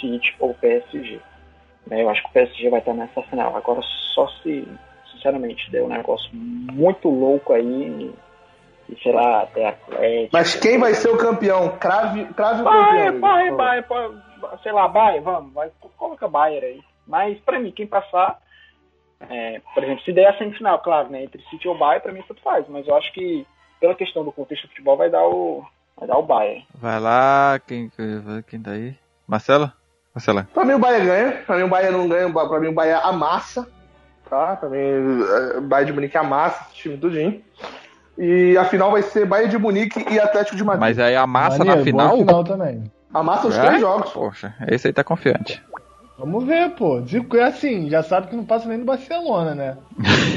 City 0.00 0.34
ou 0.38 0.54
PSG. 0.54 1.18
Né, 1.86 2.02
eu 2.02 2.10
acho 2.10 2.22
que 2.22 2.28
o 2.28 2.32
PSG 2.32 2.68
vai 2.68 2.80
estar 2.80 2.92
nessa 2.94 3.22
final. 3.22 3.56
Agora, 3.56 3.80
só 4.14 4.28
se, 4.42 4.66
sinceramente, 5.12 5.70
der 5.70 5.82
um 5.82 5.88
negócio 5.88 6.28
muito 6.32 7.08
louco 7.08 7.52
aí, 7.54 8.12
e 8.88 9.02
sei 9.02 9.12
lá, 9.12 9.42
até 9.42 9.66
Atlético. 9.68 10.30
Mas 10.32 10.54
quem 10.56 10.78
vai 10.78 10.92
ser 10.94 11.08
o 11.10 11.16
campeão? 11.16 11.76
Crave, 11.78 12.26
crave 12.34 12.60
o 12.60 12.64
Vai, 12.64 13.06
campeão. 13.06 13.20
vai, 13.20 13.46
Igor. 13.46 13.56
vai, 13.56 13.82
vai, 13.82 14.58
sei 14.62 14.72
lá, 14.72 14.86
vai, 14.88 15.20
vamos, 15.20 15.52
vai, 15.54 15.70
coloca 15.96 16.28
Bayern 16.28 16.66
aí. 16.66 16.80
Mas 17.06 17.38
pra 17.40 17.58
mim, 17.58 17.72
quem 17.72 17.86
passar, 17.86 18.38
é, 19.28 19.60
por 19.74 19.82
exemplo, 19.82 20.04
se 20.04 20.12
der 20.12 20.26
a 20.28 20.36
semifinal, 20.38 20.78
claro, 20.80 21.08
né, 21.08 21.24
entre 21.24 21.42
City 21.48 21.66
ou 21.66 21.76
Bayern, 21.78 22.02
pra 22.02 22.12
mim 22.12 22.22
tanto 22.28 22.42
faz, 22.42 22.68
mas 22.68 22.86
eu 22.86 22.94
acho 22.94 23.10
que 23.12 23.46
pela 23.80 23.94
questão 23.94 24.24
do 24.24 24.32
contexto 24.32 24.64
do 24.64 24.68
futebol 24.70 24.96
vai 24.96 25.10
dar 25.10 25.24
o 25.26 25.64
vai 25.96 26.06
dar 26.08 26.18
o 26.18 26.22
Bayern. 26.22 26.64
Vai 26.74 26.98
lá, 27.00 27.60
quem, 27.66 27.90
quem 28.48 28.60
tá 28.60 28.72
aí? 28.72 28.94
Marcelo? 29.26 29.70
Marcelo. 30.14 30.44
Pra 30.52 30.64
mim 30.64 30.72
o 30.74 30.78
Bahia 30.78 31.04
ganha, 31.04 31.32
pra 31.46 31.56
mim 31.56 31.62
o 31.62 31.68
Bahia 31.68 31.90
não 31.90 32.08
ganha, 32.08 32.30
pra 32.32 32.58
mim 32.60 32.68
o 32.68 32.72
Bahia 32.74 32.98
amassa, 32.98 33.68
tá? 34.28 34.56
Pra 34.56 34.68
mim 34.68 34.78
eh, 34.78 35.58
o 35.58 35.60
Bayern 35.62 35.90
de 35.90 35.92
Munique 35.94 36.16
amassa 36.16 36.66
esse 36.70 36.76
time 36.82 36.96
tudinho. 36.98 37.40
E 38.18 38.56
a 38.58 38.64
final 38.64 38.90
vai 38.90 39.02
ser 39.02 39.24
Bayern 39.26 39.50
de 39.50 39.58
Munique 39.58 40.04
e 40.12 40.18
Atlético 40.18 40.56
de 40.56 40.64
Madrid. 40.64 40.80
Mas 40.80 40.98
aí 40.98 41.14
a 41.16 41.26
massa 41.26 41.58
Maneiro, 41.58 41.78
na 41.78 41.84
final? 41.84 42.08
boa 42.08 42.18
final 42.18 42.44
também. 42.44 42.90
Amassa 43.14 43.48
os 43.48 43.56
É? 43.56 43.60
três 43.64 43.80
jogos. 43.80 44.10
Poxa, 44.12 44.54
esse 44.68 44.86
aí 44.88 44.92
tá 44.92 45.02
confiante. 45.04 45.62
Vamos 46.18 46.44
ver, 46.44 46.70
pô. 46.70 47.00
Zico 47.00 47.36
é 47.36 47.44
assim, 47.44 47.88
já 47.88 48.02
sabe 48.02 48.26
que 48.28 48.36
não 48.36 48.44
passa 48.44 48.68
nem 48.68 48.78
no 48.78 48.84
Barcelona, 48.84 49.54
né? 49.54 49.76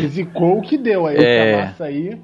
E 0.01 0.07
Zicou 0.07 0.59
o 0.59 0.61
que 0.61 0.77
deu 0.77 1.05
aí, 1.07 1.17
É. 1.17 1.51
essa 1.51 1.65
massa 1.67 1.83
aí. 1.85 2.21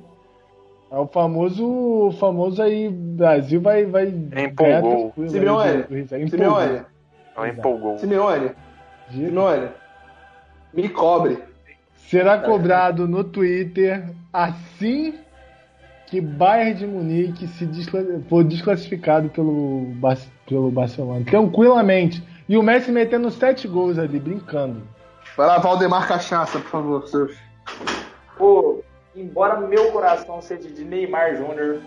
É 0.91 0.97
o 0.97 1.07
famoso, 1.07 1.65
o 1.65 2.11
famoso 2.13 2.61
aí, 2.61 2.89
Brasil 2.89 3.61
vai, 3.61 3.85
vai 3.85 4.07
Empolgou. 4.07 5.13
Simeone. 5.27 5.85
Simeone, 6.29 6.81
empolgou. 7.47 7.97
Simeone, 7.99 8.51
Simeone, 9.11 9.69
me 10.73 10.89
cobre. 10.89 11.37
Será 11.95 12.39
cobrado 12.39 13.07
no 13.07 13.23
Twitter 13.23 14.09
assim 14.33 15.13
que 16.07 16.19
Bayern 16.19 16.73
de 16.73 16.87
Munique 16.87 17.47
se 17.47 17.69
foi 18.27 18.43
desclassificado 18.43 19.29
pelo, 19.29 19.91
Bar 19.95 20.17
pelo 20.47 20.71
Barcelona. 20.71 21.23
Tranquilamente. 21.23 22.23
E 22.47 22.57
o 22.57 22.63
Messi 22.63 22.91
metendo 22.91 23.29
sete 23.29 23.67
gols 23.67 23.99
ali, 23.99 24.19
brincando. 24.19 24.81
Vai 25.37 25.45
lá, 25.45 25.59
Valdemar 25.59 26.07
Cachaça, 26.07 26.57
por 26.59 26.69
favor, 26.71 27.07
seus. 27.07 27.37
Pô, 28.35 28.83
embora 29.15 29.59
meu 29.59 29.91
coração 29.91 30.41
seja 30.41 30.69
de 30.69 30.83
Neymar 30.83 31.35
Júnior, 31.35 31.81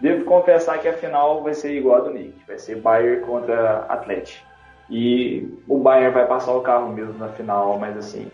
devo 0.00 0.24
confessar 0.24 0.78
que 0.78 0.88
a 0.88 0.92
final 0.92 1.42
vai 1.42 1.54
ser 1.54 1.72
igual 1.72 1.96
a 1.96 2.00
do 2.00 2.10
Nick. 2.10 2.34
Vai 2.46 2.58
ser 2.58 2.76
Bayern 2.76 3.24
contra 3.24 3.80
Atlético. 3.88 4.46
E 4.90 5.48
o 5.66 5.78
Bayern 5.78 6.14
vai 6.14 6.26
passar 6.26 6.52
o 6.52 6.62
carro 6.62 6.92
mesmo 6.92 7.18
na 7.18 7.28
final, 7.28 7.78
mas 7.78 7.96
assim, 7.96 8.30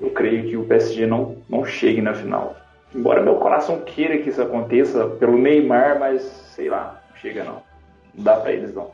eu 0.00 0.10
creio 0.10 0.48
que 0.48 0.56
o 0.56 0.64
PSG 0.64 1.06
não, 1.06 1.36
não 1.48 1.64
chegue 1.64 2.00
na 2.00 2.14
final. 2.14 2.56
Embora 2.94 3.22
meu 3.22 3.36
coração 3.36 3.80
queira 3.80 4.18
que 4.18 4.28
isso 4.28 4.42
aconteça 4.42 5.06
pelo 5.06 5.38
Neymar, 5.38 5.98
mas 5.98 6.22
sei 6.22 6.68
lá, 6.68 7.02
não 7.10 7.16
chega 7.16 7.44
não. 7.44 7.62
Não 8.14 8.24
dá 8.24 8.36
pra 8.36 8.52
eles 8.52 8.74
não. 8.74 8.90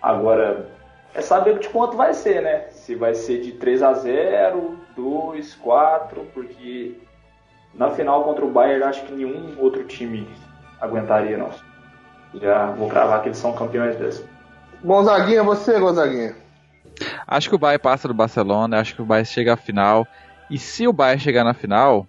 Agora, 0.00 0.66
é 1.14 1.20
saber 1.20 1.58
de 1.58 1.68
quanto 1.68 1.96
vai 1.96 2.14
ser, 2.14 2.42
né? 2.42 2.66
Se 2.70 2.94
vai 2.94 3.14
ser 3.14 3.40
de 3.40 3.52
3 3.52 3.82
a 3.82 3.92
0 3.92 4.78
2, 4.96 5.54
4, 5.54 6.26
porque 6.34 6.96
na 7.74 7.90
final 7.90 8.24
contra 8.24 8.44
o 8.44 8.50
Bayern 8.50 8.84
acho 8.84 9.04
que 9.04 9.12
nenhum 9.12 9.54
outro 9.58 9.84
time 9.84 10.28
aguentaria, 10.80 11.36
não. 11.36 11.50
Já 12.40 12.66
vou 12.66 12.88
cravar 12.88 13.22
que 13.22 13.28
eles 13.28 13.38
são 13.38 13.52
campeões 13.52 13.96
desse. 13.96 14.24
Gonzaguinha, 14.82 15.42
você, 15.42 15.78
Gonzaguinha? 15.78 16.34
Acho 17.26 17.48
que 17.48 17.54
o 17.54 17.58
Bayern 17.58 17.82
passa 17.82 18.08
do 18.08 18.14
Barcelona, 18.14 18.80
acho 18.80 18.94
que 18.94 19.02
o 19.02 19.04
Bayern 19.04 19.28
chega 19.28 19.54
à 19.54 19.56
final. 19.56 20.06
E 20.50 20.58
se 20.58 20.86
o 20.86 20.92
Bayern 20.92 21.22
chegar 21.22 21.44
na 21.44 21.54
final, 21.54 22.06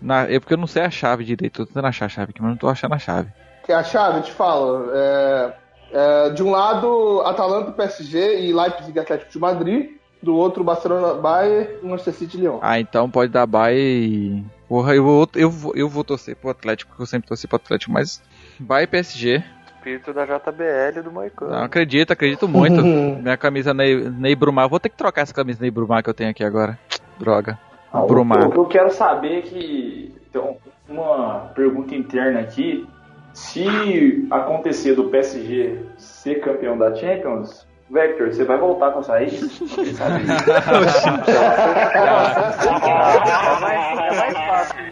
na, 0.00 0.22
é 0.22 0.38
porque 0.38 0.54
eu 0.54 0.58
não 0.58 0.66
sei 0.66 0.82
a 0.82 0.90
chave 0.90 1.24
direito, 1.24 1.58
tô 1.58 1.66
tentando 1.66 1.86
achar 1.86 2.06
a 2.06 2.08
chave 2.08 2.30
aqui, 2.30 2.42
mas 2.42 2.50
não 2.50 2.56
tô 2.56 2.68
achando 2.68 2.94
a 2.94 2.98
chave. 2.98 3.30
Que 3.64 3.72
é 3.72 3.74
a 3.74 3.84
chave, 3.84 4.18
eu 4.18 4.22
te 4.22 4.32
falo. 4.32 4.90
É, 4.92 5.54
é, 5.92 6.30
de 6.30 6.42
um 6.42 6.50
lado, 6.50 7.22
Atalanta, 7.24 7.72
PSG 7.72 8.42
e 8.42 8.52
Leipzig 8.52 8.98
Atlético 8.98 9.30
de 9.30 9.38
Madrid. 9.38 9.97
Do 10.22 10.34
outro, 10.34 10.64
Barcelona, 10.64 11.14
Bayern 11.20 11.68
Manchester 11.82 12.14
City 12.14 12.36
e 12.36 12.40
Lyon. 12.40 12.58
Ah, 12.60 12.80
então 12.80 13.08
pode 13.10 13.32
dar 13.32 13.46
Bayern 13.46 13.80
e... 13.80 14.44
Porra, 14.68 14.94
eu 14.94 15.02
vou, 15.02 15.28
eu, 15.34 15.50
vou, 15.50 15.72
eu 15.74 15.88
vou 15.88 16.04
torcer 16.04 16.36
pro 16.36 16.50
Atlético, 16.50 16.90
porque 16.90 17.02
eu 17.02 17.06
sempre 17.06 17.28
torci 17.28 17.46
pro 17.46 17.56
Atlético, 17.56 17.92
mas 17.92 18.22
Bayern 18.58 18.84
e 18.84 18.90
PSG. 18.90 19.44
Espírito 19.78 20.12
da 20.12 20.24
JBL 20.26 21.02
do 21.02 21.12
Moicano. 21.12 21.52
Não, 21.52 21.62
acredito, 21.62 22.12
acredito 22.12 22.46
muito. 22.46 22.82
Minha 23.22 23.36
camisa 23.36 23.72
Ney, 23.72 24.10
Ney 24.10 24.34
Brumar. 24.34 24.68
Vou 24.68 24.80
ter 24.80 24.88
que 24.88 24.96
trocar 24.96 25.22
essa 25.22 25.32
camisa 25.32 25.60
Ney 25.60 25.70
Brumar 25.70 26.02
que 26.02 26.10
eu 26.10 26.14
tenho 26.14 26.30
aqui 26.30 26.44
agora. 26.44 26.78
Droga. 27.18 27.58
Ah, 27.92 28.02
o, 28.02 28.06
Brumar. 28.06 28.48
o 28.48 28.50
que 28.50 28.58
eu 28.58 28.66
quero 28.66 28.90
saber 28.90 29.38
é 29.38 29.42
que. 29.42 30.14
Então, 30.28 30.58
uma 30.88 31.50
pergunta 31.54 31.94
interna 31.94 32.40
aqui. 32.40 32.86
Se 33.32 34.26
acontecer 34.30 34.94
do 34.94 35.04
PSG 35.10 35.78
ser 35.96 36.40
campeão 36.40 36.76
da 36.76 36.94
Champions, 36.94 37.67
Vector, 37.90 38.28
você 38.28 38.44
vai 38.44 38.58
voltar 38.58 38.90
com 38.92 39.00
essa 39.00 39.20
ex? 39.22 39.40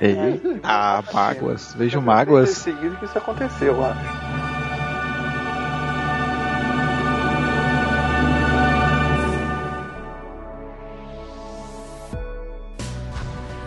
É 0.01 0.40
ah, 0.62 1.03
mágoas. 1.12 1.74
Vejo 1.74 2.01
mágoas. 2.01 2.51
seguido 2.51 2.97
que 2.97 3.05
isso 3.05 3.18
aconteceu, 3.18 3.74
eu 3.74 3.84
acho. 3.84 4.47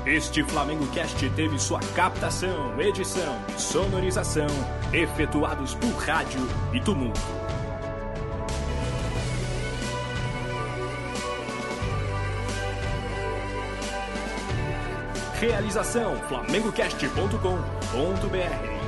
Este 0.07 0.43
Flamengo 0.43 0.87
Cast 0.87 1.29
teve 1.29 1.59
sua 1.59 1.79
captação, 1.95 2.81
edição 2.81 3.37
e 3.55 3.61
sonorização 3.61 4.47
efetuados 4.91 5.75
por 5.75 5.91
rádio 5.91 6.41
e 6.73 6.79
tumulto. 6.79 7.21
Realização 15.39 16.17
flamengocast.com.br 16.27 18.78